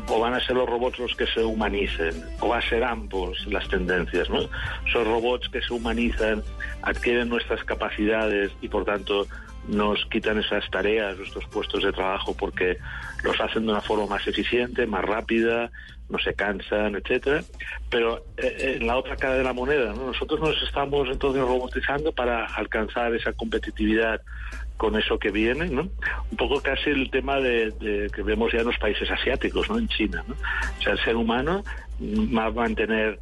o 0.08 0.20
van 0.20 0.34
a 0.34 0.40
ser 0.40 0.56
los 0.56 0.68
robots 0.68 0.98
los 0.98 1.14
que 1.14 1.26
se 1.26 1.42
humanicen? 1.42 2.22
¿O 2.40 2.48
va 2.48 2.58
a 2.58 2.62
ser 2.62 2.84
ambos 2.84 3.46
las 3.46 3.68
tendencias? 3.68 4.28
¿no? 4.30 4.48
Son 4.92 5.04
robots 5.04 5.48
que 5.48 5.62
se 5.62 5.72
humanizan, 5.72 6.42
adquieren 6.82 7.28
nuestras 7.28 7.64
capacidades 7.64 8.52
y 8.60 8.68
por 8.68 8.84
tanto 8.84 9.26
nos 9.68 10.04
quitan 10.06 10.38
esas 10.38 10.68
tareas, 10.70 11.16
nuestros 11.18 11.44
puestos 11.46 11.82
de 11.82 11.92
trabajo, 11.92 12.34
porque 12.36 12.78
los 13.22 13.40
hacen 13.40 13.66
de 13.66 13.72
una 13.72 13.80
forma 13.80 14.06
más 14.06 14.26
eficiente, 14.26 14.86
más 14.86 15.04
rápida, 15.04 15.70
no 16.08 16.18
se 16.18 16.34
cansan, 16.34 16.94
etcétera. 16.94 17.42
Pero 17.90 18.24
eh, 18.36 18.76
en 18.80 18.86
la 18.86 18.96
otra 18.96 19.16
cara 19.16 19.34
de 19.34 19.44
la 19.44 19.52
moneda, 19.52 19.92
¿no? 19.92 20.06
nosotros 20.06 20.40
nos 20.40 20.62
estamos 20.62 21.08
entonces 21.08 21.42
robotizando 21.42 22.12
para 22.12 22.46
alcanzar 22.46 23.14
esa 23.14 23.32
competitividad 23.32 24.20
con 24.76 24.96
eso 24.96 25.18
que 25.18 25.30
viene, 25.30 25.68
¿no? 25.68 25.88
Un 26.30 26.36
poco 26.36 26.60
casi 26.60 26.90
el 26.90 27.10
tema 27.10 27.40
de, 27.40 28.08
que 28.14 28.22
vemos 28.22 28.52
ya 28.52 28.60
en 28.60 28.66
los 28.66 28.78
países 28.78 29.10
asiáticos, 29.10 29.68
¿no? 29.70 29.78
En 29.78 29.88
China, 29.88 30.22
¿no? 30.28 30.34
O 30.34 30.82
sea, 30.82 30.92
el 30.92 30.98
ser 31.02 31.16
humano 31.16 31.64
va 32.00 32.44
a 32.44 32.50
mantener 32.50 33.18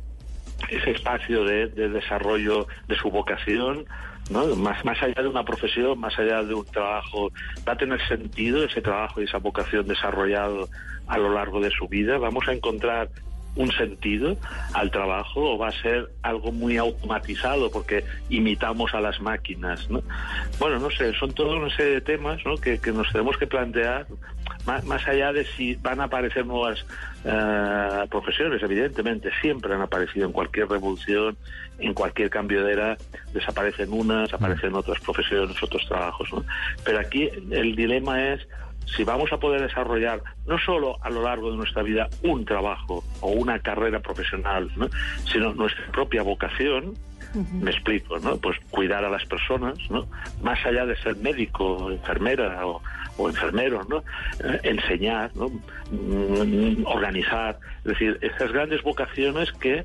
ese 0.68 0.90
espacio 0.90 1.45
de 1.45 1.68
desarrollo 1.68 2.66
de 2.88 2.97
su 2.97 3.09
vocación, 3.09 3.86
¿no? 4.31 4.55
Más, 4.57 4.85
más 4.85 5.03
allá 5.03 5.22
de 5.22 5.29
una 5.29 5.45
profesión, 5.45 5.99
más 5.99 6.18
allá 6.18 6.43
de 6.43 6.55
un 6.55 6.64
trabajo, 6.64 7.31
va 7.66 7.72
a 7.72 7.77
tener 7.77 8.01
sentido 8.09 8.64
ese 8.64 8.81
trabajo 8.81 9.20
y 9.20 9.25
esa 9.25 9.39
vocación 9.39 9.87
desarrollado 9.87 10.68
a 11.07 11.18
lo 11.18 11.33
largo 11.33 11.61
de 11.61 11.70
su 11.70 11.89
vida. 11.89 12.18
Vamos 12.18 12.49
a 12.49 12.53
encontrar 12.53 13.09
un 13.57 13.70
sentido 13.72 14.36
al 14.72 14.90
trabajo 14.90 15.55
o 15.55 15.59
va 15.59 15.68
a 15.68 15.72
ser 15.72 16.11
algo 16.22 16.52
muy 16.52 16.76
automatizado 16.76 17.70
porque 17.70 18.05
imitamos 18.28 18.94
a 18.94 19.00
las 19.00 19.20
máquinas, 19.20 19.88
¿no? 19.90 20.02
Bueno, 20.59 20.78
no 20.78 20.90
sé, 20.90 21.12
son 21.14 21.32
toda 21.32 21.57
una 21.57 21.74
serie 21.74 21.94
de 21.94 22.00
temas 22.00 22.44
¿no? 22.44 22.57
que, 22.57 22.78
que 22.78 22.92
nos 22.92 23.11
tenemos 23.12 23.36
que 23.36 23.46
plantear 23.46 24.07
más, 24.66 24.84
más 24.84 25.07
allá 25.07 25.32
de 25.32 25.44
si 25.44 25.74
van 25.76 26.00
a 26.00 26.05
aparecer 26.05 26.46
nuevas 26.46 26.84
uh, 27.24 28.09
profesiones, 28.09 28.62
evidentemente, 28.62 29.30
siempre 29.40 29.74
han 29.74 29.82
aparecido 29.82 30.26
en 30.26 30.32
cualquier 30.32 30.68
revolución, 30.68 31.36
en 31.78 31.92
cualquier 31.92 32.30
cambio 32.30 32.64
de 32.64 32.72
era, 32.72 32.96
desaparecen 33.32 33.92
unas, 33.92 34.32
aparecen 34.32 34.74
otras 34.74 35.00
profesiones, 35.00 35.62
otros 35.62 35.86
trabajos, 35.86 36.32
¿no? 36.32 36.44
Pero 36.84 36.98
aquí 36.98 37.28
el 37.50 37.76
dilema 37.76 38.32
es 38.32 38.46
si 38.87 39.05
vamos 39.05 39.32
a 39.32 39.39
poder 39.39 39.62
desarrollar 39.62 40.22
no 40.47 40.59
solo 40.59 40.99
a 41.03 41.11
lo 41.11 41.22
largo 41.22 41.51
de 41.51 41.57
nuestra 41.57 41.82
vida 41.82 42.09
un 42.22 42.45
trabajo 42.45 43.05
o 43.20 43.30
una 43.30 43.59
carrera 43.59 44.01
profesional, 44.01 44.70
¿no? 44.76 44.89
sino 45.30 45.53
nuestra 45.55 45.87
propia 45.93 46.22
vocación, 46.22 46.95
uh 47.35 47.39
-huh. 47.39 47.62
me 47.62 47.70
explico, 47.70 48.18
¿no? 48.18 48.37
Pues 48.37 48.59
cuidar 48.70 49.05
a 49.05 49.11
las 49.11 49.24
personas, 49.26 49.78
¿no? 49.91 50.07
Más 50.43 50.64
allá 50.64 50.87
de 50.87 50.97
ser 50.97 51.16
médico, 51.16 51.91
enfermera 51.91 52.66
o, 52.66 52.80
o 53.16 53.28
enfermero, 53.28 53.82
¿no? 53.89 53.99
Eh, 54.45 54.61
enseñar, 54.62 55.30
¿no? 55.35 55.49
Mm, 55.91 56.87
organizar, 56.87 57.59
es 57.78 57.85
decir, 57.85 58.18
esas 58.20 58.53
grandes 58.53 58.82
vocaciones 58.82 59.53
que 59.53 59.85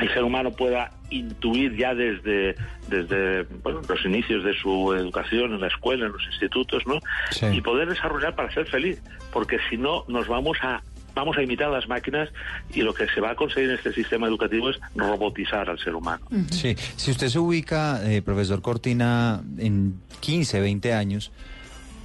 el 0.00 0.08
ser 0.12 0.24
humano 0.24 0.50
pueda 0.50 0.90
intuir 1.10 1.76
ya 1.76 1.94
desde, 1.94 2.54
desde 2.88 3.42
bueno, 3.62 3.80
los 3.88 4.04
inicios 4.04 4.44
de 4.44 4.54
su 4.54 4.92
educación 4.94 5.54
en 5.54 5.60
la 5.60 5.68
escuela, 5.68 6.06
en 6.06 6.12
los 6.12 6.24
institutos, 6.26 6.86
¿no? 6.86 7.00
Sí. 7.30 7.46
Y 7.52 7.60
poder 7.60 7.88
desarrollar 7.88 8.34
para 8.34 8.52
ser 8.52 8.66
feliz, 8.66 9.02
porque 9.32 9.58
si 9.70 9.76
no 9.76 10.04
nos 10.08 10.28
vamos 10.28 10.58
a 10.62 10.82
vamos 11.14 11.36
a 11.36 11.42
imitar 11.42 11.66
a 11.66 11.72
las 11.72 11.88
máquinas 11.88 12.28
y 12.72 12.82
lo 12.82 12.94
que 12.94 13.08
se 13.08 13.20
va 13.20 13.32
a 13.32 13.34
conseguir 13.34 13.70
en 13.70 13.76
este 13.76 13.92
sistema 13.92 14.28
educativo 14.28 14.70
es 14.70 14.78
robotizar 14.94 15.68
al 15.68 15.78
ser 15.80 15.96
humano. 15.96 16.24
Sí, 16.50 16.76
si 16.96 17.10
usted 17.10 17.26
se 17.28 17.40
ubica, 17.40 18.08
eh, 18.08 18.22
profesor 18.22 18.62
Cortina, 18.62 19.42
en 19.58 20.00
15, 20.20 20.60
20 20.60 20.94
años, 20.94 21.32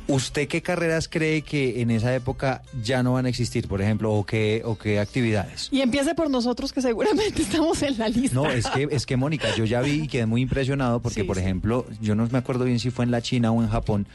¿Usted 0.08 0.50
qué 0.50 0.62
carreras 0.62 1.08
cree 1.08 1.44
que 1.44 1.82
en 1.82 1.90
esa 1.90 2.14
época 2.14 2.62
ya 2.84 3.04
no 3.04 3.14
van 3.14 3.26
a 3.26 3.30
existir, 3.30 3.68
por 3.70 3.82
ejemplo, 3.82 4.12
o 4.14 4.26
qué, 4.26 4.62
o 4.66 4.78
qué 4.78 5.00
actividades? 5.00 5.70
Y 5.72 5.80
empiece 5.82 6.14
por 6.14 6.30
nosotros 6.30 6.74
que 6.74 6.82
seguramente 6.82 7.42
estamos 7.42 7.82
en 7.84 7.98
la 7.98 8.10
lista. 8.10 8.36
No, 8.36 8.50
es 8.52 8.68
que, 8.68 8.90
es 8.92 9.06
que 9.06 9.16
Mónica, 9.16 9.56
yo 9.56 9.64
ya 9.64 9.80
vi 9.82 10.04
y 10.04 10.08
quedé 10.08 10.26
muy 10.26 10.42
impresionado 10.42 11.00
porque, 11.02 11.22
sí, 11.22 11.24
por 11.24 11.38
sí. 11.38 11.44
ejemplo, 11.44 11.86
yo 12.02 12.16
no 12.16 12.28
me 12.30 12.38
acuerdo 12.38 12.66
bien 12.66 12.80
si 12.80 12.90
fue 12.90 13.06
en 13.06 13.12
la 13.12 13.22
China 13.22 13.52
o 13.52 13.64
en 13.64 13.70
Japón, 13.70 14.06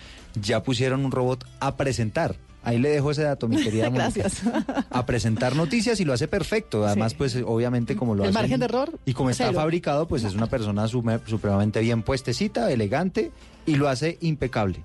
ya 0.41 0.62
pusieron 0.62 1.05
un 1.07 1.11
robot 1.11 1.45
a 1.61 1.76
presentar. 1.76 2.36
Ahí 2.64 2.78
le 2.78 2.91
dejo 2.91 3.12
ese 3.12 3.22
dato, 3.22 3.49
mi 3.49 3.62
querida 3.62 3.84
Mónica. 3.91 4.11
Gracias. 4.20 4.43
A 4.91 5.07
presentar 5.07 5.57
noticias 5.57 6.01
y 6.01 6.05
lo 6.05 6.12
hace 6.12 6.28
perfecto. 6.28 6.84
Además, 6.84 7.12
sí. 7.12 7.16
pues 7.18 7.36
obviamente 7.47 7.97
como 7.97 8.14
lo 8.14 8.24
El 8.24 8.30
hace. 8.30 8.39
margen 8.39 8.61
de 8.61 8.66
error. 8.66 8.99
Y 9.07 9.14
como 9.14 9.30
está 9.30 9.51
fabricado, 9.55 10.07
pues 10.07 10.22
es 10.24 10.34
una 10.34 10.49
persona 10.49 10.86
supremamente 10.86 11.80
bien 11.80 12.03
puestecita, 12.03 12.70
elegante 12.70 13.30
y 13.64 13.76
lo 13.76 13.89
hace 13.89 14.18
impecable. 14.20 14.84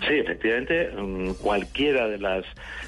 Sí, 0.00 0.14
efectivamente, 0.14 0.90
mm, 0.96 1.34
cualquiera 1.34 2.08
de 2.08 2.18
las 2.18 2.44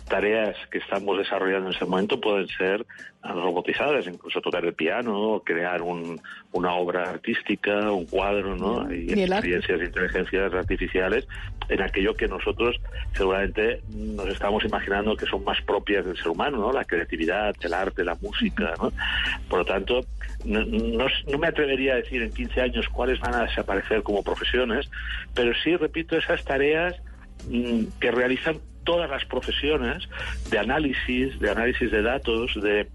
tareas 0.09 0.57
que 0.71 0.79
estamos 0.79 1.19
desarrollando 1.19 1.69
en 1.69 1.75
ese 1.75 1.85
momento 1.85 2.21
pueden 2.21 2.49
ser 2.49 2.85
robotizadas, 3.23 4.07
incluso 4.07 4.41
tocar 4.41 4.65
el 4.65 4.75
piano, 4.75 5.43
crear 5.45 5.83
un, 5.83 6.21
una 6.53 6.75
obra 6.75 7.11
artística, 7.11 7.91
un 7.91 8.07
cuadro, 8.07 8.57
¿no? 8.57 8.87
Hay 8.87 9.11
experiencias 9.11 9.81
de 9.81 9.87
inteligencias 9.87 10.55
artificiales 10.55 11.27
en 11.69 11.83
aquello 11.83 12.15
que 12.15 12.29
nosotros 12.29 12.77
seguramente 13.13 13.83
nos 13.93 14.29
estamos 14.29 14.65
imaginando 14.65 15.17
que 15.17 15.27
son 15.27 15.45
más 15.45 15.61
propias 15.63 16.07
del 16.07 16.17
ser 16.17 16.29
humano, 16.29 16.59
¿no? 16.59 16.73
La 16.73 16.85
creatividad, 16.85 17.55
el 17.61 17.75
arte, 17.75 18.05
la 18.05 18.17
música, 18.21 18.75
¿no? 18.79 18.93
Por 19.49 19.61
lo 19.61 19.65
tanto, 19.65 20.01
no, 20.45 20.65
no, 20.65 21.07
no 21.31 21.39
me 21.39 21.49
atrevería 21.49 21.95
a 21.95 21.97
decir 21.97 22.23
en 22.23 22.33
15 22.33 22.61
años 22.61 22.89
cuáles 22.89 23.21
van 23.21 23.35
a 23.35 23.43
desaparecer 23.43 24.03
como 24.03 24.23
profesiones, 24.23 24.89
pero 25.35 25.53
sí, 25.63 25.77
repito, 25.77 26.17
esas 26.17 26.45
tareas 26.45 26.95
mm, 26.95 26.98
que 28.01 28.11
realizan 28.11 28.59
todas 28.85 29.11
las 29.11 29.25
profesiones 29.25 30.09
de 30.51 30.59
análisis, 30.59 31.39
de 31.41 31.51
análisis 31.51 31.91
de 31.91 32.03
datos, 32.03 32.55
de 32.63 32.89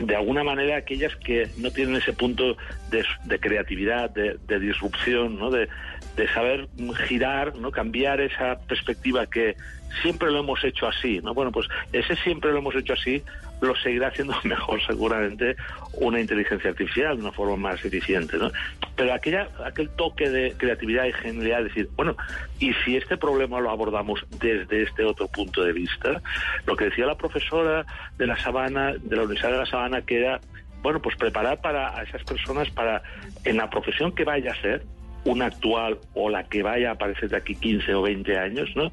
de 0.00 0.16
alguna 0.16 0.44
manera 0.44 0.76
aquellas 0.76 1.14
que 1.16 1.48
no 1.58 1.70
tienen 1.70 1.96
ese 1.96 2.12
punto 2.12 2.56
de, 2.90 3.04
de 3.24 3.40
creatividad, 3.40 4.10
de, 4.10 4.38
de, 4.46 4.60
disrupción, 4.60 5.38
¿no? 5.38 5.50
de, 5.50 5.68
de 6.16 6.28
saber 6.32 6.68
girar, 7.08 7.56
no 7.56 7.70
cambiar 7.70 8.20
esa 8.20 8.58
perspectiva 8.60 9.26
que 9.26 9.56
siempre 10.00 10.30
lo 10.30 10.40
hemos 10.40 10.62
hecho 10.64 10.86
así, 10.86 11.20
¿no? 11.22 11.34
Bueno, 11.34 11.50
pues 11.50 11.66
ese 11.92 12.14
siempre 12.16 12.52
lo 12.52 12.58
hemos 12.58 12.74
hecho 12.76 12.92
así 12.92 13.22
lo 13.60 13.74
seguirá 13.76 14.08
haciendo 14.08 14.34
mejor 14.44 14.84
seguramente 14.84 15.56
una 15.94 16.20
inteligencia 16.20 16.70
artificial 16.70 17.16
de 17.16 17.22
una 17.22 17.32
forma 17.32 17.56
más 17.56 17.84
eficiente, 17.84 18.36
¿no? 18.38 18.50
Pero 18.96 19.12
aquella, 19.12 19.48
aquel 19.64 19.90
toque 19.90 20.28
de 20.28 20.54
creatividad 20.56 21.04
y 21.06 21.12
genialidad, 21.12 21.64
decir, 21.64 21.88
bueno, 21.96 22.16
y 22.58 22.72
si 22.84 22.96
este 22.96 23.16
problema 23.16 23.60
lo 23.60 23.70
abordamos 23.70 24.24
desde 24.38 24.82
este 24.82 25.04
otro 25.04 25.28
punto 25.28 25.62
de 25.62 25.72
vista, 25.72 26.20
lo 26.66 26.76
que 26.76 26.86
decía 26.86 27.06
la 27.06 27.16
profesora 27.16 27.84
de 28.18 28.26
la 28.26 28.36
Sabana, 28.36 28.92
de 28.92 29.16
la 29.16 29.22
Universidad 29.22 29.52
de 29.52 29.58
la 29.58 29.66
Sabana, 29.66 30.02
que 30.02 30.18
era, 30.18 30.40
bueno, 30.82 31.00
pues 31.00 31.16
preparar 31.16 31.60
para 31.60 31.98
a 31.98 32.02
esas 32.02 32.24
personas 32.24 32.70
para, 32.70 33.02
en 33.44 33.56
la 33.56 33.68
profesión 33.68 34.14
que 34.14 34.24
vaya 34.24 34.52
a 34.52 34.60
ser, 34.60 34.84
una 35.24 35.46
actual 35.46 35.98
o 36.14 36.30
la 36.30 36.44
que 36.44 36.62
vaya 36.62 36.90
a 36.90 36.92
aparecer 36.94 37.28
de 37.28 37.36
aquí 37.36 37.54
15 37.54 37.94
o 37.94 38.02
20 38.02 38.38
años, 38.38 38.70
¿no? 38.74 38.90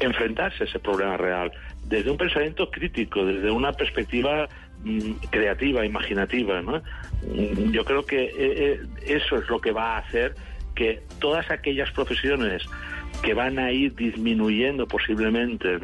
enfrentarse 0.00 0.64
a 0.64 0.66
ese 0.66 0.78
problema 0.78 1.16
real 1.16 1.52
desde 1.86 2.10
un 2.10 2.16
pensamiento 2.16 2.70
crítico, 2.70 3.24
desde 3.24 3.50
una 3.50 3.72
perspectiva 3.72 4.48
mmm, 4.82 5.12
creativa, 5.30 5.84
imaginativa. 5.84 6.62
¿no? 6.62 6.82
Yo 7.72 7.84
creo 7.84 8.04
que 8.04 8.30
eh, 8.36 8.80
eso 9.06 9.36
es 9.36 9.48
lo 9.48 9.60
que 9.60 9.72
va 9.72 9.96
a 9.96 9.98
hacer 9.98 10.34
que 10.74 11.02
todas 11.20 11.50
aquellas 11.50 11.90
profesiones 11.92 12.64
que 13.22 13.32
van 13.32 13.58
a 13.58 13.70
ir 13.70 13.94
disminuyendo 13.94 14.86
posiblemente 14.86 15.78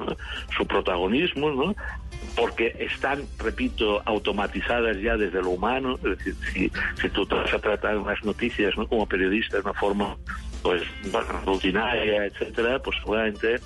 su 0.56 0.66
protagonismo, 0.66 1.50
¿no? 1.50 1.74
porque 2.36 2.76
están, 2.78 3.22
repito, 3.38 4.02
automatizadas 4.04 4.98
ya 5.00 5.16
desde 5.16 5.40
lo 5.42 5.50
humano, 5.50 5.96
es 5.96 6.18
decir, 6.18 6.34
si, 6.52 6.72
si 7.00 7.08
tú 7.10 7.24
te 7.26 7.34
vas 7.34 7.52
a 7.52 7.58
tratar 7.58 7.96
unas 7.96 8.22
noticias 8.24 8.76
¿no? 8.76 8.86
como 8.86 9.06
periodista 9.06 9.56
de 9.56 9.62
una 9.62 9.74
forma 9.74 10.16
pues 10.62 10.82
rutinaria, 11.46 12.26
etcétera, 12.26 12.78
pues 12.80 12.96
seguramente 12.98 13.58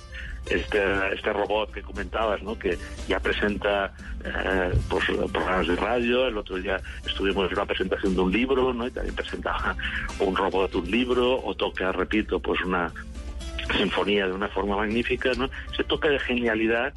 este, 0.49 0.79
este 1.13 1.33
robot 1.33 1.71
que 1.71 1.81
comentabas, 1.81 2.41
¿no? 2.43 2.57
que 2.57 2.77
ya 3.07 3.19
presenta 3.19 3.91
eh, 4.23 4.73
pues, 4.89 5.05
programas 5.31 5.67
de 5.67 5.75
radio. 5.75 6.27
El 6.27 6.37
otro 6.37 6.57
día 6.57 6.79
estuvimos 7.05 7.47
en 7.47 7.57
una 7.57 7.65
presentación 7.65 8.15
de 8.15 8.21
un 8.21 8.31
libro, 8.31 8.73
¿no? 8.73 8.87
Y 8.87 8.91
también 8.91 9.15
presentaba 9.15 9.75
un 10.19 10.35
robot 10.35 10.75
un 10.75 10.89
libro, 10.89 11.43
o 11.43 11.55
toca, 11.55 11.91
repito, 11.91 12.39
pues 12.39 12.61
una 12.61 12.91
sinfonía 13.77 14.27
de 14.27 14.33
una 14.33 14.47
forma 14.49 14.77
magnífica, 14.77 15.31
¿no? 15.37 15.49
Ese 15.71 15.83
toque 15.83 16.09
de 16.09 16.19
genialidad 16.19 16.93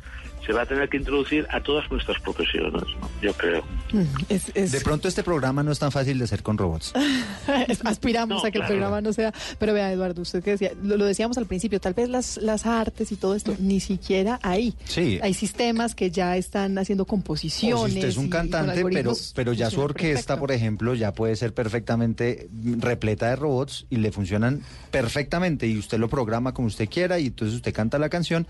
se 0.49 0.55
va 0.55 0.63
a 0.63 0.67
tener 0.67 0.89
que 0.89 0.97
introducir 0.97 1.47
a 1.51 1.63
todas 1.63 1.91
nuestras 1.91 2.19
profesiones, 2.23 2.73
¿no? 2.73 3.11
yo 3.21 3.35
creo. 3.35 3.63
De 3.93 4.81
pronto 4.81 5.07
este 5.07 5.23
programa 5.23 5.63
no 5.63 5.71
es 5.73 5.79
tan 5.79 5.93
fácil 5.93 6.17
de 6.17 6.25
hacer 6.25 6.43
con 6.43 6.57
robots. 6.57 6.95
Aspiramos 7.85 8.43
a 8.47 8.51
que 8.51 8.57
el 8.57 8.65
programa 8.65 9.03
no 9.03 9.13
sea... 9.13 9.35
Pero 9.59 9.75
vea, 9.75 9.93
Eduardo, 9.93 10.23
usted 10.23 10.43
que 10.43 10.53
decía, 10.53 10.73
lo, 10.83 10.97
lo, 10.97 11.05
decíamos 11.05 11.37
al 11.37 11.45
principio, 11.45 11.81
tal 11.81 11.93
vez 11.93 12.09
las, 12.09 12.39
las 12.39 12.65
artes 12.65 13.13
y 13.13 13.17
todo 13.17 13.35
esto, 13.35 13.57
ni 13.59 13.79
siquiera 13.81 14.41
ahí. 14.43 14.75
Sí. 14.87 15.19
Hay 15.23 15.35
sistemas 15.35 15.95
que 15.95 16.11
ya 16.11 16.35
están 16.39 16.79
haciendo 16.79 17.05
composiciones. 17.05 17.85
O 17.85 17.87
si 17.87 17.97
usted 17.97 18.09
es 18.09 18.17
un 18.17 18.31
cantante, 18.31 18.83
pero, 18.91 19.13
pero 19.35 19.53
ya 19.53 19.69
su 19.69 19.83
orquesta, 19.83 20.15
perfecto. 20.15 20.41
por 20.41 20.53
ejemplo, 20.53 20.95
ya 20.95 21.13
puede 21.13 21.37
ser 21.37 21.53
perfectamente 21.53 22.49
repleta 22.79 23.29
de 23.29 23.37
robots 23.37 23.85
y 23.91 23.97
le 23.97 24.13
funcionan 24.13 24.63
perfectamente 24.91 25.67
y 25.67 25.77
usted 25.77 25.99
lo 25.99 26.09
programa 26.09 26.55
como 26.55 26.69
usted 26.69 26.89
quiera 26.89 27.19
y 27.19 27.27
entonces 27.27 27.57
usted 27.57 27.75
canta 27.75 27.99
la 27.99 28.09
canción 28.09 28.47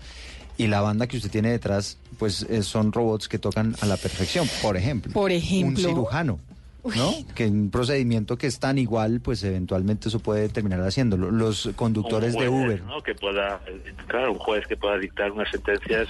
y 0.59 0.67
la 0.67 0.81
banda 0.81 1.07
que 1.07 1.15
usted 1.15 1.31
tiene 1.31 1.51
detrás, 1.51 1.97
pues 2.17 2.43
eh, 2.43 2.63
son 2.63 2.91
robots 2.91 3.29
que 3.29 3.39
tocan 3.39 3.77
a 3.79 3.85
la 3.85 3.95
perfección, 3.95 4.45
por 4.61 4.75
ejemplo. 4.75 5.13
Por 5.13 5.31
ejemplo. 5.31 5.69
Un 5.69 5.77
cirujano. 5.77 6.39
¿no? 6.83 7.09
Uy. 7.11 7.25
Que 7.33 7.47
un 7.47 7.71
procedimiento 7.71 8.37
que 8.37 8.47
es 8.47 8.59
tan 8.59 8.77
igual, 8.77 9.21
pues 9.21 9.41
eventualmente 9.45 10.09
eso 10.09 10.19
puede 10.19 10.49
terminar 10.49 10.81
haciéndolo. 10.81 11.31
Los 11.31 11.69
conductores 11.77 12.35
juez, 12.35 12.43
de 12.43 12.49
Uber. 12.49 12.83
¿no? 12.83 13.01
Que 13.01 13.15
pueda, 13.15 13.61
claro, 14.07 14.33
un 14.33 14.37
juez 14.37 14.67
que 14.67 14.75
pueda 14.75 14.97
dictar 14.97 15.31
unas 15.31 15.49
sentencias 15.49 16.09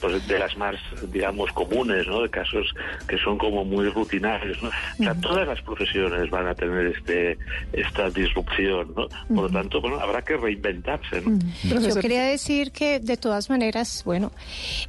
pues 0.00 0.26
de 0.26 0.38
las 0.38 0.56
más, 0.56 0.76
digamos, 1.12 1.52
comunes, 1.52 2.06
¿no? 2.06 2.22
De 2.22 2.30
casos 2.30 2.74
que 3.06 3.18
son 3.18 3.38
como 3.38 3.64
muy 3.64 3.88
rutinarios, 3.88 4.62
¿no? 4.62 4.68
O 4.68 5.02
sea, 5.02 5.14
todas 5.14 5.46
las 5.46 5.60
profesiones 5.62 6.30
van 6.30 6.46
a 6.46 6.54
tener 6.54 6.86
este 6.86 7.38
esta 7.72 8.10
disrupción, 8.10 8.92
¿no? 8.96 9.08
Por 9.34 9.44
lo 9.44 9.50
tanto, 9.50 9.80
bueno, 9.80 10.00
habrá 10.00 10.22
que 10.22 10.36
reinventarse, 10.36 11.20
¿no? 11.22 11.38
Yo 11.80 11.94
quería 11.96 12.24
decir 12.24 12.72
que, 12.72 13.00
de 13.00 13.16
todas 13.16 13.50
maneras, 13.50 14.02
bueno, 14.04 14.32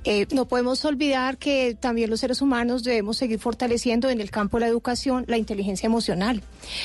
eh, 0.04 0.28
no 0.34 0.48
podemos 0.48 0.84
olvidar 0.86 1.38
que 1.38 1.76
también 1.80 2.10
los 2.10 2.20
seres 2.20 2.42
humanos 2.42 2.84
debemos 2.84 3.18
seguir 3.18 3.40
fortaleciendo 3.40 4.10
en 4.10 4.22
el 4.22 4.32
campo 4.32 4.58
de 4.58 4.62
la 4.62 4.68
educación 4.68 5.26
la 5.28 5.38
inteligencia 5.38 5.88
emocional. 5.88 6.42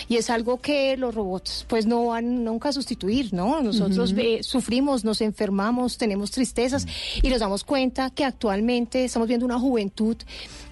Y 0.09 0.17
es 0.17 0.31
algo 0.31 0.61
que 0.61 0.97
los 0.97 1.15
robots, 1.15 1.67
pues, 1.69 1.87
no 1.87 2.07
van 2.07 2.45
nunca 2.45 2.71
a 2.71 2.73
sustituir, 2.73 3.33
¿no? 3.33 3.63
Nosotros 3.63 4.13
uh 4.13 4.17
-huh. 4.17 4.39
eh, 4.41 4.43
sufrimos, 4.43 5.05
nos 5.05 5.21
enfermamos, 5.21 5.99
tenemos 5.99 6.31
tristezas 6.31 6.87
y 7.23 7.29
nos 7.29 7.41
damos 7.41 7.65
cuenta 7.65 8.11
que 8.17 8.25
actualmente 8.25 9.05
estamos 9.05 9.29
viendo 9.29 9.47
una 9.47 9.61
juventud. 9.61 10.17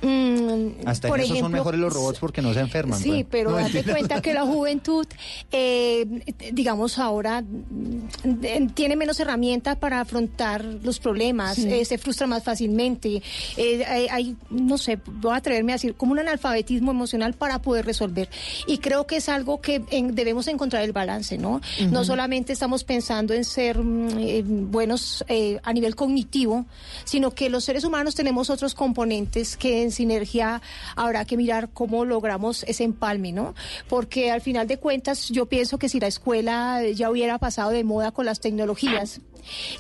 Mmm, 0.03 0.87
Hasta 0.87 1.09
por 1.09 1.19
en 1.19 1.25
eso 1.25 1.35
ejemplo, 1.35 1.45
son 1.47 1.53
mejores 1.53 1.81
los 1.81 1.93
robots 1.93 2.19
porque 2.19 2.43
no 2.43 2.53
se 2.53 2.61
enferman. 2.61 2.99
Sí, 2.99 3.11
pues. 3.11 3.27
pero 3.31 3.51
no, 3.53 3.57
date 3.59 3.85
cuenta 3.85 4.21
que 4.21 4.35
la 4.35 4.43
juventud, 4.45 5.07
eh, 5.53 6.07
digamos, 6.53 6.99
ahora 6.99 7.45
tiene 8.75 8.97
menos 8.97 9.21
herramientas 9.21 9.77
para 9.77 10.01
afrontar 10.01 10.65
los 10.65 10.99
problemas, 10.99 11.57
sí. 11.57 11.73
eh, 11.73 11.85
se 11.85 11.99
frustra 11.99 12.27
más 12.27 12.43
fácilmente. 12.43 13.23
Eh, 13.57 13.85
hay, 13.87 14.09
hay, 14.11 14.37
no 14.51 14.79
sé, 14.79 14.99
voy 15.07 15.33
a 15.33 15.37
atreverme 15.37 15.73
a 15.73 15.77
decir, 15.77 15.95
como 15.95 16.13
un 16.13 16.19
analfabetismo 16.19 16.91
emocional 16.91 17.35
para 17.35 17.61
poder 17.61 17.85
resolver. 17.85 18.29
Y 18.67 18.79
creo 18.79 19.07
que 19.07 19.17
es 19.17 19.29
algo 19.29 19.61
que 19.61 19.83
en, 19.91 20.15
debemos 20.15 20.49
encontrar 20.49 20.83
el 20.83 20.93
balance, 20.93 21.39
¿no? 21.39 21.57
Uh 21.57 21.61
-huh. 21.61 21.91
No 21.91 22.05
solamente 22.05 22.53
estamos 22.53 22.85
pensando 22.85 23.35
en 23.35 23.45
ser 23.45 23.79
mm, 23.79 24.71
buenos 24.71 25.25
eh, 25.29 25.61
a 25.63 25.73
nivel 25.73 25.95
cognitivo, 25.95 26.67
sino 27.05 27.34
que 27.35 27.51
los 27.51 27.65
seres 27.65 27.85
humanos 27.85 28.15
tenemos 28.15 28.51
otros 28.51 28.75
componentes 28.75 29.57
que 29.57 29.83
en 29.83 29.91
sinergia 29.91 30.63
habrá 30.97 31.25
que 31.25 31.37
mirar 31.37 31.71
cómo 31.73 32.05
logramos 32.05 32.65
ese 32.65 32.85
empalme, 32.85 33.33
¿no? 33.33 33.55
Porque 33.89 34.31
al 34.31 34.41
final 34.41 34.67
de 34.67 34.79
cuentas 34.79 35.29
yo 35.29 35.47
pienso 35.47 35.79
que 35.79 35.89
si 35.89 36.01
la 36.01 36.07
escuela 36.07 36.83
ya 36.95 37.11
hubiera 37.11 37.39
pasado 37.39 37.71
de 37.71 37.85
moda 37.85 38.13
con 38.13 38.27
las 38.27 38.41
tecnologías, 38.41 39.21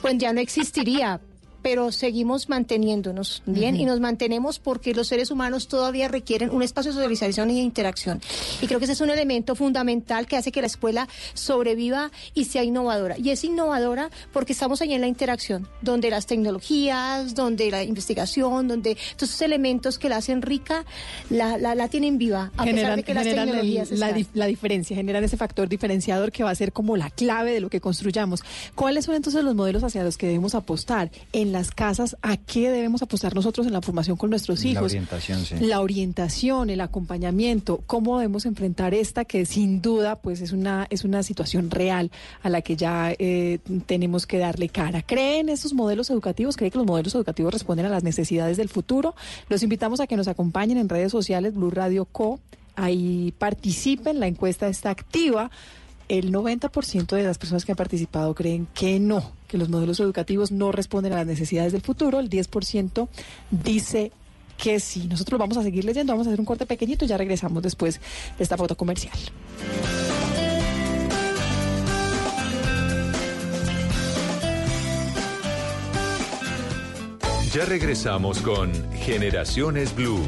pues 0.02 0.18
ya 0.18 0.32
no 0.32 0.40
existiría 0.40 1.20
pero 1.64 1.90
seguimos 1.92 2.50
manteniéndonos 2.50 3.42
bien 3.46 3.74
uh 3.74 3.78
-huh. 3.78 3.80
y 3.80 3.84
nos 3.86 3.98
mantenemos 3.98 4.58
porque 4.58 4.92
los 4.92 5.08
seres 5.08 5.30
humanos 5.30 5.66
todavía 5.66 6.08
requieren 6.08 6.50
un 6.50 6.62
espacio 6.62 6.90
de 6.90 6.96
socialización 6.96 7.50
y 7.50 7.54
de 7.54 7.60
interacción. 7.60 8.20
Y 8.60 8.66
creo 8.66 8.78
que 8.78 8.84
ese 8.84 8.92
es 8.92 9.00
un 9.00 9.08
elemento 9.08 9.54
fundamental 9.54 10.26
que 10.26 10.36
hace 10.36 10.52
que 10.52 10.60
la 10.60 10.66
escuela 10.66 11.08
sobreviva 11.32 12.10
y 12.34 12.44
sea 12.44 12.64
innovadora. 12.64 13.16
Y 13.16 13.30
es 13.30 13.44
innovadora 13.44 14.10
porque 14.30 14.52
estamos 14.52 14.82
ahí 14.82 14.92
en 14.92 15.00
la 15.00 15.06
interacción, 15.06 15.66
donde 15.80 16.10
las 16.10 16.26
tecnologías, 16.26 17.34
donde 17.34 17.70
la 17.70 17.82
investigación, 17.82 18.68
donde 18.68 18.98
todos 19.16 19.30
esos 19.30 19.40
elementos 19.40 19.98
que 19.98 20.10
la 20.10 20.18
hacen 20.18 20.42
rica, 20.42 20.84
la, 21.30 21.56
la, 21.56 21.74
la 21.74 21.88
tienen 21.88 22.18
viva, 22.18 22.52
a 22.58 22.64
generan, 22.64 22.74
pesar 22.74 22.96
de 22.96 23.02
que 23.04 23.14
las 23.14 23.24
tecnologías 23.24 23.90
el, 23.90 24.00
la, 24.00 24.14
la 24.34 24.46
diferencia, 24.46 24.94
generan 24.94 25.24
ese 25.24 25.38
factor 25.38 25.66
diferenciador 25.66 26.30
que 26.30 26.44
va 26.44 26.50
a 26.50 26.54
ser 26.54 26.74
como 26.74 26.98
la 26.98 27.08
clave 27.08 27.52
de 27.52 27.60
lo 27.60 27.70
que 27.70 27.80
construyamos. 27.80 28.42
¿Cuáles 28.74 29.06
son 29.06 29.14
entonces 29.14 29.42
los 29.42 29.54
modelos 29.54 29.82
hacia 29.82 30.04
los 30.04 30.18
que 30.18 30.26
debemos 30.26 30.54
apostar? 30.54 31.10
En 31.32 31.53
las 31.54 31.70
casas, 31.70 32.16
¿a 32.20 32.36
qué 32.36 32.70
debemos 32.70 33.02
apostar 33.02 33.34
nosotros 33.34 33.66
en 33.66 33.72
la 33.72 33.80
formación 33.80 34.16
con 34.16 34.28
nuestros 34.28 34.64
hijos? 34.64 34.82
La 34.82 34.86
orientación, 34.86 35.44
sí. 35.44 35.54
La 35.60 35.80
orientación, 35.80 36.68
el 36.68 36.80
acompañamiento, 36.80 37.82
cómo 37.86 38.18
debemos 38.18 38.44
enfrentar 38.44 38.92
esta 38.92 39.24
que 39.24 39.46
sin 39.46 39.80
duda 39.80 40.16
pues 40.16 40.40
es 40.40 40.52
una, 40.52 40.86
es 40.90 41.04
una 41.04 41.22
situación 41.22 41.70
real 41.70 42.10
a 42.42 42.50
la 42.50 42.60
que 42.60 42.76
ya 42.76 43.14
eh, 43.18 43.60
tenemos 43.86 44.26
que 44.26 44.38
darle 44.38 44.68
cara. 44.68 45.00
¿Creen 45.00 45.48
estos 45.48 45.72
modelos 45.72 46.10
educativos? 46.10 46.56
¿Creen 46.56 46.72
que 46.72 46.78
los 46.78 46.86
modelos 46.86 47.14
educativos 47.14 47.52
responden 47.52 47.86
a 47.86 47.88
las 47.88 48.02
necesidades 48.02 48.56
del 48.56 48.68
futuro? 48.68 49.14
Los 49.48 49.62
invitamos 49.62 50.00
a 50.00 50.06
que 50.06 50.16
nos 50.16 50.28
acompañen 50.28 50.76
en 50.76 50.88
redes 50.88 51.12
sociales, 51.12 51.54
Blue 51.54 51.70
Radio 51.70 52.04
Co. 52.04 52.40
Ahí 52.76 53.32
participen, 53.38 54.18
la 54.18 54.26
encuesta 54.26 54.66
está 54.66 54.90
activa 54.90 55.50
el 56.08 56.32
90% 56.32 57.16
de 57.16 57.22
las 57.22 57.38
personas 57.38 57.64
que 57.64 57.72
han 57.72 57.76
participado 57.76 58.34
creen 58.34 58.66
que 58.74 59.00
no, 59.00 59.32
que 59.48 59.58
los 59.58 59.68
modelos 59.68 60.00
educativos 60.00 60.52
no 60.52 60.72
responden 60.72 61.12
a 61.12 61.16
las 61.16 61.26
necesidades 61.26 61.72
del 61.72 61.82
futuro. 61.82 62.20
El 62.20 62.30
10% 62.30 63.08
dice 63.50 64.12
que 64.56 64.80
sí. 64.80 65.06
Nosotros 65.08 65.38
vamos 65.38 65.56
a 65.56 65.62
seguir 65.62 65.84
leyendo, 65.84 66.12
vamos 66.12 66.26
a 66.26 66.30
hacer 66.30 66.40
un 66.40 66.46
corte 66.46 66.66
pequeñito 66.66 67.04
y 67.04 67.08
ya 67.08 67.16
regresamos 67.16 67.62
después 67.62 68.00
de 68.36 68.44
esta 68.44 68.56
foto 68.56 68.76
comercial. 68.76 69.18
Ya 77.52 77.64
regresamos 77.64 78.40
con 78.40 78.72
Generaciones 78.94 79.94
Blue. 79.94 80.20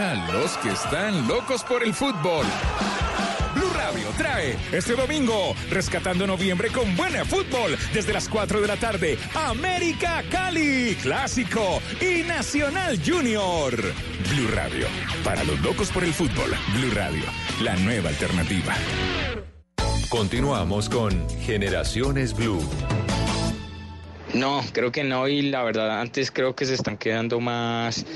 Para 0.00 0.32
los 0.32 0.56
que 0.56 0.70
están 0.70 1.28
locos 1.28 1.62
por 1.62 1.82
el 1.82 1.92
fútbol. 1.92 2.46
Blue 3.54 3.70
Radio 3.76 4.08
trae 4.16 4.56
este 4.72 4.94
domingo, 4.94 5.54
rescatando 5.68 6.26
noviembre 6.26 6.70
con 6.70 6.96
buena 6.96 7.22
fútbol, 7.26 7.76
desde 7.92 8.14
las 8.14 8.26
4 8.26 8.62
de 8.62 8.66
la 8.66 8.76
tarde, 8.76 9.18
América 9.34 10.24
Cali, 10.30 10.96
Clásico 11.02 11.82
y 12.00 12.22
Nacional 12.22 12.98
Junior. 13.04 13.74
Blue 14.30 14.48
Radio, 14.54 14.86
para 15.22 15.44
los 15.44 15.60
locos 15.60 15.90
por 15.90 16.02
el 16.02 16.14
fútbol. 16.14 16.50
Blue 16.72 16.92
Radio, 16.94 17.24
la 17.60 17.76
nueva 17.76 18.08
alternativa. 18.08 18.74
Continuamos 20.08 20.88
con 20.88 21.28
Generaciones 21.40 22.34
Blue. 22.34 22.62
No, 24.32 24.64
creo 24.72 24.92
que 24.92 25.04
no 25.04 25.28
y 25.28 25.42
la 25.42 25.62
verdad 25.62 26.00
antes 26.00 26.30
creo 26.30 26.54
que 26.54 26.64
se 26.64 26.74
están 26.74 26.96
quedando 26.96 27.40
más 27.40 28.06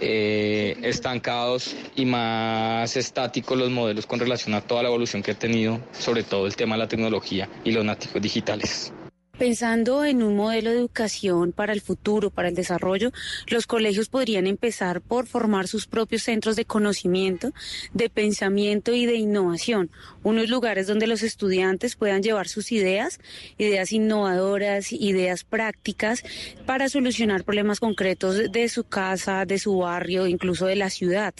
eh, 0.00 0.76
estancados 0.82 1.74
y 1.96 2.04
más 2.04 2.96
estáticos 2.96 3.58
los 3.58 3.70
modelos 3.70 4.06
con 4.06 4.20
relación 4.20 4.54
a 4.54 4.60
toda 4.60 4.82
la 4.82 4.88
evolución 4.88 5.22
que 5.22 5.32
ha 5.32 5.34
tenido, 5.34 5.80
sobre 5.92 6.22
todo 6.22 6.46
el 6.46 6.56
tema 6.56 6.74
de 6.76 6.80
la 6.80 6.88
tecnología 6.88 7.48
y 7.62 7.72
los 7.72 7.84
nativos 7.84 8.22
digitales. 8.22 8.92
Pensando 9.38 10.04
en 10.04 10.22
un 10.22 10.36
modelo 10.36 10.70
de 10.70 10.76
educación 10.76 11.50
para 11.50 11.72
el 11.72 11.80
futuro, 11.80 12.30
para 12.30 12.48
el 12.48 12.54
desarrollo, 12.54 13.10
los 13.48 13.66
colegios 13.66 14.08
podrían 14.08 14.46
empezar 14.46 15.00
por 15.00 15.26
formar 15.26 15.66
sus 15.66 15.88
propios 15.88 16.22
centros 16.22 16.54
de 16.54 16.64
conocimiento, 16.64 17.52
de 17.92 18.08
pensamiento 18.10 18.94
y 18.94 19.06
de 19.06 19.16
innovación, 19.16 19.90
unos 20.22 20.48
lugares 20.48 20.86
donde 20.86 21.08
los 21.08 21.24
estudiantes 21.24 21.96
puedan 21.96 22.22
llevar 22.22 22.46
sus 22.46 22.70
ideas, 22.70 23.18
ideas 23.58 23.90
innovadoras, 23.90 24.92
ideas 24.92 25.42
prácticas 25.42 26.22
para 26.64 26.88
solucionar 26.88 27.42
problemas 27.42 27.80
concretos 27.80 28.52
de 28.52 28.68
su 28.68 28.84
casa, 28.84 29.46
de 29.46 29.58
su 29.58 29.78
barrio, 29.78 30.28
incluso 30.28 30.66
de 30.66 30.76
la 30.76 30.90
ciudad. 30.90 31.34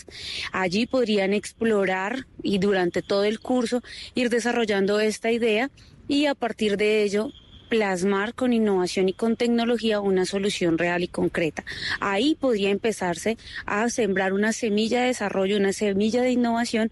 Allí 0.51 0.86
podrían 0.86 1.32
explorar 1.32 2.26
y 2.42 2.59
durante 2.59 3.03
todo 3.03 3.22
el 3.22 3.38
curso 3.38 3.84
ir 4.16 4.30
desarrollando 4.30 4.99
esta 4.99 5.30
idea 5.30 5.70
y 6.09 6.26
a 6.26 6.34
partir 6.34 6.76
de 6.76 7.05
ello 7.05 7.30
plasmar 7.68 8.34
con 8.34 8.52
innovación 8.52 9.08
y 9.08 9.12
con 9.12 9.36
tecnología 9.36 10.00
una 10.00 10.26
solución 10.26 10.78
real 10.78 11.02
y 11.02 11.08
concreta. 11.08 11.64
Ahí 12.00 12.34
podría 12.34 12.70
empezarse 12.70 13.36
a 13.66 13.88
sembrar 13.90 14.32
una 14.32 14.52
semilla 14.52 15.00
de 15.00 15.08
desarrollo, 15.08 15.56
una 15.56 15.72
semilla 15.72 16.22
de 16.22 16.32
innovación 16.32 16.90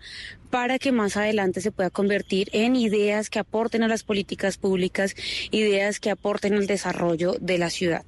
para 0.50 0.78
que 0.78 0.92
más 0.92 1.16
adelante 1.16 1.62
se 1.62 1.72
pueda 1.72 1.88
convertir 1.88 2.50
en 2.52 2.76
ideas 2.76 3.30
que 3.30 3.38
aporten 3.38 3.82
a 3.82 3.88
las 3.88 4.02
políticas 4.02 4.58
públicas, 4.58 5.14
ideas 5.50 5.98
que 5.98 6.10
aporten 6.10 6.54
al 6.54 6.66
desarrollo 6.66 7.36
de 7.40 7.56
la 7.58 7.70
ciudad. 7.70 8.04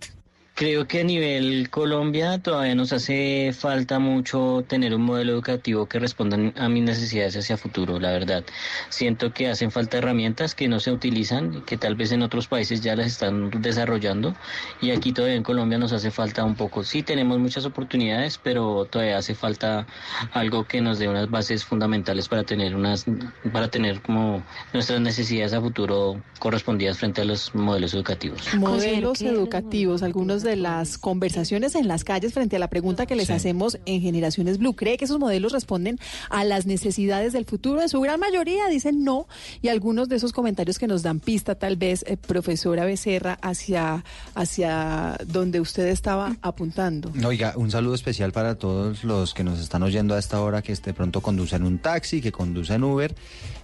Creo 0.57 0.87
que 0.87 1.01
a 1.01 1.05
nivel 1.05 1.69
Colombia 1.69 2.39
todavía 2.39 2.77
nos 2.77 2.93
hace 2.93 3.53
falta 3.53 3.99
mucho 3.99 4.65
tener 4.69 4.95
un 4.95 5.03
modelo 5.03 5.33
educativo 5.33 5.87
que 5.87 5.99
responda 5.99 6.39
a 6.55 6.69
mis 6.69 6.85
necesidades 6.85 7.37
hacia 7.37 7.57
futuro, 7.57 7.99
la 7.99 8.13
verdad. 8.13 8.45
Siento 8.89 9.33
que 9.33 9.49
hacen 9.49 9.73
falta 9.73 9.99
herramientas 9.99 10.55
que 10.55 10.69
no 10.69 10.79
se 10.79 10.93
utilizan, 10.93 11.63
que 11.63 11.77
tal 11.77 11.97
vez 11.97 12.13
en 12.13 12.23
otros 12.23 12.47
países 12.47 12.83
ya 12.83 12.95
las 12.95 13.09
están 13.09 13.51
desarrollando 13.63 14.37
y 14.81 14.93
aquí 14.93 15.13
todavía 15.13 15.35
en 15.35 15.43
Colombia 15.43 15.77
nos 15.77 15.93
hace 15.93 16.13
falta 16.13 16.45
un 16.45 16.55
poco. 16.55 16.85
Sí 16.85 17.03
tenemos 17.03 17.41
muchas 17.41 17.65
oportunidades, 17.65 18.39
pero 18.39 18.85
todavía 18.85 19.19
hace 19.19 19.35
falta 19.35 19.89
algo 20.35 20.69
que 20.69 20.81
nos 20.81 21.01
dé 21.01 21.09
unas 21.09 21.29
bases 21.29 21.65
fundamentales 21.65 22.29
para 22.29 22.45
tener 22.45 22.77
unas 22.77 23.07
para 23.53 23.67
tener 23.67 24.01
como 24.03 24.45
nuestras 24.73 25.01
necesidades 25.01 25.53
a 25.53 25.61
futuro 25.61 26.23
correspondidas 26.39 26.99
frente 26.99 27.23
a 27.23 27.25
los 27.25 27.53
modelos 27.57 27.93
educativos. 27.93 28.55
Modelos 28.55 29.21
educativos, 29.21 30.05
algunos 30.05 30.44
de 30.45 30.55
las 30.55 30.99
conversaciones 30.99 31.75
en 31.75 31.89
las 31.89 32.05
calles 32.05 32.33
frente 32.33 32.57
a 32.57 32.59
la 32.61 32.69
pregunta 32.69 33.07
que 33.07 33.17
les 33.17 33.31
hacemos 33.31 33.79
en 33.87 34.01
Generaciones 34.01 34.59
Blue. 34.59 34.77
¿Cree 34.77 34.97
que 34.97 35.07
esos 35.07 35.19
modelos 35.19 35.51
responden 35.51 35.99
a 36.31 36.45
las 36.45 36.67
necesidades 36.67 37.33
del 37.33 37.45
futuro? 37.45 37.83
En 37.83 37.89
su 37.89 38.01
gran 38.01 38.21
mayoría 38.21 38.69
dicen 38.69 39.03
no 39.03 39.27
y 39.61 39.69
algunos 39.69 40.09
de 40.09 40.17
esos 40.17 40.33
comentarios 40.33 40.79
que 40.79 40.87
nos 40.87 41.03
dan 41.03 41.19
pista 41.19 41.57
tal 41.57 41.77
vez, 41.77 42.05
eh, 42.07 42.17
profesora 42.17 42.85
Becerra, 42.85 43.39
hacia, 43.43 44.05
hacia 44.35 45.17
donde 45.27 45.61
usted 45.61 45.89
estaba 45.89 46.37
apuntando. 46.43 47.11
Oiga, 47.27 47.55
un 47.57 47.71
saludo 47.71 47.95
especial 47.95 48.33
para 48.33 48.55
todos 48.55 49.03
los 49.03 49.35
que 49.35 49.43
nos 49.43 49.59
están 49.59 49.83
oyendo 49.83 50.15
a 50.15 50.19
esta 50.19 50.41
hora 50.41 50.63
que 50.63 50.75
de 50.75 50.95
pronto 50.95 51.21
conducen 51.21 51.65
un 51.65 51.79
taxi, 51.79 52.21
que 52.21 52.33
conducen 52.33 52.85
Uber. 52.85 53.15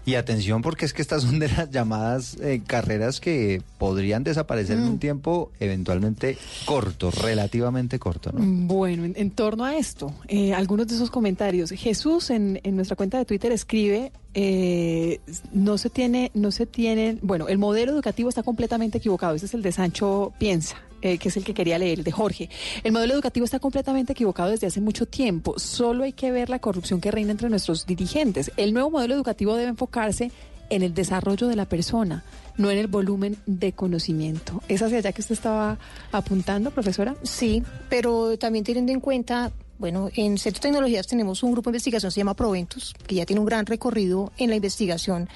Y 0.07 0.15
atención 0.15 0.63
porque 0.63 0.87
es 0.87 0.95
que 0.95 1.03
estas 1.03 1.23
son 1.23 1.39
de 1.39 1.49
las 1.49 1.71
llamadas 1.71 2.37
eh, 2.41 2.63
carreras 2.67 3.21
que 3.21 3.63
podrían 3.79 4.25
desaparecer 4.25 4.79
en 4.79 4.85
un 4.85 4.99
tiempo 4.99 5.53
eventualmente 5.61 6.39
corto, 6.71 7.11
relativamente 7.11 7.99
corto. 7.99 8.31
¿no? 8.33 8.41
Bueno, 8.45 9.05
en, 9.05 9.31
torno 9.33 9.65
a 9.65 9.77
esto, 9.77 10.15
eh, 10.29 10.55
algunos 10.55 10.87
de 10.87 10.95
esos 10.95 11.11
comentarios. 11.11 11.71
Jesús 11.71 12.31
en, 12.31 12.61
en 12.63 12.77
nuestra 12.77 12.95
cuenta 12.95 13.19
de 13.19 13.25
Twitter 13.25 13.51
escribe, 13.51 14.13
eh, 14.35 15.19
no 15.53 15.79
se 15.79 15.91
tiene, 15.91 16.31
no 16.33 16.53
se 16.53 16.67
tiene, 16.67 17.19
bueno, 17.23 17.49
el 17.49 17.59
modelo 17.59 17.91
educativo 17.91 18.29
está 18.29 18.45
completamente 18.45 18.99
equivocado. 18.99 19.35
Ese 19.35 19.47
es 19.47 19.55
el 19.55 19.63
de 19.63 19.73
Sancho 19.73 20.33
Piensa. 20.39 20.77
Eh, 21.03 21.17
que 21.17 21.31
es 21.31 21.37
el 21.39 21.45
que 21.45 21.55
quería 21.55 21.79
leer, 21.79 22.05
de 22.05 22.13
Jorge. 22.13 22.51
El 22.85 22.93
modelo 22.93 23.15
educativo 23.15 23.45
está 23.45 23.59
completamente 23.59 24.13
equivocado 24.13 24.51
desde 24.51 24.67
hace 24.67 24.83
mucho 24.83 25.07
tiempo. 25.07 25.59
Solo 25.59 26.05
hay 26.05 26.13
que 26.13 26.31
ver 26.31 26.51
la 26.51 26.59
corrupción 26.59 27.01
que 27.01 27.11
reina 27.11 27.31
entre 27.31 27.49
nuestros 27.49 27.87
dirigentes. 27.87 28.53
El 28.59 28.75
nuevo 28.75 28.91
modelo 28.91 29.15
educativo 29.15 29.57
debe 29.57 29.71
enfocarse 29.71 30.31
en 30.69 30.83
el 30.83 30.93
desarrollo 30.93 31.49
de 31.49 31.57
la 31.57 31.65
persona, 31.65 32.23
no 32.61 32.71
en 32.71 32.79
el 32.79 32.87
volumen 32.87 33.37
de 33.47 33.73
conocimiento. 33.73 34.63
¿Es 34.69 34.83
hacia 34.83 34.99
allá 34.99 35.13
que 35.13 35.23
usted 35.23 35.33
estaba 35.33 35.79
apuntando, 36.13 36.71
profesora? 36.71 37.17
Sí, 37.23 37.63
pero 37.89 38.39
también 38.39 38.65
teniendo 38.65 38.93
en 38.93 39.01
cuenta 39.01 39.51
bueno, 39.81 40.11
en 40.15 40.37
Centro 40.37 40.61
Tecnologías 40.61 41.07
tenemos 41.07 41.43
un 41.43 41.53
grupo 41.53 41.71
de 41.71 41.77
investigación, 41.77 42.13
se 42.13 42.21
llama 42.21 42.35
Proventus, 42.35 42.93
que 43.07 43.15
ya 43.15 43.25
tiene 43.25 43.41
un 43.41 43.47
gran 43.47 43.65
recorrido 43.65 44.31
en 44.37 44.51
la 44.51 44.57
investigación, 44.57 45.31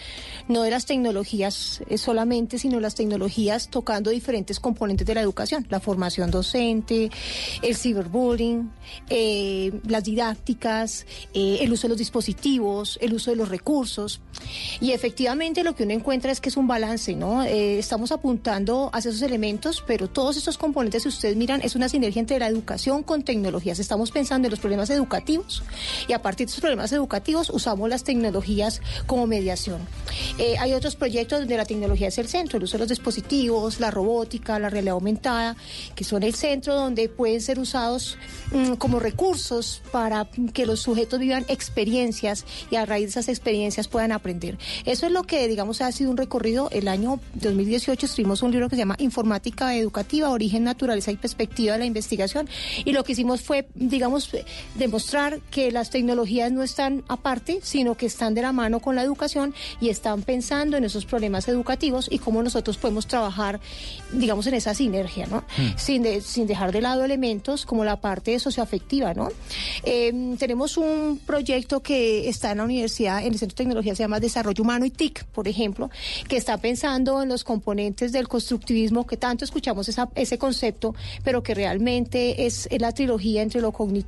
no 0.49 0.63
de 0.63 0.71
las 0.71 0.85
tecnologías 0.85 1.81
eh, 1.89 1.97
solamente, 1.97 2.59
sino 2.59 2.79
las 2.79 2.95
tecnologías 2.95 3.71
tocando 3.71 4.11
diferentes 4.11 4.61
componentes 4.61 5.07
de 5.07 5.15
la 5.15 5.23
educación, 5.23 5.67
la 5.71 5.81
formación 5.81 6.31
docente, 6.31 7.11
el 7.63 7.75
ciberbullying, 7.75 8.71
eh, 9.09 9.81
las 9.89 10.05
didácticas, 10.05 11.07
eh, 11.33 11.61
el 11.63 11.73
uso 11.73 11.85
de 11.85 11.89
los 11.89 11.99
dispositivos, 11.99 12.99
el 13.01 13.15
uso 13.15 13.31
de 13.31 13.39
los 13.39 13.49
recursos. 13.49 14.21
Y 14.79 14.91
efectivamente 14.91 15.65
lo 15.65 15.75
que 15.75 15.85
uno 15.85 15.95
encuentra 15.95 16.31
es 16.31 16.43
que 16.43 16.51
es 16.51 16.59
un 16.59 16.67
balance, 16.67 17.15
¿no? 17.15 17.45
estamos 17.45 18.13
apuntando 18.13 18.91
hacia 18.93 19.09
esos 19.09 19.23
elementos, 19.23 19.83
pero 19.87 20.09
todos 20.09 20.37
estos 20.37 20.59
componentes, 20.59 21.05
si 21.05 21.09
ustedes 21.09 21.35
miran, 21.35 21.63
es 21.63 21.77
una 21.77 21.89
sinergia 21.89 22.21
entre 22.21 22.39
la 22.39 22.49
educación 22.49 23.03
con 23.03 23.23
tecnologías. 23.23 23.79
Estamos 23.79 24.11
pensando 24.11 24.34
de 24.43 24.51
los 24.51 24.59
problemas 24.59 24.91
educativos 24.91 25.63
y 26.09 26.13
a 26.13 26.23
partir 26.23 26.47
de 26.47 26.51
esos 26.51 26.61
problemas 26.61 26.93
educativos 26.93 27.51
usamos 27.51 27.89
las 27.89 28.05
tecnologías 28.05 28.81
como 29.07 29.27
mediación. 29.27 29.81
Eh, 30.39 30.57
hay 30.59 30.73
otros 30.73 30.97
proyectos 30.97 31.41
donde 31.41 31.57
la 31.57 31.65
tecnología 31.65 32.09
es 32.09 32.19
el 32.19 32.29
centro, 32.29 32.59
el 32.59 32.65
uso 32.65 32.75
de 32.75 32.81
los 32.81 32.89
dispositivos, 32.89 33.81
la 33.81 33.91
robótica, 33.91 34.59
la 34.59 34.71
realidad 34.71 34.95
aumentada, 34.95 35.57
que 35.95 36.05
son 36.05 36.23
el 36.23 36.35
centro 36.35 36.75
donde 36.75 37.09
pueden 37.09 37.41
ser 37.41 37.59
usados 37.59 38.17
mm, 38.53 38.75
como 38.75 39.01
recursos 39.01 39.83
para 39.93 40.29
que 40.53 40.67
los 40.67 40.81
sujetos 40.81 41.21
vivan 41.21 41.45
experiencias 41.49 42.45
y 42.71 42.77
a 42.77 42.87
raíz 42.87 43.07
de 43.07 43.11
esas 43.11 43.29
experiencias 43.29 43.89
puedan 43.89 44.13
aprender. 44.13 44.59
Eso 44.85 45.07
es 45.07 45.13
lo 45.13 45.25
que, 45.25 45.47
digamos, 45.49 45.81
ha 45.81 45.93
sido 45.93 46.11
un 46.11 46.17
recorrido. 46.17 46.69
El 46.71 46.89
año 46.89 47.21
2018 47.35 48.07
escribimos 48.07 48.43
un 48.43 48.51
libro 48.51 48.69
que 48.69 48.77
se 48.77 48.83
llama 48.83 48.97
Informática 48.99 49.77
Educativa, 49.77 50.31
Origen, 50.31 50.65
Naturaleza 50.65 51.11
y 51.11 51.17
Perspectiva 51.17 51.75
de 51.75 51.81
la 51.81 51.87
Investigación 51.87 52.49
y 52.85 52.93
lo 52.93 53.05
que 53.05 53.13
hicimos 53.13 53.43
fue, 53.43 53.69
digamos, 53.75 54.24
demostrar 54.75 55.41
que 55.51 55.71
las 55.73 55.91
tecnologías 55.91 56.51
no 56.53 56.63
están 56.63 57.05
aparte, 57.09 57.61
sino 57.63 57.97
que 57.97 58.07
están 58.07 58.35
de 58.35 58.43
la 58.43 58.53
mano 58.53 58.81
con 58.81 58.95
la 58.95 59.03
educación 59.03 59.55
y 59.81 59.89
están 59.89 60.23
pensando 60.23 60.77
en 60.77 60.85
esos 60.85 61.05
problemas 61.05 61.49
educativos 61.49 62.09
y 62.11 62.19
cómo 62.19 62.43
nosotros 62.43 62.77
podemos 62.77 63.07
trabajar, 63.07 63.61
digamos, 64.13 64.47
en 64.47 64.55
esa 64.55 64.75
sinergia, 64.75 65.27
¿no? 65.27 65.45
Hmm. 65.57 65.77
Sin, 65.77 66.23
sin 66.23 66.47
dejar 66.47 66.73
de 66.73 66.81
lado 66.81 67.05
elementos 67.05 67.67
como 67.67 67.85
la 67.85 68.01
parte 68.01 68.39
socioafectiva, 68.39 69.15
¿no? 69.15 69.29
Em, 69.83 70.37
tenemos 70.37 70.77
un 70.77 71.21
proyecto 71.25 71.81
que 71.81 72.29
está 72.29 72.53
en 72.53 72.59
la 72.59 72.65
universidad, 72.65 73.21
en 73.21 73.33
el 73.33 73.39
Centro 73.39 73.55
de 73.55 73.65
Tecnología, 73.65 73.95
se 73.95 74.03
llama 74.03 74.21
Desarrollo 74.21 74.63
Humano 74.63 74.85
y 74.85 74.91
TIC, 74.91 75.25
por 75.27 75.49
ejemplo, 75.49 75.91
que 76.29 76.37
está 76.37 76.57
pensando 76.59 77.23
en 77.23 77.29
los 77.29 77.45
componentes 77.45 78.13
del 78.13 78.29
constructivismo, 78.29 79.07
que 79.07 79.17
tanto 79.17 79.45
escuchamos 79.45 79.91
ese 80.15 80.39
concepto, 80.39 80.95
pero 81.23 81.43
que 81.43 81.55
realmente 81.55 82.47
es 82.47 82.69
la 82.79 82.93
trilogía 82.93 83.43
entre 83.43 83.61
lo 83.61 83.73
cognitivo, 83.73 84.04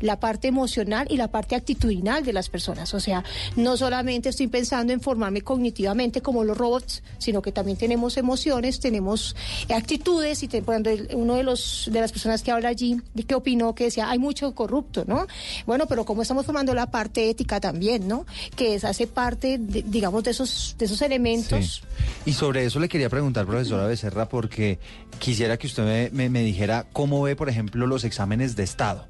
la 0.00 0.20
parte 0.20 0.48
emocional 0.48 1.06
y 1.10 1.16
la 1.16 1.28
parte 1.28 1.54
actitudinal 1.54 2.24
de 2.24 2.32
las 2.32 2.48
personas. 2.48 2.94
O 2.94 3.00
sea, 3.00 3.24
no 3.56 3.76
solamente 3.76 4.28
estoy 4.28 4.48
pensando 4.48 4.92
en 4.92 5.00
formarme 5.00 5.42
cognitivamente 5.42 6.20
como 6.20 6.44
los 6.44 6.56
robots, 6.56 7.02
sino 7.18 7.42
que 7.42 7.52
también 7.52 7.78
tenemos 7.78 8.16
emociones, 8.16 8.80
tenemos 8.80 9.36
actitudes 9.74 10.42
y 10.42 10.48
cuando 10.60 10.90
uno 11.12 11.34
de 11.34 11.42
los 11.42 11.88
de 11.90 12.00
las 12.00 12.12
personas 12.12 12.42
que 12.42 12.50
habla 12.50 12.68
allí, 12.68 13.00
que 13.26 13.34
opinó 13.34 13.74
que 13.74 13.84
decía, 13.84 14.10
hay 14.10 14.18
mucho 14.18 14.54
corrupto, 14.54 15.04
¿no? 15.06 15.26
Bueno, 15.66 15.86
pero 15.86 16.04
cómo 16.04 16.22
estamos 16.22 16.46
formando 16.46 16.74
la 16.74 16.90
parte 16.90 17.30
ética 17.30 17.60
también, 17.60 18.06
¿no? 18.08 18.26
Que 18.56 18.74
es, 18.74 18.84
hace 18.84 19.06
parte, 19.06 19.58
digamos, 19.58 20.24
de 20.24 20.30
esos, 20.30 20.76
de 20.78 20.84
esos 20.86 21.02
elementos. 21.02 21.82
Y 22.24 22.32
sobre 22.32 22.64
eso 22.64 22.78
le 22.80 22.88
quería 22.88 23.08
preguntar, 23.08 23.46
profesora 23.46 23.86
Becerra, 23.86 24.28
porque 24.28 24.78
quisiera 25.18 25.56
que 25.56 25.66
usted 25.66 26.12
me, 26.12 26.28
me 26.28 26.42
dijera 26.42 26.86
cómo 26.92 27.22
ve, 27.22 27.36
por 27.36 27.48
ejemplo, 27.48 27.86
los 27.86 28.04
exámenes 28.04 28.56
de 28.56 28.64
Estado. 28.64 29.03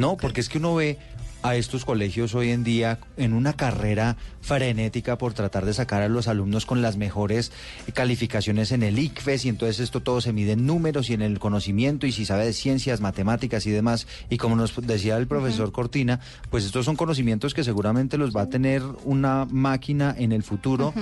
No, 0.00 0.16
porque 0.16 0.40
es 0.40 0.48
que 0.48 0.56
uno 0.56 0.74
ve 0.74 0.96
a 1.42 1.56
estos 1.56 1.84
colegios 1.84 2.34
hoy 2.34 2.52
en 2.52 2.64
día 2.64 3.00
en 3.18 3.34
una 3.34 3.52
carrera 3.52 4.16
frenética 4.40 5.18
por 5.18 5.34
tratar 5.34 5.66
de 5.66 5.74
sacar 5.74 6.00
a 6.00 6.08
los 6.08 6.26
alumnos 6.26 6.64
con 6.64 6.80
las 6.80 6.96
mejores 6.96 7.52
calificaciones 7.92 8.72
en 8.72 8.82
el 8.82 8.98
ICFES 8.98 9.44
y 9.44 9.48
entonces 9.50 9.78
esto 9.80 10.00
todo 10.00 10.22
se 10.22 10.32
mide 10.32 10.52
en 10.52 10.64
números 10.64 11.10
y 11.10 11.14
en 11.14 11.20
el 11.20 11.38
conocimiento 11.38 12.06
y 12.06 12.12
si 12.12 12.24
sabe 12.24 12.46
de 12.46 12.54
ciencias, 12.54 13.02
matemáticas 13.02 13.66
y 13.66 13.70
demás. 13.70 14.06
Y 14.30 14.38
como 14.38 14.56
nos 14.56 14.74
decía 14.86 15.18
el 15.18 15.26
profesor 15.26 15.70
Cortina, 15.70 16.20
pues 16.48 16.64
estos 16.64 16.86
son 16.86 16.96
conocimientos 16.96 17.52
que 17.52 17.62
seguramente 17.62 18.16
los 18.16 18.34
va 18.34 18.42
a 18.42 18.48
tener 18.48 18.82
una 19.04 19.46
máquina 19.50 20.14
en 20.16 20.32
el 20.32 20.42
futuro 20.42 20.94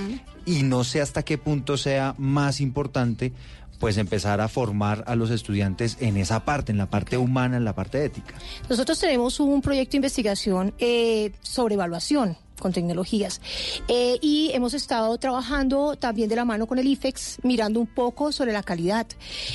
y 0.44 0.64
no 0.64 0.82
sé 0.82 1.01
hasta 1.01 1.22
qué 1.22 1.38
punto 1.38 1.76
sea 1.76 2.16
más 2.18 2.61
importante 2.61 3.32
pues 3.78 3.96
empezar 3.96 4.40
a 4.40 4.48
formar 4.48 5.04
a 5.06 5.14
los 5.14 5.30
estudiantes 5.30 5.96
en 6.00 6.16
esa 6.16 6.44
parte, 6.44 6.72
en 6.72 6.78
la 6.78 6.86
parte 6.86 7.16
humana, 7.16 7.56
en 7.56 7.64
la 7.64 7.74
parte 7.74 8.04
ética. 8.04 8.34
Nosotros 8.68 8.98
tenemos 8.98 9.40
un 9.40 9.60
proyecto 9.62 9.92
de 9.92 9.98
investigación 9.98 10.74
eh, 10.78 11.32
sobre 11.42 11.74
evaluación 11.74 12.36
con 12.59 12.72
tecnologías. 12.72 13.40
Eh, 13.88 14.18
y 14.20 14.50
hemos 14.52 14.74
estado 14.74 15.16
trabajando 15.18 15.96
también 15.96 16.28
de 16.28 16.36
la 16.36 16.44
mano 16.44 16.66
con 16.66 16.78
el 16.78 16.86
IFEX, 16.86 17.38
mirando 17.42 17.80
un 17.80 17.86
poco 17.86 18.32
sobre 18.32 18.52
la 18.52 18.62
calidad, 18.62 19.06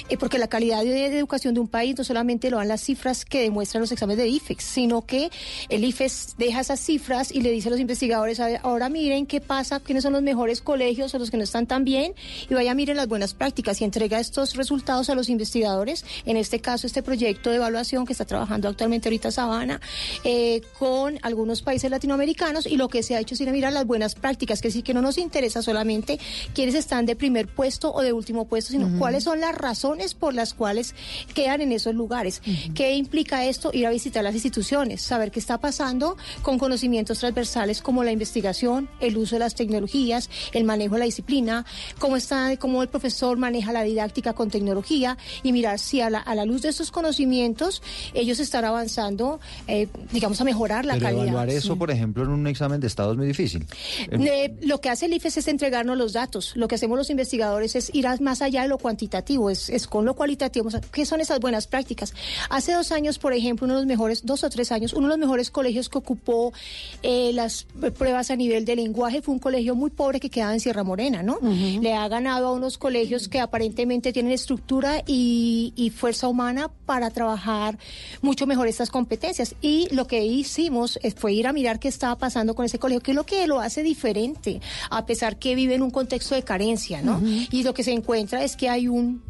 eh, 0.09 0.17
porque 0.17 0.37
la 0.37 0.47
calidad 0.47 0.83
de, 0.83 1.05
educación 1.17 1.53
de 1.53 1.59
un 1.59 1.67
país 1.67 1.95
no 1.97 2.03
solamente 2.03 2.49
lo 2.49 2.57
dan 2.57 2.67
las 2.67 2.81
cifras 2.81 3.25
que 3.25 3.41
demuestran 3.41 3.81
los 3.81 3.91
exámenes 3.91 4.17
de 4.17 4.27
IFEX, 4.27 4.63
sino 4.63 5.05
que 5.05 5.29
el 5.69 5.83
IFEX 5.83 6.35
deja 6.37 6.61
esas 6.61 6.79
cifras 6.79 7.31
y 7.31 7.41
le 7.41 7.51
dice 7.51 7.67
a 7.69 7.71
los 7.71 7.79
investigadores, 7.79 8.39
ahora 8.39 8.89
miren 8.89 9.25
qué 9.25 9.41
pasa, 9.41 9.79
quiénes 9.79 10.03
son 10.03 10.13
los 10.13 10.21
mejores 10.21 10.61
colegios 10.61 11.13
o 11.13 11.19
los 11.19 11.31
que 11.31 11.37
no 11.37 11.43
están 11.43 11.67
tan 11.67 11.83
bien, 11.83 12.13
y 12.49 12.53
vaya 12.53 12.73
miren 12.73 12.97
las 12.97 13.07
buenas 13.07 13.33
prácticas 13.33 13.81
y 13.81 13.83
entrega 13.83 14.19
estos 14.19 14.55
resultados 14.55 15.09
a 15.09 15.15
los 15.15 15.29
investigadores, 15.29 16.05
en 16.25 16.37
este 16.37 16.59
caso 16.59 16.87
este 16.87 17.03
proyecto 17.03 17.49
de 17.49 17.57
evaluación 17.57 18.05
que 18.05 18.13
está 18.13 18.25
trabajando 18.25 18.67
actualmente 18.67 19.09
ahorita 19.09 19.31
Sabana, 19.31 19.81
eh, 20.23 20.61
con 20.77 21.19
algunos 21.21 21.61
países 21.61 21.89
latinoamericanos, 21.89 22.65
y 22.65 22.77
lo 22.77 22.87
que 22.93 23.01
se 23.01 23.15
ha 23.15 23.19
hecho 23.19 23.33
es 23.33 23.41
ir 23.41 23.49
a 23.49 23.51
mirar 23.51 23.73
las 23.73 23.87
buenas 23.87 24.13
prácticas, 24.13 24.61
que 24.61 24.69
sí 24.69 24.83
que 24.83 24.93
no 24.93 25.01
nos 25.01 25.17
interesa 25.17 25.63
solamente 25.63 26.19
quiénes 26.53 26.75
están 26.75 27.07
de 27.07 27.15
primer 27.15 27.47
puesto 27.47 27.91
o 27.91 28.03
de 28.03 28.13
último 28.13 28.45
puesto, 28.45 28.71
sino 28.71 28.99
cuáles 28.99 29.23
son 29.23 29.39
las 29.39 29.55
razones 29.55 30.13
por 30.13 30.35
las 30.35 30.53
cuales 30.53 30.93
quedan 31.33 31.61
en 31.61 31.71
esos 31.71 31.95
lugares. 31.95 32.43
¿Qué 32.75 32.93
implica 32.93 33.45
esto? 33.45 33.71
Ir 33.73 33.87
a 33.87 33.89
visitar 33.89 34.23
las 34.23 34.35
instituciones, 34.35 35.01
saber 35.01 35.31
qué 35.31 35.39
está 35.39 35.57
pasando 35.57 36.17
con 36.43 36.59
conocimientos 36.59 37.17
transversales 37.17 37.81
como 37.81 38.03
la 38.03 38.11
investigación, 38.11 38.87
el 38.99 39.17
uso 39.17 39.35
de 39.35 39.39
las 39.39 39.55
tecnologías, 39.55 40.29
el 40.51 40.63
manejo 40.63 40.93
de 40.93 40.99
la 40.99 41.05
disciplina, 41.05 41.65
cómo 41.97 42.15
está, 42.15 42.55
cómo 42.57 42.83
el 42.83 42.89
profesor 42.89 43.37
maneja 43.37 43.71
la 43.71 43.81
didáctica 43.81 44.33
con 44.33 44.51
tecnología 44.51 45.17
y 45.41 45.51
mirar 45.51 45.79
si 45.79 45.99
a 45.99 46.11
la, 46.11 46.19
a 46.19 46.35
la 46.35 46.45
luz 46.45 46.61
de 46.61 46.69
estos 46.69 46.91
conocimientos 46.91 47.81
ellos 48.13 48.39
están 48.39 48.65
avanzando, 48.65 49.39
eh, 49.67 49.87
digamos, 50.11 50.39
a 50.39 50.43
mejorar 50.43 50.85
la 50.85 50.93
Pero 50.93 51.05
calidad. 51.05 51.23
evaluar 51.23 51.49
eso, 51.49 51.75
por 51.75 51.89
ejemplo, 51.89 52.23
en 52.23 52.29
un 52.29 52.45
examen 52.45 52.82
de 52.83 52.87
estado 52.87 53.11
es 53.11 53.17
muy 53.17 53.27
difícil. 53.27 53.65
Eh, 54.11 54.55
lo 54.61 54.79
que 54.79 54.89
hace 54.89 55.07
el 55.07 55.13
IFES 55.13 55.37
es 55.37 55.47
entregarnos 55.47 55.97
los 55.97 56.13
datos. 56.13 56.53
Lo 56.55 56.67
que 56.67 56.75
hacemos 56.75 56.97
los 56.97 57.09
investigadores 57.09 57.75
es 57.75 57.89
ir 57.93 58.03
más 58.19 58.41
allá 58.41 58.63
de 58.63 58.67
lo 58.67 58.77
cuantitativo, 58.77 59.49
es, 59.49 59.69
es 59.69 59.87
con 59.87 60.05
lo 60.05 60.13
cualitativo. 60.13 60.69
¿Qué 60.91 61.05
son 61.05 61.21
esas 61.21 61.39
buenas 61.39 61.67
prácticas? 61.67 62.13
Hace 62.49 62.73
dos 62.73 62.91
años, 62.91 63.17
por 63.17 63.33
ejemplo, 63.33 63.65
uno 63.65 63.75
de 63.75 63.81
los 63.81 63.87
mejores, 63.87 64.25
dos 64.25 64.43
o 64.43 64.49
tres 64.49 64.71
años, 64.71 64.93
uno 64.93 65.07
de 65.07 65.09
los 65.13 65.17
mejores 65.17 65.49
colegios 65.49 65.89
que 65.89 65.97
ocupó 65.97 66.53
eh, 67.01 67.31
las 67.33 67.65
pruebas 67.97 68.29
a 68.29 68.35
nivel 68.35 68.65
de 68.65 68.75
lenguaje 68.75 69.21
fue 69.21 69.33
un 69.33 69.39
colegio 69.39 69.73
muy 69.73 69.89
pobre 69.89 70.19
que 70.19 70.29
quedaba 70.29 70.53
en 70.53 70.59
Sierra 70.59 70.83
Morena, 70.83 71.23
¿no? 71.23 71.39
Le 71.41 71.93
ha 71.93 72.07
ganado 72.07 72.47
a 72.47 72.51
unos 72.51 72.77
colegios 72.77 73.27
que 73.29 73.39
aparentemente 73.39 74.11
tienen 74.11 74.31
estructura 74.33 75.01
y, 75.07 75.73
y 75.75 75.89
fuerza 75.89 76.27
humana 76.27 76.69
para 76.85 77.09
trabajar 77.09 77.77
mucho 78.21 78.45
mejor 78.45 78.67
estas 78.67 78.89
competencias. 78.89 79.55
Y 79.61 79.87
lo 79.95 80.07
que 80.07 80.25
hicimos 80.25 80.99
eh, 81.01 81.11
fue 81.11 81.33
ir 81.33 81.47
a 81.47 81.53
mirar 81.53 81.79
qué 81.79 81.87
estaba 81.87 82.17
pasando 82.17 82.53
con 82.53 82.65
ese 82.73 82.79
colegio, 82.79 83.01
qué 83.01 83.11
es 83.11 83.15
lo 83.15 83.25
que 83.25 83.45
lo 83.45 83.59
hace 83.59 83.83
diferente, 83.83 84.59
a 84.89 85.05
pesar 85.05 85.37
que 85.37 85.53
vive 85.53 85.75
en 85.75 85.83
un 85.83 85.91
contexto 85.91 86.33
de 86.33 86.43
carencia, 86.43 87.01
¿no? 87.03 87.21
Y 87.51 87.63
lo 87.63 87.73
que 87.73 87.83
se 87.83 87.91
encuentra 87.91 88.43
es 88.43 88.55
que 88.55 88.67
hay 88.67 88.87
un 88.87 89.21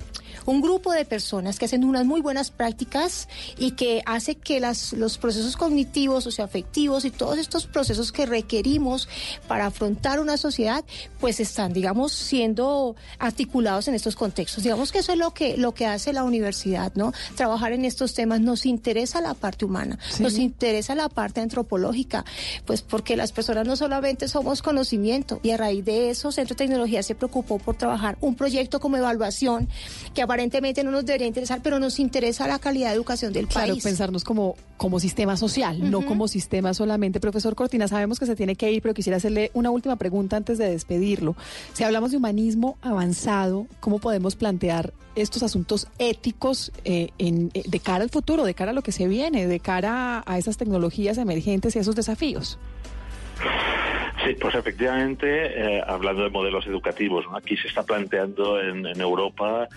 un 0.45 0.61
grupo 0.61 0.91
de 0.91 1.05
personas 1.05 1.59
que 1.59 1.65
hacen 1.65 1.83
unas 1.83 2.05
muy 2.05 2.21
buenas 2.21 2.51
prácticas 2.51 3.27
y 3.57 3.71
que 3.71 4.01
hace 4.05 4.35
que 4.35 4.59
las, 4.59 4.93
los 4.93 5.17
procesos 5.17 5.57
cognitivos, 5.57 6.27
o 6.27 6.31
sea, 6.31 6.45
afectivos 6.45 7.05
y 7.05 7.11
todos 7.11 7.37
estos 7.37 7.65
procesos 7.65 8.11
que 8.11 8.25
requerimos 8.25 9.07
para 9.47 9.67
afrontar 9.67 10.19
una 10.19 10.37
sociedad, 10.37 10.83
pues 11.19 11.39
están, 11.39 11.73
digamos, 11.73 12.11
siendo 12.11 12.95
articulados 13.19 13.87
en 13.87 13.95
estos 13.95 14.15
contextos. 14.15 14.63
Digamos 14.63 14.91
que 14.91 14.99
eso 14.99 15.13
es 15.13 15.17
lo 15.17 15.33
que, 15.33 15.57
lo 15.57 15.73
que 15.73 15.85
hace 15.85 16.13
la 16.13 16.23
universidad, 16.23 16.91
¿no? 16.95 17.13
Trabajar 17.35 17.71
en 17.71 17.85
estos 17.85 18.13
temas 18.13 18.41
nos 18.41 18.65
interesa 18.65 19.21
la 19.21 19.33
parte 19.33 19.65
humana, 19.65 19.99
nos 20.19 20.37
interesa 20.37 20.95
la 20.95 21.09
parte 21.09 21.41
antropológica, 21.41 22.25
pues 22.65 22.81
porque 22.81 23.15
las 23.15 23.31
personas 23.31 23.65
no 23.65 23.75
solamente 23.75 24.27
somos 24.27 24.61
conocimiento 24.61 25.39
y 25.43 25.51
a 25.51 25.57
raíz 25.57 25.85
de 25.85 26.09
eso 26.09 26.31
Centro 26.31 26.55
de 26.55 26.65
Tecnología 26.65 27.03
se 27.03 27.15
preocupó 27.15 27.59
por 27.59 27.75
trabajar 27.75 28.17
un 28.21 28.35
proyecto 28.35 28.79
como 28.79 28.97
evaluación 28.97 29.69
que 30.13 30.21
aparentemente 30.37 30.83
no 30.83 30.89
nos 30.89 31.05
debería 31.05 31.27
interesar, 31.27 31.59
pero 31.63 31.77
nos 31.77 31.99
interesa 31.99 32.47
la 32.47 32.57
calidad 32.57 32.89
de 32.89 32.95
educación 32.95 33.31
del 33.33 33.47
Claro, 33.47 33.73
país. 33.73 33.83
pensarnos 33.83 34.23
como, 34.23 34.55
como 34.77 34.99
sistema 34.99 35.37
social, 35.37 35.91
no 35.91 36.03
como 36.03 36.27
sistema 36.27 36.73
solamente. 36.73 37.19
Profesor 37.19 37.53
Cortina, 37.53 37.87
sabemos 37.87 38.17
que 38.19 38.25
se 38.25 38.35
tiene 38.35 38.55
que 38.55 38.71
ir, 38.71 38.81
pero 38.81 38.95
quisiera 38.95 39.17
hacerle 39.17 39.51
una 39.53 39.69
última 39.69 39.95
pregunta 39.95 40.35
antes 40.35 40.57
de 40.57 40.71
despedirlo. 40.71 41.35
Si 41.73 41.83
hablamos 41.83 42.09
de 42.09 42.17
humanismo 42.17 42.79
avanzado, 42.81 43.67
¿cómo 43.79 43.99
podemos 43.99 44.35
plantear 44.35 44.91
estos 45.15 45.43
asuntos 45.43 45.87
éticos 45.99 46.71
eh, 46.83 47.09
en- 47.19 47.51
eh, 47.53 47.61
de 47.67 47.79
cara 47.79 48.03
al 48.03 48.09
futuro, 48.09 48.43
de 48.43 48.55
cara 48.55 48.71
a 48.71 48.73
lo 48.73 48.81
que 48.81 48.91
se 48.91 49.07
viene, 49.07 49.45
de 49.45 49.59
cara 49.59 50.23
a 50.25 50.37
esas 50.39 50.57
tecnologías 50.57 51.19
emergentes 51.19 51.75
y 51.75 51.77
a 51.77 51.81
esos 51.83 51.95
desafíos? 51.95 52.57
Sí, 54.25 54.35
pues 54.39 54.55
efectivamente, 54.55 55.27
eh, 55.27 55.83
hablando 55.85 56.23
de 56.23 56.29
modelos 56.29 56.65
educativos, 56.65 57.25
¿no? 57.29 57.35
aquí 57.35 57.57
se 57.57 57.67
está 57.67 57.83
planteando 57.83 58.59
en, 58.61 58.85
en 58.87 59.01
Europa, 59.01 59.67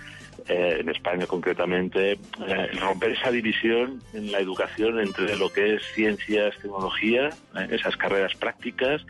eh, 0.48 0.78
en 0.80 0.88
España 0.88 1.26
concretamente, 1.26 2.12
eh, 2.12 2.18
romper 2.80 3.12
esa 3.12 3.30
división 3.30 4.00
en 4.12 4.30
la 4.32 4.38
educación 4.38 5.00
entre 5.00 5.36
lo 5.36 5.52
que 5.52 5.74
es 5.74 5.82
ciencias, 5.94 6.56
tecnología, 6.58 7.30
eh, 7.56 7.68
esas 7.70 7.96
carreras 7.96 8.34
prácticas, 8.34 9.04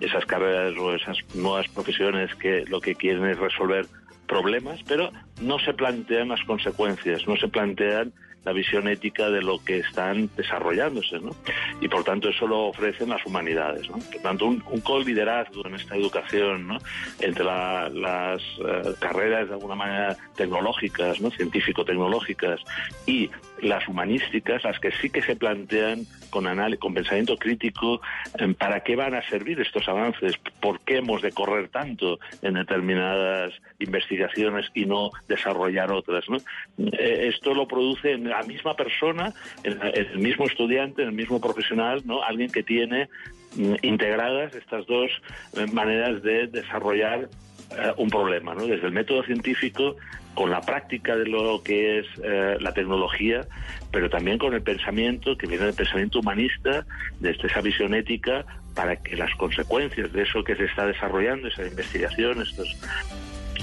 esas 0.00 0.24
carreras 0.26 0.76
o 0.78 0.94
esas 0.94 1.18
nuevas 1.34 1.68
profesiones 1.68 2.34
que 2.36 2.64
lo 2.66 2.80
que 2.80 2.94
quieren 2.94 3.24
es 3.26 3.38
resolver 3.38 3.86
problemas, 4.26 4.80
pero 4.86 5.10
no 5.40 5.58
se 5.58 5.74
plantean 5.74 6.28
las 6.28 6.42
consecuencias, 6.44 7.26
no 7.26 7.36
se 7.36 7.48
plantean 7.48 8.12
la 8.44 8.52
visión 8.52 8.88
ética 8.88 9.28
de 9.30 9.42
lo 9.42 9.62
que 9.62 9.78
están 9.78 10.30
desarrollándose, 10.36 11.18
¿no? 11.20 11.30
Y 11.80 11.88
por 11.88 12.04
tanto 12.04 12.28
eso 12.30 12.46
lo 12.46 12.66
ofrecen 12.68 13.10
las 13.10 13.24
humanidades, 13.26 13.90
¿no? 13.90 13.98
Por 13.98 14.22
tanto, 14.22 14.46
un, 14.46 14.62
un 14.70 14.80
co-liderazgo 14.80 15.66
en 15.66 15.74
esta 15.74 15.96
educación, 15.96 16.66
¿no? 16.66 16.78
Entre 17.20 17.44
la- 17.44 17.88
las 17.90 18.40
eh, 18.42 18.94
carreras 19.00 19.48
de 19.48 19.54
alguna 19.54 19.74
manera 19.74 20.16
tecnológicas, 20.36 21.20
¿no? 21.20 21.30
Científico-tecnológicas 21.30 22.60
y 23.06 23.30
las 23.62 23.86
humanísticas, 23.88 24.64
las 24.64 24.78
que 24.78 24.90
sí 24.92 25.10
que 25.10 25.22
se 25.22 25.36
plantean 25.36 26.04
con 26.30 26.48
con 26.78 26.94
pensamiento 26.94 27.36
crítico, 27.36 28.00
eh, 28.38 28.54
para 28.58 28.80
qué 28.80 28.96
van 28.96 29.14
a 29.14 29.22
servir 29.28 29.60
estos 29.60 29.88
avances, 29.88 30.34
por 30.60 30.80
qué 30.80 30.98
hemos 30.98 31.22
de 31.22 31.32
correr 31.32 31.68
tanto 31.68 32.18
en 32.42 32.54
determinadas 32.54 33.52
investigaciones 33.78 34.66
y 34.74 34.86
no 34.86 35.10
desarrollar 35.28 35.92
otras. 35.92 36.24
¿no? 36.28 36.38
Eh, 36.78 37.28
esto 37.32 37.54
lo 37.54 37.66
produce 37.66 38.12
en 38.12 38.28
la 38.28 38.42
misma 38.42 38.74
persona, 38.74 39.32
en 39.62 39.78
el 39.82 40.18
mismo 40.18 40.46
estudiante, 40.46 41.02
en 41.02 41.08
el 41.08 41.14
mismo 41.14 41.40
profesional, 41.40 42.02
¿no? 42.04 42.22
alguien 42.22 42.50
que 42.50 42.62
tiene 42.62 43.08
mm, 43.56 43.74
integradas 43.82 44.54
estas 44.54 44.86
dos 44.86 45.10
eh, 45.56 45.66
maneras 45.72 46.22
de 46.22 46.46
desarrollar 46.46 47.28
eh, 47.70 47.92
un 47.98 48.08
problema, 48.08 48.54
¿no? 48.54 48.66
Desde 48.66 48.86
el 48.86 48.92
método 48.92 49.22
científico, 49.24 49.96
con 50.38 50.50
la 50.50 50.60
práctica 50.60 51.16
de 51.16 51.26
lo 51.26 51.64
que 51.64 51.98
es 51.98 52.06
eh, 52.22 52.58
la 52.60 52.72
tecnología, 52.72 53.40
pero 53.90 54.08
también 54.08 54.38
con 54.38 54.54
el 54.54 54.62
pensamiento, 54.62 55.36
que 55.36 55.48
viene 55.48 55.64
del 55.64 55.74
pensamiento 55.74 56.20
humanista, 56.20 56.86
desde 57.18 57.48
esa 57.48 57.60
visión 57.60 57.92
ética, 57.92 58.44
para 58.72 58.94
que 58.94 59.16
las 59.16 59.34
consecuencias 59.34 60.12
de 60.12 60.22
eso 60.22 60.44
que 60.44 60.54
se 60.54 60.66
está 60.66 60.86
desarrollando, 60.86 61.48
esa 61.48 61.66
investigación, 61.66 62.40
estos 62.40 62.68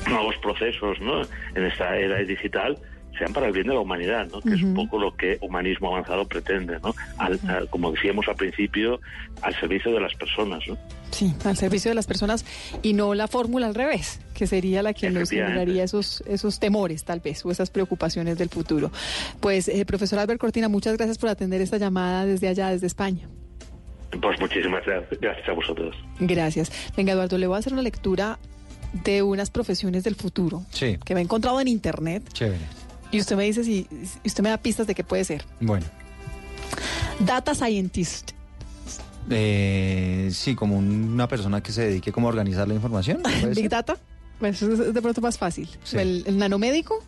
nuevos 0.09 0.35
procesos, 0.39 0.99
¿no? 0.99 1.21
En 1.55 1.63
esta 1.63 1.95
era 1.95 2.17
digital, 2.17 2.77
sean 3.15 3.33
para 3.33 3.47
el 3.47 3.53
bien 3.53 3.67
de 3.67 3.73
la 3.73 3.79
humanidad, 3.79 4.27
¿no? 4.31 4.41
Que 4.41 4.53
es 4.53 4.63
un 4.63 4.73
poco 4.73 4.99
lo 4.99 5.15
que 5.15 5.37
humanismo 5.41 5.89
avanzado 5.89 6.27
pretende, 6.27 6.79
¿no? 6.83 6.93
Al- 7.17 7.39
al- 7.47 7.69
como 7.69 7.91
decíamos 7.91 8.27
al 8.27 8.35
principio, 8.35 8.99
al 9.41 9.55
servicio 9.59 9.91
de 9.93 9.99
las 9.99 10.13
personas, 10.15 10.61
¿no? 10.67 10.77
Sí, 11.11 11.33
al 11.45 11.55
servicio 11.55 11.91
de 11.91 11.95
las 11.95 12.07
personas 12.07 12.45
y 12.81 12.93
no 12.93 13.13
la 13.13 13.27
fórmula 13.27 13.67
al 13.67 13.75
revés, 13.75 14.19
que 14.33 14.47
sería 14.47 14.81
la 14.83 14.93
que 14.93 15.09
nos 15.09 15.29
generaría 15.29 15.83
esos, 15.83 16.21
esos 16.27 16.59
temores 16.59 17.03
tal 17.05 17.19
vez 17.21 17.45
o 17.45 17.51
esas 17.51 17.69
preocupaciones 17.69 18.37
del 18.37 18.49
futuro. 18.49 18.91
Pues, 19.39 19.67
eh, 19.69 19.85
profesor 19.85 20.19
Albert 20.19 20.39
Cortina, 20.41 20.67
muchas 20.67 20.97
gracias 20.97 21.17
por 21.17 21.29
atender 21.29 21.61
esta 21.61 21.77
llamada 21.77 22.25
desde 22.25 22.47
allá, 22.49 22.69
desde 22.71 22.87
España. 22.87 23.29
Pues 24.21 24.39
muchísimas 24.39 24.85
gracias, 24.85 25.19
gracias 25.19 25.49
a 25.49 25.51
vosotros. 25.53 25.95
Gracias. 26.19 26.71
Venga, 26.95 27.13
Eduardo, 27.13 27.37
le 27.37 27.47
voy 27.47 27.55
a 27.55 27.59
hacer 27.59 27.73
una 27.73 27.81
lectura 27.81 28.39
de 29.03 29.21
unas 29.23 29.49
profesiones 29.49 30.05
del 30.05 30.15
futuro 30.15 30.63
Sí, 30.69 30.97
que 31.03 31.13
me 31.15 31.19
he 31.19 31.23
encontrado 31.23 31.59
en 31.59 31.67
internet 31.67 32.23
chévere. 32.31 32.61
Y 33.15 33.19
usted 33.21 33.35
me 33.35 33.43
dice 33.45 33.63
si, 33.63 33.87
usted 34.25 34.43
me 34.43 34.49
da 34.49 34.57
pistas 34.57 34.87
de 34.87 34.95
qué 34.95 35.03
puede 35.03 35.23
ser. 35.23 35.43
Bueno, 35.61 35.85
Data 37.19 37.53
Scientist. 37.55 38.31
eh, 39.29 40.29
sí, 40.33 40.55
como 40.55 40.77
una 40.77 41.27
persona 41.27 41.61
que 41.61 41.71
se 41.71 41.83
dedique 41.87 42.11
como 42.11 42.27
a 42.27 42.29
organizar 42.29 42.67
la 42.67 42.73
información. 42.73 43.21
¿puede 43.21 43.45
Big 43.49 43.55
ser? 43.55 43.69
Data. 43.69 43.97
Pues 44.39 44.61
eso 44.61 44.73
es 44.87 44.93
de 44.93 45.01
pronto 45.01 45.21
más 45.21 45.37
fácil. 45.37 45.69
Sí. 45.83 45.97
El, 45.97 46.23
el 46.27 46.37
nanomédico. 46.37 47.03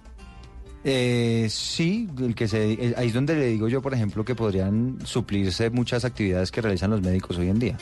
Eh, 0.83 1.47
sí, 1.49 2.07
el 2.19 2.33
que 2.35 2.47
se, 2.47 2.71
eh, 2.71 2.93
ahí 2.95 3.07
es 3.07 3.13
donde 3.13 3.35
le 3.35 3.47
digo 3.47 3.67
yo, 3.67 3.81
por 3.81 3.93
ejemplo, 3.93 4.23
que 4.23 4.35
podrían 4.35 4.99
suplirse 5.03 5.69
muchas 5.69 6.05
actividades 6.05 6.51
que 6.51 6.61
realizan 6.61 6.91
los 6.91 7.01
médicos 7.01 7.37
hoy 7.37 7.49
en 7.49 7.59
día. 7.59 7.77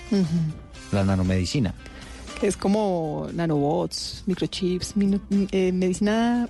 La 0.92 1.04
nanomedicina. 1.04 1.76
que 2.40 2.48
es 2.48 2.58
como 2.58 3.28
nanobots, 3.34 4.24
microchips, 4.26 4.96
eh, 5.52 5.72
medicina 5.72 6.50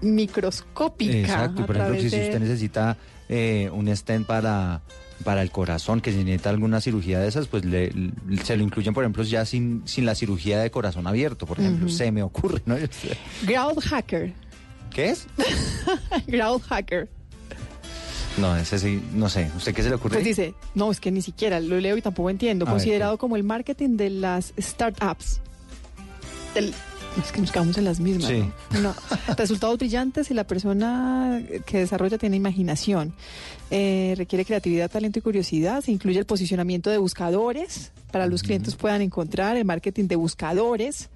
microscópica. 0.00 1.12
Exacto, 1.16 1.62
y 1.62 1.64
por 1.64 1.76
ejemplo, 1.76 2.00
si 2.00 2.08
de- 2.08 2.22
usted 2.22 2.40
necesita 2.40 2.96
eh, 3.28 3.68
un 3.72 3.94
stent 3.96 4.26
para, 4.26 4.80
para 5.24 5.42
el 5.42 5.50
corazón, 5.50 6.00
que 6.00 6.12
si 6.12 6.18
necesita 6.18 6.50
alguna 6.50 6.80
cirugía 6.80 7.18
de 7.20 7.28
esas, 7.28 7.46
pues 7.46 7.64
le, 7.64 7.90
le- 7.92 8.12
se 8.44 8.56
lo 8.56 8.62
incluyen, 8.62 8.94
por 8.94 9.04
ejemplo, 9.04 9.22
ya 9.24 9.44
sin, 9.44 9.82
sin 9.86 10.06
la 10.06 10.14
cirugía 10.14 10.60
de 10.60 10.70
corazón 10.70 11.06
abierto, 11.06 11.46
por 11.46 11.58
ejemplo, 11.60 11.88
se 11.88 12.10
me 12.12 12.22
ocurre, 12.22 12.62
¿no? 12.66 12.76
Ground 13.42 13.80
Hacker. 13.80 14.32
¿Qué 14.90 15.10
es? 15.10 15.26
Ground 16.26 16.62
Hacker. 16.62 17.08
No, 18.38 18.56
ese 18.56 18.78
sí, 18.78 19.02
no 19.14 19.28
sé, 19.28 19.50
¿usted 19.56 19.74
qué 19.74 19.82
se 19.82 19.88
le 19.88 19.96
ocurre? 19.96 20.14
Pues 20.14 20.24
dice, 20.24 20.54
no, 20.76 20.92
es 20.92 21.00
que 21.00 21.10
ni 21.10 21.22
siquiera 21.22 21.58
lo 21.58 21.76
leo 21.80 21.96
y 21.96 22.02
tampoco 22.02 22.30
entiendo. 22.30 22.64
A 22.64 22.68
ver, 22.68 22.74
Considerado 22.76 23.18
como 23.18 23.34
el 23.36 23.42
marketing 23.42 23.96
de 23.96 24.10
las 24.10 24.54
startups. 24.58 25.40
Del 26.54 26.72
Es 27.18 27.32
que 27.32 27.40
nos 27.40 27.50
quedamos 27.50 27.76
en 27.78 27.84
las 27.84 28.00
mismas. 28.00 28.28
Sí. 28.28 28.44
¿no? 28.72 28.80
No. 28.80 28.94
Resultados 29.36 29.78
brillantes 29.78 30.30
y 30.30 30.34
la 30.34 30.44
persona 30.44 31.42
que 31.66 31.78
desarrolla 31.78 32.18
tiene 32.18 32.36
imaginación. 32.36 33.12
Eh, 33.70 34.14
requiere 34.16 34.44
creatividad, 34.44 34.90
talento 34.90 35.18
y 35.18 35.22
curiosidad. 35.22 35.82
Se 35.82 35.92
incluye 35.92 36.18
el 36.18 36.26
posicionamiento 36.26 36.90
de 36.90 36.98
buscadores 36.98 37.92
para 38.10 38.26
los 38.26 38.42
clientes 38.42 38.74
puedan 38.74 39.02
encontrar, 39.02 39.56
el 39.56 39.64
marketing 39.64 40.06
de 40.06 40.16
buscadores, 40.16 41.10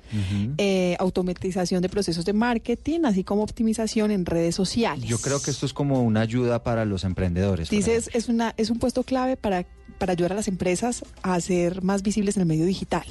eh, 0.58 0.96
automatización 0.98 1.80
de 1.80 1.88
procesos 1.88 2.24
de 2.24 2.32
marketing, 2.32 3.00
así 3.04 3.24
como 3.24 3.42
optimización 3.42 4.10
en 4.10 4.26
redes 4.26 4.54
sociales. 4.54 5.08
Yo 5.08 5.18
creo 5.18 5.40
que 5.40 5.50
esto 5.50 5.64
es 5.64 5.72
como 5.72 6.02
una 6.02 6.20
ayuda 6.20 6.62
para 6.62 6.84
los 6.84 7.04
emprendedores. 7.04 7.70
Dices, 7.70 8.10
es, 8.12 8.28
una, 8.28 8.54
es 8.56 8.70
un 8.70 8.78
puesto 8.78 9.04
clave 9.04 9.36
para, 9.36 9.64
para 9.98 10.12
ayudar 10.12 10.32
a 10.32 10.36
las 10.36 10.48
empresas 10.48 11.04
a 11.22 11.40
ser 11.40 11.82
más 11.82 12.02
visibles 12.02 12.36
en 12.36 12.42
el 12.42 12.48
medio 12.48 12.66
digital. 12.66 13.06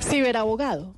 Ciberabogado. 0.00 0.94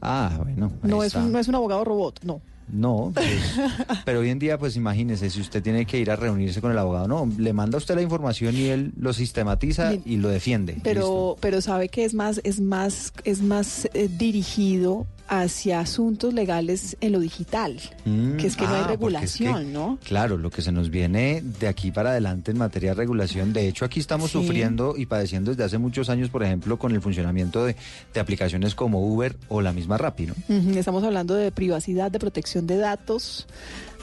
Ah, 0.00 0.38
bueno. 0.42 0.72
No 0.82 1.02
es, 1.02 1.14
un, 1.14 1.32
no 1.32 1.38
es 1.38 1.48
un 1.48 1.54
abogado 1.54 1.84
robot, 1.84 2.20
no. 2.24 2.40
No, 2.70 3.12
pues, 3.14 3.26
pero 4.04 4.20
hoy 4.20 4.28
en 4.28 4.38
día, 4.38 4.58
pues 4.58 4.76
imagínese, 4.76 5.30
si 5.30 5.40
usted 5.40 5.62
tiene 5.62 5.86
que 5.86 5.98
ir 5.98 6.10
a 6.10 6.16
reunirse 6.16 6.60
con 6.60 6.70
el 6.70 6.78
abogado, 6.78 7.08
no, 7.08 7.30
le 7.38 7.52
manda 7.52 7.76
a 7.76 7.78
usted 7.78 7.94
la 7.94 8.02
información 8.02 8.54
y 8.54 8.66
él 8.66 8.92
lo 8.98 9.12
sistematiza 9.12 9.94
y 10.04 10.18
lo 10.18 10.28
defiende. 10.28 10.76
Pero, 10.82 11.36
pero 11.40 11.60
sabe 11.62 11.88
que 11.88 12.04
es 12.04 12.12
más, 12.14 12.40
es 12.44 12.60
más, 12.60 13.12
es 13.24 13.40
más 13.40 13.88
eh, 13.94 14.08
dirigido 14.08 15.06
hacia 15.28 15.80
asuntos 15.80 16.32
legales 16.32 16.96
en 17.00 17.12
lo 17.12 17.20
digital, 17.20 17.78
Mm, 18.04 18.36
que 18.38 18.46
es 18.46 18.56
que 18.56 18.64
no 18.64 18.74
hay 18.74 18.82
ah, 18.86 18.96
porque 18.98 19.16
es 19.24 19.36
que, 19.36 19.44
regulación, 19.44 19.72
¿no? 19.72 19.98
Claro, 20.04 20.38
lo 20.38 20.50
que 20.50 20.62
se 20.62 20.72
nos 20.72 20.88
viene 20.90 21.42
de 21.60 21.68
aquí 21.68 21.90
para 21.92 22.10
adelante 22.10 22.50
en 22.50 22.58
materia 22.58 22.90
de 22.90 22.94
regulación, 22.94 23.52
de 23.52 23.68
hecho 23.68 23.84
aquí 23.84 24.00
estamos 24.00 24.30
Sí. 24.30 24.38
sufriendo 24.40 24.94
y 24.96 25.06
padeciendo 25.06 25.50
desde 25.50 25.64
hace 25.64 25.78
muchos 25.78 26.08
años, 26.10 26.30
por 26.30 26.42
ejemplo, 26.42 26.78
con 26.78 26.92
el 26.92 27.02
funcionamiento 27.02 27.64
de, 27.64 27.76
de 28.14 28.20
aplicaciones 28.20 28.74
como 28.74 29.06
Uber 29.06 29.36
o 29.48 29.60
la 29.60 29.72
misma 29.72 29.98
Rappi, 29.98 30.26
¿no? 30.26 30.34
Estamos 30.78 31.04
hablando 31.04 31.34
de 31.34 31.52
privacidad, 31.52 32.10
de 32.10 32.18
protección 32.18 32.66
de 32.66 32.78
datos, 32.78 33.46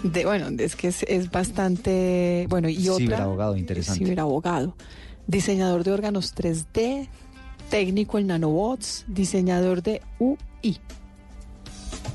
de 0.04 0.26
bueno, 0.26 0.48
es 0.60 0.76
que 0.76 0.90
es, 0.90 1.04
es 1.08 1.32
bastante 1.32 2.46
bueno 2.50 2.70
y 2.70 2.88
otra 2.90 2.98
Ciberabogado, 3.06 3.58
interesante. 3.58 4.00
ciberabogado, 4.00 4.76
diseñador 5.28 5.84
de 5.84 5.92
órganos 5.92 6.36
3D, 6.36 7.08
técnico 7.70 8.20
en 8.20 8.28
nanobots, 8.28 9.06
diseñador 9.08 9.82
de 9.82 10.02
UI, 10.20 10.78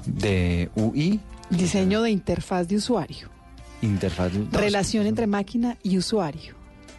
De 0.07 0.71
UI, 0.77 1.21
diseño 1.51 2.03
de 2.03 2.11
interfaz 2.11 2.69
de 2.69 2.77
usuario, 2.77 3.29
interfaz. 3.83 4.33
no, 4.33 4.59
relación 4.59 5.07
entre 5.07 5.27
máquina 5.27 5.77
y 5.83 5.99
usuario, 5.99 6.55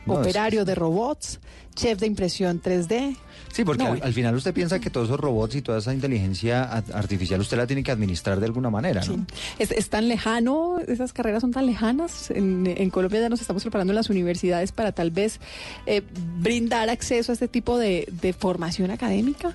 No, 0.06 0.14
es- 0.14 0.20
operario 0.20 0.66
de 0.66 0.76
robots, 0.76 1.40
chef 1.76 2.00
de 2.00 2.08
impresión 2.08 2.62
3D. 2.62 3.16
Sí, 3.54 3.66
porque 3.66 3.84
No, 3.84 3.92
al, 3.94 4.02
al 4.04 4.14
final 4.14 4.34
usted 4.36 4.54
piensa 4.54 4.80
que 4.80 4.90
todos 4.90 5.08
esos 5.10 5.20
robots 5.20 5.56
y 5.56 5.62
toda 5.62 5.80
esa 5.80 5.94
inteligencia 5.94 6.64
artificial 6.64 7.40
usted 7.42 7.58
la 7.58 7.68
tiene 7.68 7.84
que 7.84 7.92
administrar 7.92 8.40
de 8.40 8.46
alguna 8.46 8.70
manera, 8.70 9.02
¿no? 9.06 9.26
Es, 9.60 9.72
es 9.72 9.90
tan 9.90 10.08
lejano, 10.08 10.80
esas 10.88 11.12
carreras 11.12 11.42
son 11.42 11.52
tan 11.52 11.66
lejanas. 11.66 12.32
En, 12.32 12.66
en 12.66 12.90
Colombia 12.90 13.20
ya 13.20 13.30
nos 13.30 13.42
estamos 13.42 13.62
preparando 13.64 13.92
en 13.92 13.96
las 13.96 14.10
universidades 14.10 14.72
para 14.72 14.94
tal 14.94 15.12
vez 15.12 15.40
eh, 15.86 16.02
brindar 16.40 16.90
acceso 16.90 17.32
a 17.32 17.34
este 17.34 17.50
tipo 17.50 17.78
de, 17.78 18.08
de 18.22 18.32
formación 18.34 18.90
académica. 18.92 19.54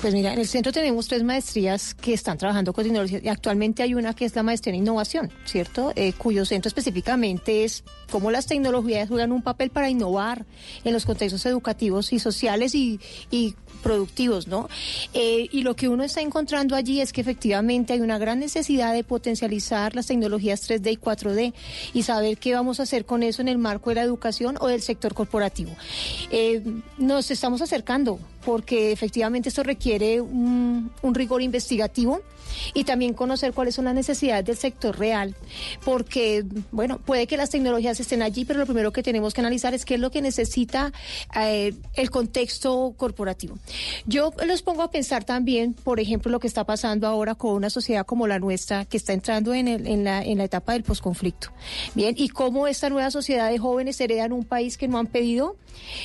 Pues 0.00 0.12
mira, 0.12 0.34
en 0.34 0.38
el 0.38 0.46
centro 0.46 0.70
tenemos 0.70 1.08
tres 1.08 1.22
maestrías 1.22 1.94
que 1.94 2.12
están 2.12 2.36
trabajando 2.36 2.72
con 2.74 2.84
tecnología 2.84 3.20
y 3.22 3.28
actualmente 3.28 3.82
hay 3.82 3.94
una 3.94 4.12
que 4.12 4.26
es 4.26 4.36
la 4.36 4.42
maestría 4.42 4.74
en 4.74 4.80
innovación, 4.82 5.32
¿cierto? 5.46 5.92
Eh, 5.96 6.12
cuyo 6.12 6.44
centro 6.44 6.68
específicamente 6.68 7.64
es 7.64 7.84
cómo 8.10 8.30
las 8.30 8.46
tecnologías 8.46 9.08
juegan 9.08 9.32
un 9.32 9.42
papel 9.42 9.70
para 9.70 9.88
innovar 9.88 10.44
en 10.84 10.92
los 10.92 11.06
contextos 11.06 11.46
educativos 11.46 12.12
y 12.12 12.18
sociales 12.18 12.74
y, 12.74 13.00
y 13.30 13.54
productivos, 13.84 14.48
¿no? 14.48 14.68
Eh, 15.12 15.46
y 15.52 15.62
lo 15.62 15.76
que 15.76 15.88
uno 15.88 16.02
está 16.02 16.22
encontrando 16.22 16.74
allí 16.74 17.00
es 17.00 17.12
que 17.12 17.20
efectivamente 17.20 17.92
hay 17.92 18.00
una 18.00 18.18
gran 18.18 18.40
necesidad 18.40 18.94
de 18.94 19.04
potencializar 19.04 19.94
las 19.94 20.06
tecnologías 20.06 20.68
3D 20.68 20.92
y 20.92 20.96
4D 20.96 21.52
y 21.92 22.02
saber 22.02 22.38
qué 22.38 22.54
vamos 22.54 22.80
a 22.80 22.84
hacer 22.84 23.04
con 23.04 23.22
eso 23.22 23.42
en 23.42 23.48
el 23.48 23.58
marco 23.58 23.90
de 23.90 23.96
la 23.96 24.02
educación 24.02 24.56
o 24.60 24.66
del 24.66 24.80
sector 24.80 25.14
corporativo. 25.14 25.70
Eh, 26.30 26.62
nos 26.98 27.30
estamos 27.30 27.60
acercando 27.60 28.18
porque 28.44 28.90
efectivamente 28.90 29.50
esto 29.50 29.62
requiere 29.62 30.20
un, 30.20 30.90
un 31.02 31.14
rigor 31.14 31.42
investigativo 31.42 32.22
y 32.74 32.84
también 32.84 33.14
conocer 33.14 33.52
cuáles 33.52 33.74
son 33.74 33.84
las 33.86 33.94
necesidades 33.94 34.44
del 34.44 34.56
sector 34.56 34.98
real, 34.98 35.34
porque, 35.84 36.44
bueno, 36.72 36.98
puede 36.98 37.26
que 37.26 37.36
las 37.36 37.50
tecnologías 37.50 37.98
estén 38.00 38.22
allí, 38.22 38.44
pero 38.44 38.58
lo 38.58 38.66
primero 38.66 38.92
que 38.92 39.02
tenemos 39.02 39.34
que 39.34 39.40
analizar 39.40 39.74
es 39.74 39.84
qué 39.84 39.94
es 39.94 40.00
lo 40.00 40.10
que 40.10 40.22
necesita 40.22 40.92
eh, 41.38 41.74
el 41.94 42.10
contexto 42.10 42.94
corporativo. 42.96 43.58
Yo 44.06 44.32
los 44.46 44.62
pongo 44.62 44.82
a 44.82 44.90
pensar 44.90 45.24
también, 45.24 45.74
por 45.74 46.00
ejemplo, 46.00 46.30
lo 46.30 46.40
que 46.40 46.46
está 46.46 46.64
pasando 46.64 47.06
ahora 47.06 47.34
con 47.34 47.52
una 47.52 47.70
sociedad 47.70 48.06
como 48.06 48.26
la 48.26 48.38
nuestra, 48.38 48.84
que 48.84 48.96
está 48.96 49.12
entrando 49.12 49.54
en, 49.54 49.68
el- 49.68 49.86
en 49.86 50.04
la, 50.04 50.22
en 50.22 50.38
la 50.38 50.44
etapa 50.44 50.72
del 50.72 50.82
posconflicto. 50.82 51.48
Bien, 51.94 52.14
y 52.18 52.28
cómo 52.28 52.66
esta 52.66 52.88
nueva 52.90 53.10
sociedad 53.10 53.50
de 53.50 53.58
jóvenes 53.58 54.00
heredan 54.00 54.32
un 54.32 54.44
país 54.44 54.76
que 54.78 54.88
no 54.88 54.98
han 54.98 55.06
pedido 55.06 55.56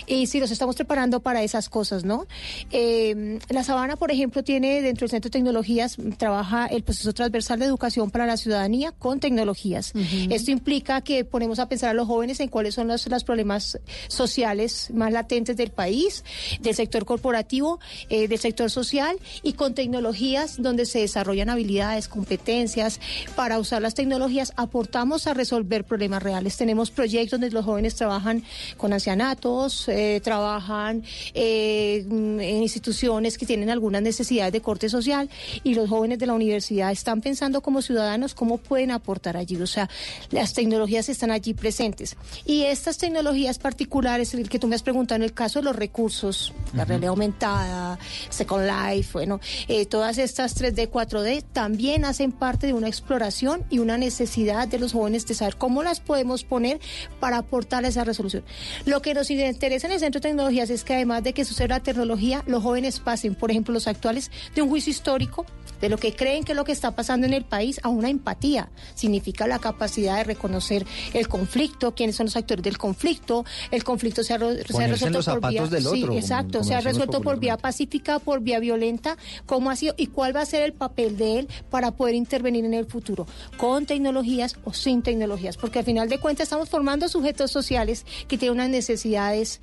y 0.07 0.27
si 0.27 0.39
nos 0.39 0.51
estamos 0.51 0.75
preparando 0.75 1.19
para 1.19 1.43
esas 1.43 1.69
cosas, 1.69 2.03
¿no? 2.03 2.25
Eh, 2.71 3.39
la 3.49 3.63
Sabana, 3.63 3.95
por 3.95 4.11
ejemplo, 4.11 4.43
tiene 4.43 4.81
dentro 4.81 5.05
del 5.05 5.11
Centro 5.11 5.29
de 5.29 5.33
Tecnologías, 5.33 5.97
trabaja 6.39 6.67
el 6.67 6.83
proceso 6.83 7.13
transversal 7.13 7.59
de 7.59 7.65
educación 7.65 8.11
para 8.11 8.25
la 8.25 8.37
ciudadanía 8.37 8.93
con 8.93 9.19
tecnologías. 9.19 9.91
Esto 10.29 10.51
implica 10.51 11.01
que 11.01 11.25
ponemos 11.25 11.59
a 11.59 11.67
pensar 11.67 11.89
a 11.89 11.93
los 11.93 12.07
jóvenes 12.07 12.39
en 12.39 12.47
cuáles 12.47 12.75
son 12.75 12.87
los, 12.87 13.07
los 13.07 13.23
problemas 13.25 13.77
sociales 14.07 14.89
más 14.93 15.11
latentes 15.11 15.57
del 15.57 15.71
país, 15.71 16.23
del 16.61 16.75
sector 16.75 17.03
corporativo, 17.03 17.79
eh, 18.09 18.29
del 18.29 18.39
sector 18.39 18.69
social 18.69 19.17
y 19.43 19.53
con 19.53 19.73
tecnologías 19.73 20.61
donde 20.61 20.85
se 20.85 20.99
desarrollan 20.99 21.49
habilidades, 21.49 22.07
competencias. 22.07 23.01
Para 23.35 23.59
usar 23.59 23.81
las 23.81 23.95
tecnologías 23.95 24.53
aportamos 24.55 25.27
a 25.27 25.33
resolver 25.33 25.83
problemas 25.83 26.23
reales. 26.23 26.55
Tenemos 26.55 26.89
proyectos 26.89 27.39
donde 27.39 27.53
los 27.53 27.65
jóvenes 27.65 27.95
trabajan 27.95 28.43
con 28.77 28.93
ancianatos, 28.93 29.89
eh, 29.89 30.21
trabajan 30.23 31.03
eh, 31.33 32.05
en 32.07 32.61
instituciones 32.61 33.37
que 33.37 33.45
tienen 33.45 33.69
algunas 33.69 34.01
necesidades 34.01 34.53
de 34.53 34.61
corte 34.61 34.87
social 34.87 35.29
y 35.63 35.73
los 35.73 35.89
jóvenes 35.89 36.17
de 36.17 36.28
la 36.29 36.35
universidad 36.35 36.91
están 36.91 37.21
pensando 37.21 37.61
como 37.61 37.81
ciudadanos 37.81 38.33
cómo 38.33 38.57
pueden 38.57 38.91
aportar 38.91 39.35
allí. 39.37 39.55
O 39.57 39.67
sea, 39.67 39.89
las 40.31 40.53
tecnologías 40.53 41.09
están 41.09 41.31
allí 41.31 41.53
presentes. 41.53 42.15
Y 42.45 42.63
estas 42.63 42.97
tecnologías 42.97 43.59
particulares, 43.59 44.33
el 44.33 44.47
que 44.49 44.59
tú 44.59 44.67
me 44.67 44.75
has 44.75 44.83
preguntado 44.83 45.17
en 45.17 45.23
el 45.23 45.33
caso 45.33 45.59
de 45.59 45.65
los 45.65 45.75
recursos, 45.75 46.53
la 46.73 46.83
Ujú. 46.83 46.89
realidad 46.89 47.09
aumentada, 47.09 47.99
Second 48.29 48.65
Life, 48.65 49.09
bueno, 49.13 49.39
eh, 49.67 49.85
todas 49.85 50.17
estas 50.17 50.55
3D, 50.55 50.89
4D 50.89 51.43
también 51.51 52.05
hacen 52.05 52.31
parte 52.31 52.67
de 52.67 52.73
una 52.73 52.87
exploración 52.87 53.63
y 53.69 53.79
una 53.79 53.97
necesidad 53.97 54.67
de 54.67 54.79
los 54.79 54.93
jóvenes 54.93 55.25
de 55.25 55.33
saber 55.33 55.55
cómo 55.57 55.83
las 55.83 55.99
podemos 55.99 56.43
poner 56.43 56.79
para 57.19 57.37
aportar 57.37 57.85
esa 57.85 58.03
resolución. 58.03 58.43
Lo 58.85 59.01
que 59.01 59.13
nos 59.13 59.29
interesa 59.31 59.87
en 59.87 59.93
el 59.93 59.99
Centro 59.99 60.19
de 60.21 60.29
Tecnologías 60.29 60.69
es 60.69 60.83
que 60.83 60.93
además 60.93 61.23
de 61.23 61.33
que 61.33 61.45
suceda 61.45 61.69
la 61.77 61.79
tecnología, 61.81 62.43
los 62.47 62.61
jóvenes 62.63 62.99
pasen, 62.99 63.35
por 63.35 63.51
ejemplo, 63.51 63.73
los 63.73 63.87
actuales, 63.87 64.31
de 64.55 64.61
un 64.61 64.69
juicio 64.69 64.91
histórico 64.91 65.45
de 65.81 65.89
lo 65.89 65.97
que 65.97 66.13
creen 66.19 66.43
que 66.43 66.53
lo 66.53 66.65
que 66.65 66.73
está 66.73 66.91
pasando 66.91 67.25
en 67.25 67.33
el 67.33 67.45
país 67.45 67.79
a 67.81 67.87
una 67.87 68.09
empatía. 68.09 68.67
Significa 68.93 69.47
la 69.47 69.57
capacidad 69.57 70.17
de 70.17 70.25
reconocer 70.25 70.85
el 71.13 71.29
conflicto, 71.29 71.95
quiénes 71.95 72.17
son 72.17 72.25
los 72.25 72.35
actores 72.35 72.61
del 72.61 72.77
conflicto, 72.77 73.45
el 73.71 73.85
conflicto 73.85 74.21
se 74.21 74.33
ha, 74.33 74.37
se 74.37 74.87
resuelto 74.87 75.23
por 75.23 75.49
vía... 75.49 75.65
del 75.67 75.87
otro, 75.87 76.13
exacto, 76.13 76.61
se 76.65 76.75
ha 76.75 76.81
resuelto 76.81 77.21
por 77.21 77.39
vía 77.39 77.55
pacífica, 77.55 78.19
por 78.19 78.41
vía 78.41 78.59
violenta, 78.59 79.17
cómo 79.45 79.69
ha 79.69 79.77
sido 79.77 79.93
y 79.95 80.07
cuál 80.07 80.35
va 80.35 80.41
a 80.41 80.45
ser 80.45 80.63
el 80.63 80.73
papel 80.73 81.15
de 81.15 81.39
él 81.39 81.47
para 81.69 81.91
poder 81.91 82.15
intervenir 82.15 82.65
en 82.65 82.73
el 82.73 82.85
futuro, 82.85 83.25
con 83.55 83.85
tecnologías 83.85 84.57
o 84.65 84.73
sin 84.73 85.01
tecnologías, 85.01 85.55
porque 85.55 85.79
al 85.79 85.85
final 85.85 86.09
de 86.09 86.19
cuentas 86.19 86.47
estamos 86.47 86.67
formando 86.67 87.07
sujetos 87.07 87.49
sociales 87.49 88.05
que 88.27 88.37
tienen 88.37 88.57
unas 88.57 88.69
necesidades 88.69 89.61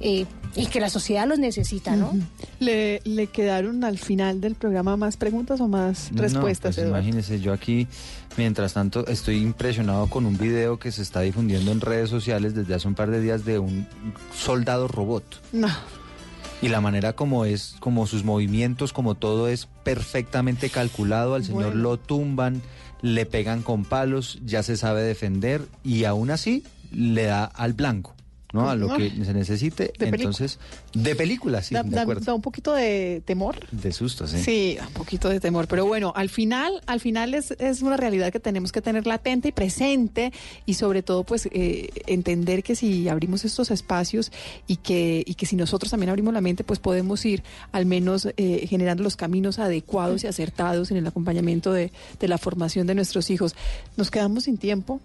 eh, 0.00 0.26
y 0.54 0.66
que 0.66 0.80
la 0.80 0.90
sociedad 0.90 1.26
los 1.26 1.38
necesita, 1.38 1.94
¿no? 1.96 2.12
¿Le, 2.58 3.00
¿Le 3.04 3.26
quedaron 3.28 3.84
al 3.84 3.98
final 3.98 4.40
del 4.40 4.54
programa 4.54 4.96
más 4.96 5.16
preguntas 5.16 5.60
o 5.60 5.68
más 5.68 6.10
No, 6.12 6.22
respuestas, 6.22 6.76
pues 6.76 6.78
Eduardo? 6.86 6.98
imagínese, 7.04 7.40
yo 7.40 7.52
aquí, 7.52 7.86
mientras 8.36 8.72
tanto, 8.74 9.06
estoy 9.06 9.36
impresionado 9.42 10.06
con 10.08 10.24
un 10.26 10.36
video 10.38 10.78
que 10.78 10.90
se 10.92 11.02
está 11.02 11.20
difundiendo 11.20 11.70
en 11.72 11.80
redes 11.80 12.10
sociales 12.10 12.54
desde 12.54 12.74
hace 12.74 12.88
un 12.88 12.94
par 12.94 13.10
de 13.10 13.20
días 13.20 13.44
de 13.44 13.58
un 13.58 13.86
soldado 14.34 14.88
robot. 14.88 15.24
No. 15.52 15.68
Y 16.60 16.68
la 16.68 16.80
manera 16.80 17.12
como 17.14 17.44
es, 17.44 17.76
como 17.78 18.06
sus 18.08 18.24
movimientos, 18.24 18.92
como 18.92 19.14
todo 19.14 19.48
es 19.48 19.68
perfectamente 19.84 20.70
calculado, 20.70 21.34
al 21.34 21.44
señor 21.44 21.66
Bueno. 21.66 21.80
lo 21.82 21.98
tumban, 21.98 22.62
le 23.00 23.26
pegan 23.26 23.62
con 23.62 23.84
palos, 23.84 24.40
ya 24.44 24.64
se 24.64 24.76
sabe 24.76 25.02
defender 25.02 25.62
y 25.84 26.02
aún 26.04 26.30
así 26.32 26.64
le 26.90 27.24
da 27.24 27.44
al 27.44 27.74
blanco. 27.74 28.14
¿No? 28.52 28.68
A 28.70 28.74
lo 28.76 28.94
que 28.96 29.10
se 29.24 29.34
necesite. 29.34 29.92
De 29.98 30.06
Entonces, 30.08 30.58
de 30.94 31.14
películas, 31.14 31.66
sí, 31.66 31.74
da, 31.74 31.82
de 31.82 31.90
da- 31.90 32.02
acuerdo. 32.02 32.24
da 32.24 32.34
un 32.34 32.40
poquito 32.42 32.72
de 32.72 33.22
temor. 33.24 33.56
De 33.70 33.92
susto, 33.92 34.26
sí. 34.26 34.38
Sí, 34.42 34.78
un 34.80 34.92
poquito 34.94 35.28
de 35.28 35.38
temor, 35.40 35.68
pero 35.68 35.84
bueno, 35.86 36.12
al 36.16 36.28
final, 36.28 36.80
al 36.86 37.00
final 37.00 37.34
es, 37.34 37.50
es 37.58 37.82
una 37.82 37.96
realidad 37.96 38.32
que 38.32 38.40
tenemos 38.40 38.72
que 38.72 38.80
tener 38.80 39.06
latente 39.06 39.48
y 39.48 39.52
presente 39.52 40.32
y 40.66 40.74
sobre 40.74 41.02
todo 41.02 41.24
pues 41.24 41.48
eh, 41.52 41.90
entender 42.06 42.62
que 42.62 42.74
si 42.74 43.08
abrimos 43.08 43.44
estos 43.44 43.70
espacios 43.70 44.32
y 44.66 44.76
que, 44.76 45.22
y 45.26 45.34
que 45.34 45.46
si 45.46 45.56
nosotros 45.56 45.90
también 45.90 46.10
abrimos 46.10 46.32
la 46.32 46.40
mente 46.40 46.64
pues 46.64 46.78
podemos 46.78 47.24
ir 47.24 47.42
al 47.72 47.86
menos 47.86 48.28
eh, 48.36 48.66
generando 48.68 49.02
los 49.02 49.16
caminos 49.16 49.58
adecuados 49.58 50.24
y 50.24 50.26
acertados 50.26 50.90
en 50.90 50.96
el 50.96 51.06
acompañamiento 51.06 51.72
de, 51.72 51.92
de 52.18 52.28
la 52.28 52.38
formación 52.38 52.86
de 52.86 52.94
nuestros 52.94 53.30
hijos. 53.30 53.54
Nos 53.96 54.10
quedamos 54.10 54.44
sin 54.44 54.56
tiempo. 54.58 55.00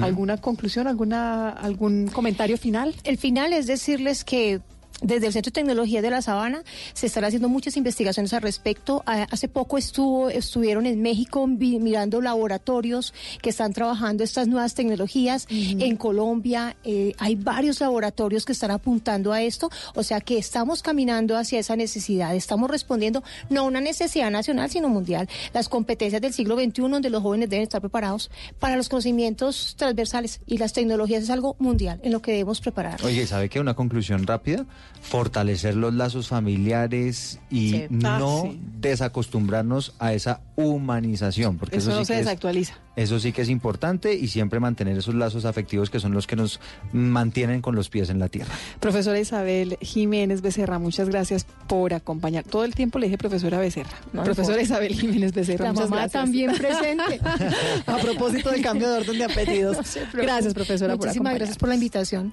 ¿Alguna 0.00 0.38
conclusión, 0.38 0.86
alguna, 0.86 1.50
algún 1.50 2.06
comentario 2.08 2.56
final? 2.56 2.85
El 3.04 3.18
final 3.18 3.52
es 3.52 3.66
decirles 3.66 4.24
que 4.24 4.60
desde 5.02 5.26
el 5.26 5.32
Centro 5.32 5.50
de 5.50 5.54
Tecnología 5.54 6.02
de 6.02 6.10
la 6.10 6.22
Sabana 6.22 6.62
se 6.94 7.06
están 7.06 7.24
haciendo 7.24 7.48
muchas 7.48 7.76
investigaciones 7.76 8.32
al 8.32 8.42
respecto. 8.42 9.02
Hace 9.06 9.48
poco 9.48 9.78
estuvo, 9.78 10.30
estuvieron 10.30 10.86
en 10.86 11.02
México 11.02 11.46
mirando 11.46 12.20
laboratorios 12.20 13.12
que 13.42 13.50
están 13.50 13.72
trabajando 13.72 14.24
estas 14.24 14.48
nuevas 14.48 14.74
tecnologías. 14.74 15.46
En 15.50 15.96
Colombia 15.96 16.76
eh, 16.84 17.14
hay 17.18 17.36
varios 17.36 17.80
laboratorios 17.80 18.44
que 18.44 18.52
están 18.52 18.70
apuntando 18.70 19.32
a 19.32 19.42
esto. 19.42 19.70
O 19.94 20.02
sea 20.02 20.20
que 20.20 20.38
estamos 20.38 20.82
caminando 20.82 21.36
hacia 21.36 21.58
esa 21.58 21.76
necesidad. 21.76 22.34
Estamos 22.34 22.70
respondiendo 22.70 23.22
no 23.50 23.60
a 23.60 23.64
una 23.64 23.80
necesidad 23.80 24.30
nacional, 24.30 24.70
sino 24.70 24.88
mundial. 24.88 25.28
Las 25.52 25.68
competencias 25.68 26.22
del 26.22 26.32
siglo 26.32 26.56
XXI, 26.56 26.82
donde 26.88 27.10
los 27.10 27.22
jóvenes 27.22 27.50
deben 27.50 27.64
estar 27.64 27.80
preparados 27.80 28.30
para 28.58 28.76
los 28.76 28.88
conocimientos 28.88 29.74
transversales 29.76 30.40
y 30.46 30.58
las 30.58 30.72
tecnologías 30.72 31.24
es 31.24 31.30
algo 31.30 31.56
mundial 31.58 32.00
en 32.02 32.12
lo 32.12 32.22
que 32.22 32.32
debemos 32.32 32.60
preparar. 32.60 33.04
Oye, 33.04 33.22
¿y 33.22 33.26
¿sabe 33.26 33.48
qué? 33.48 33.60
Una 33.60 33.74
conclusión 33.74 34.26
rápida. 34.26 34.66
Fortalecer 35.08 35.76
los 35.76 35.94
lazos 35.94 36.28
familiares 36.28 37.38
y 37.50 37.70
Sí. 37.70 37.86
Ah, 38.04 38.18
no 38.18 38.42
sí. 38.50 38.60
desacostumbrarnos 38.80 39.94
a 39.98 40.12
esa 40.12 40.40
humanización. 40.56 41.58
Porque 41.58 41.76
eso, 41.76 41.90
Eso 41.90 41.98
no 42.00 42.04
sí 42.04 42.06
se 42.06 42.12
que 42.14 42.18
es- 42.20 42.26
desactualiza. 42.26 42.74
eso 42.96 43.20
sí 43.20 43.32
que 43.32 43.42
es 43.42 43.48
importante 43.48 44.14
y 44.14 44.28
siempre 44.28 44.58
mantener 44.58 44.96
esos 44.98 45.14
lazos 45.14 45.44
afectivos 45.44 45.90
que 45.90 46.00
son 46.00 46.12
los 46.12 46.26
que 46.26 46.34
nos 46.36 46.60
mantienen 46.92 47.62
con 47.62 47.74
los 47.76 47.88
pies 47.88 48.10
en 48.10 48.18
la 48.18 48.28
tierra. 48.28 48.52
Profesora 48.80 49.20
Isabel 49.20 49.76
Jiménez 49.80 50.42
Becerra, 50.42 50.78
muchas 50.78 51.08
gracias 51.08 51.46
por 51.68 51.94
acompañar. 51.94 52.44
Todo 52.44 52.64
el 52.64 52.74
tiempo 52.74 52.98
le 52.98 53.06
dije 53.06 53.18
profesora 53.18 53.58
Becerra. 53.58 53.90
No 54.12 54.24
profesora. 54.24 54.60
Isabel 54.60 54.94
Jiménez 54.94 55.32
Becerra, 55.32 55.66
La 55.66 55.72
muchas 55.72 55.90
mamá 55.90 56.02
gracias. 56.02 56.22
también 56.24 56.52
presente. 56.56 57.20
A 57.86 57.96
propósito 57.98 58.50
del 58.50 58.62
cambio 58.62 58.90
de 58.90 58.98
orden 59.00 59.18
de 59.18 59.24
apellidos. 59.24 59.76
Gracias, 60.12 60.52
profesora, 60.54 60.96
Muchísimas 60.96 61.34
gracias 61.34 61.58
por 61.58 61.68
la 61.68 61.74
invitación. 61.76 62.32